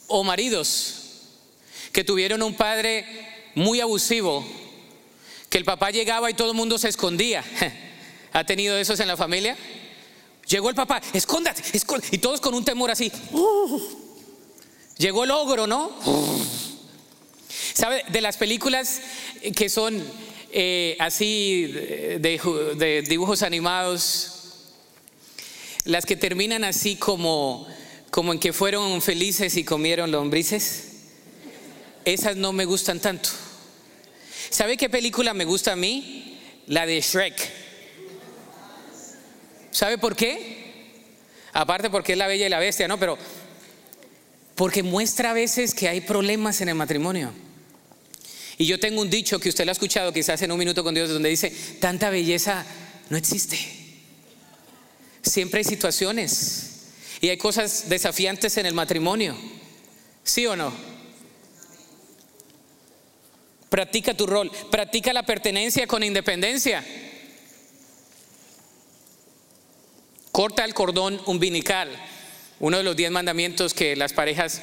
O 0.07 0.23
maridos 0.23 0.95
que 1.91 2.03
tuvieron 2.03 2.43
un 2.43 2.55
padre 2.55 3.05
muy 3.55 3.79
abusivo, 3.79 4.45
que 5.49 5.57
el 5.57 5.65
papá 5.65 5.91
llegaba 5.91 6.29
y 6.29 6.33
todo 6.33 6.51
el 6.51 6.57
mundo 6.57 6.77
se 6.77 6.89
escondía. 6.89 7.43
¿Ha 8.33 8.43
tenido 8.43 8.77
esos 8.77 8.99
en 8.99 9.07
la 9.07 9.17
familia? 9.17 9.57
Llegó 10.49 10.69
el 10.69 10.75
papá, 10.75 10.99
escóndate, 11.13 11.63
escóndate. 11.73 12.15
Y 12.15 12.17
todos 12.17 12.41
con 12.41 12.55
un 12.55 12.65
temor 12.65 12.89
así. 12.89 13.11
Llegó 14.97 15.23
el 15.23 15.31
ogro, 15.31 15.67
¿no? 15.67 15.91
¿Sabe? 17.73 18.03
De 18.09 18.19
las 18.19 18.35
películas 18.37 18.99
que 19.55 19.69
son 19.69 20.03
eh, 20.51 20.97
así 20.99 21.67
de, 21.67 23.05
dibujos 23.07 23.43
animados, 23.43 24.33
las 25.85 26.05
que 26.07 26.15
terminan 26.15 26.63
así 26.63 26.95
como, 26.95 27.67
como 28.09 28.33
en 28.33 28.39
que 28.39 28.51
fueron 28.51 29.01
felices 29.03 29.55
y 29.55 29.63
comieron 29.63 30.11
lombrices, 30.11 30.85
esas 32.05 32.35
no 32.35 32.53
me 32.53 32.65
gustan 32.65 32.99
tanto. 32.99 33.29
¿Sabe 34.49 34.77
qué 34.77 34.89
película 34.89 35.35
me 35.35 35.45
gusta 35.45 35.73
a 35.73 35.75
mí? 35.75 36.39
La 36.65 36.87
de 36.87 36.99
Shrek. 37.01 37.58
¿Sabe 39.79 39.97
por 39.97 40.13
qué? 40.13 40.57
Aparte 41.53 41.89
porque 41.89 42.11
es 42.11 42.17
la 42.17 42.27
bella 42.27 42.45
y 42.45 42.49
la 42.49 42.59
bestia, 42.59 42.85
¿no? 42.89 42.99
Pero 42.99 43.17
porque 44.55 44.83
muestra 44.83 45.29
a 45.29 45.33
veces 45.33 45.73
que 45.73 45.87
hay 45.87 46.01
problemas 46.01 46.59
en 46.59 46.67
el 46.67 46.75
matrimonio. 46.75 47.31
Y 48.57 48.65
yo 48.65 48.77
tengo 48.77 48.99
un 48.99 49.09
dicho 49.09 49.39
que 49.39 49.47
usted 49.47 49.63
lo 49.63 49.71
ha 49.71 49.79
escuchado 49.79 50.11
quizás 50.11 50.41
en 50.41 50.51
un 50.51 50.59
minuto 50.59 50.83
con 50.83 50.93
Dios, 50.93 51.07
donde 51.07 51.29
dice, 51.29 51.55
tanta 51.79 52.09
belleza 52.09 52.65
no 53.09 53.15
existe. 53.15 53.57
Siempre 55.21 55.59
hay 55.59 55.63
situaciones 55.63 56.81
y 57.21 57.29
hay 57.29 57.37
cosas 57.37 57.87
desafiantes 57.87 58.57
en 58.57 58.65
el 58.65 58.73
matrimonio. 58.73 59.33
¿Sí 60.25 60.45
o 60.45 60.57
no? 60.57 60.73
Practica 63.69 64.13
tu 64.13 64.27
rol, 64.27 64.51
practica 64.69 65.13
la 65.13 65.23
pertenencia 65.23 65.87
con 65.87 66.03
independencia. 66.03 66.83
Corta 70.31 70.65
el 70.65 70.73
cordón 70.73 71.21
umbilical. 71.25 71.89
Uno 72.59 72.77
de 72.77 72.83
los 72.83 72.95
diez 72.95 73.11
mandamientos 73.11 73.73
que 73.73 73.95
las 73.95 74.13
parejas 74.13 74.61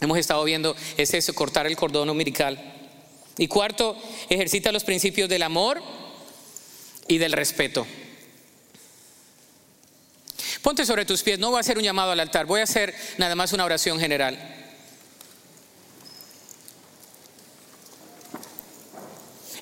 hemos 0.00 0.18
estado 0.18 0.42
viendo 0.44 0.76
es 0.96 1.14
eso, 1.14 1.34
cortar 1.34 1.66
el 1.66 1.76
cordón 1.76 2.10
umbilical. 2.10 2.58
Y 3.38 3.48
cuarto, 3.48 3.96
ejercita 4.28 4.72
los 4.72 4.84
principios 4.84 5.28
del 5.28 5.42
amor 5.42 5.82
y 7.08 7.18
del 7.18 7.32
respeto. 7.32 7.86
Ponte 10.62 10.86
sobre 10.86 11.04
tus 11.04 11.22
pies, 11.22 11.38
no 11.38 11.50
voy 11.50 11.56
a 11.56 11.60
hacer 11.60 11.76
un 11.76 11.84
llamado 11.84 12.12
al 12.12 12.20
altar, 12.20 12.46
voy 12.46 12.60
a 12.60 12.64
hacer 12.64 12.94
nada 13.18 13.34
más 13.34 13.52
una 13.52 13.64
oración 13.64 13.98
general. 13.98 14.38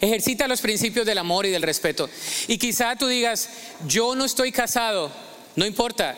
Ejercita 0.01 0.48
los 0.48 0.61
principios 0.61 1.07
del 1.07 1.18
amor 1.18 1.46
y 1.46 1.51
del 1.51 1.62
respeto. 1.62 2.09
Y 2.48 2.59
quizá 2.59 2.96
tú 2.96 3.07
digas, 3.07 3.48
yo 3.86 4.14
no 4.14 4.24
estoy 4.24 4.51
casado, 4.51 5.11
no 5.57 5.66
importa, 5.66 6.16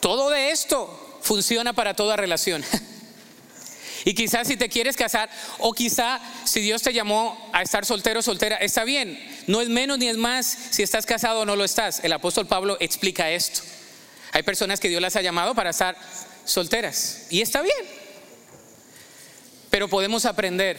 todo 0.00 0.30
de 0.30 0.50
esto 0.50 1.18
funciona 1.22 1.72
para 1.72 1.94
toda 1.94 2.16
relación. 2.16 2.64
y 4.04 4.14
quizás 4.14 4.46
si 4.46 4.56
te 4.56 4.68
quieres 4.68 4.96
casar 4.96 5.30
o 5.58 5.72
quizá 5.72 6.20
si 6.44 6.60
Dios 6.60 6.82
te 6.82 6.92
llamó 6.92 7.50
a 7.52 7.62
estar 7.62 7.86
soltero 7.86 8.20
o 8.20 8.22
soltera, 8.22 8.56
está 8.56 8.84
bien. 8.84 9.18
No 9.46 9.60
es 9.60 9.68
menos 9.68 9.98
ni 9.98 10.08
es 10.08 10.16
más 10.16 10.46
si 10.70 10.82
estás 10.82 11.06
casado 11.06 11.40
o 11.40 11.46
no 11.46 11.56
lo 11.56 11.64
estás. 11.64 12.04
El 12.04 12.12
apóstol 12.12 12.46
Pablo 12.46 12.76
explica 12.80 13.30
esto. 13.30 13.62
Hay 14.32 14.42
personas 14.42 14.80
que 14.80 14.88
Dios 14.88 15.00
las 15.00 15.16
ha 15.16 15.22
llamado 15.22 15.54
para 15.54 15.70
estar 15.70 15.96
solteras 16.44 17.26
y 17.30 17.40
está 17.40 17.62
bien. 17.62 18.04
Pero 19.70 19.88
podemos 19.88 20.24
aprender 20.24 20.78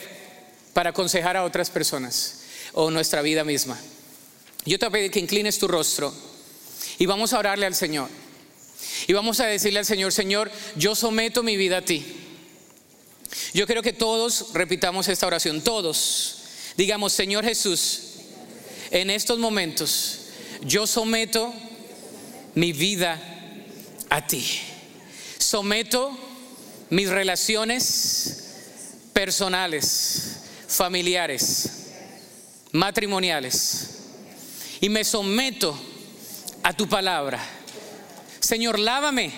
para 0.74 0.92
aconsejar 0.92 1.38
a 1.38 1.44
otras 1.44 1.70
personas 1.70 2.42
o 2.74 2.92
nuestra 2.92 3.22
vida 3.22 3.44
misma. 3.44 3.80
Yo 4.66 4.78
te 4.78 4.86
voy 4.86 4.90
a 4.90 4.92
pedir 4.92 5.12
que 5.12 5.20
inclines 5.20 5.58
tu 5.58 5.68
rostro. 5.68 6.14
Y 6.98 7.06
vamos 7.06 7.34
a 7.34 7.40
orarle 7.40 7.66
al 7.66 7.76
Señor. 7.76 8.10
Y 9.08 9.14
vamos 9.14 9.40
a 9.40 9.46
decirle 9.46 9.80
al 9.80 9.86
Señor, 9.86 10.12
Señor, 10.12 10.52
yo 10.76 10.96
someto 10.96 11.44
mi 11.44 11.58
vida 11.58 11.78
a 11.78 11.82
ti. 11.82 12.06
Yo 13.54 13.66
quiero 13.66 13.82
que 13.82 13.94
todos 13.94 14.54
repitamos 14.54 15.08
esta 15.08 15.28
oración, 15.28 15.62
todos. 15.62 16.38
Digamos, 16.78 17.14
Señor 17.14 17.46
Jesús, 17.46 18.02
en 18.92 19.10
estos 19.10 19.40
momentos 19.40 20.20
yo 20.62 20.88
someto 20.88 21.54
mi 22.56 22.74
vida 22.74 23.22
a 24.10 24.26
ti. 24.26 24.46
Someto 25.38 26.18
mis 26.90 27.10
relaciones 27.10 28.44
personales, 29.14 30.38
familiares, 30.68 31.70
matrimoniales. 32.72 33.90
Y 34.82 34.90
me 34.90 35.04
someto 35.04 35.80
a 36.66 36.74
tu 36.74 36.90
palabra. 36.90 37.40
Señor, 38.40 38.80
lávame, 38.80 39.32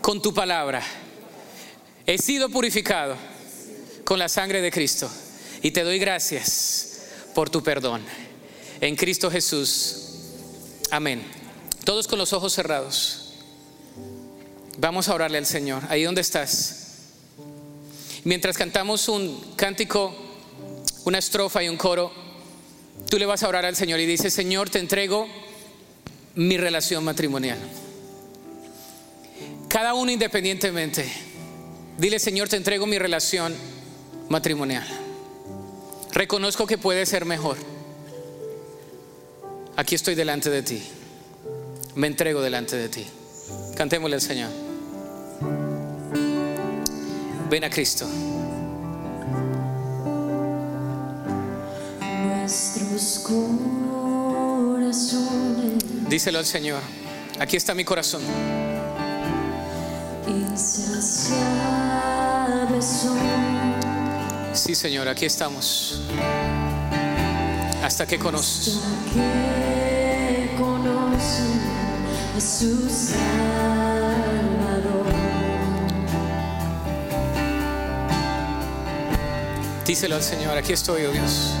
con 0.00 0.22
tu 0.22 0.32
palabra. 0.32 0.80
He 2.06 2.16
sido 2.16 2.48
purificado 2.48 3.16
con 4.04 4.20
la 4.20 4.28
sangre 4.28 4.62
de 4.62 4.70
Cristo 4.70 5.10
y 5.62 5.72
te 5.72 5.82
doy 5.82 5.98
gracias 5.98 7.00
por 7.34 7.50
tu 7.50 7.64
perdón. 7.64 8.02
En 8.80 8.94
Cristo 8.94 9.32
Jesús. 9.32 9.96
Amén. 10.92 11.24
Todos 11.82 12.06
con 12.06 12.20
los 12.20 12.32
ojos 12.32 12.52
cerrados. 12.52 13.32
Vamos 14.78 15.08
a 15.08 15.14
orarle 15.16 15.38
al 15.38 15.46
Señor. 15.46 15.82
Ahí 15.88 16.04
donde 16.04 16.20
estás. 16.20 17.08
Mientras 18.22 18.56
cantamos 18.56 19.08
un 19.08 19.54
cántico, 19.56 20.14
una 21.04 21.18
estrofa 21.18 21.64
y 21.64 21.68
un 21.68 21.76
coro, 21.76 22.12
tú 23.10 23.18
le 23.18 23.26
vas 23.26 23.42
a 23.42 23.48
orar 23.48 23.64
al 23.64 23.74
Señor 23.74 23.98
y 23.98 24.06
dices, 24.06 24.32
Señor, 24.32 24.70
te 24.70 24.78
entrego 24.78 25.26
mi 26.38 26.56
relación 26.56 27.02
matrimonial. 27.02 27.58
Cada 29.66 29.94
uno 29.94 30.12
independientemente. 30.12 31.04
Dile, 31.98 32.20
Señor, 32.20 32.48
te 32.48 32.56
entrego 32.56 32.86
mi 32.86 32.96
relación 32.96 33.52
matrimonial. 34.28 34.86
Reconozco 36.12 36.64
que 36.64 36.78
puede 36.78 37.06
ser 37.06 37.24
mejor. 37.24 37.56
Aquí 39.74 39.96
estoy 39.96 40.14
delante 40.14 40.48
de 40.48 40.62
ti. 40.62 40.80
Me 41.96 42.06
entrego 42.06 42.40
delante 42.40 42.76
de 42.76 42.88
ti. 42.88 43.04
Cantémosle 43.76 44.14
al 44.14 44.22
Señor. 44.22 44.50
Ven 47.50 47.64
a 47.64 47.70
Cristo. 47.70 48.06
Nuestros 52.00 53.18
corazones 54.78 55.67
Díselo 56.08 56.38
al 56.38 56.46
Señor. 56.46 56.80
Aquí 57.38 57.56
está 57.56 57.74
mi 57.74 57.84
corazón. 57.84 58.22
Sí, 64.54 64.74
Señor, 64.74 65.06
aquí 65.08 65.26
estamos. 65.26 66.00
Hasta 67.82 68.06
que 68.06 68.18
conoces. 68.18 68.80
su 72.40 72.88
Salvador. 72.88 73.18
Díselo 79.86 80.16
al 80.16 80.22
Señor. 80.22 80.56
Aquí 80.56 80.72
estoy, 80.72 81.04
oh 81.04 81.12
Dios. 81.12 81.54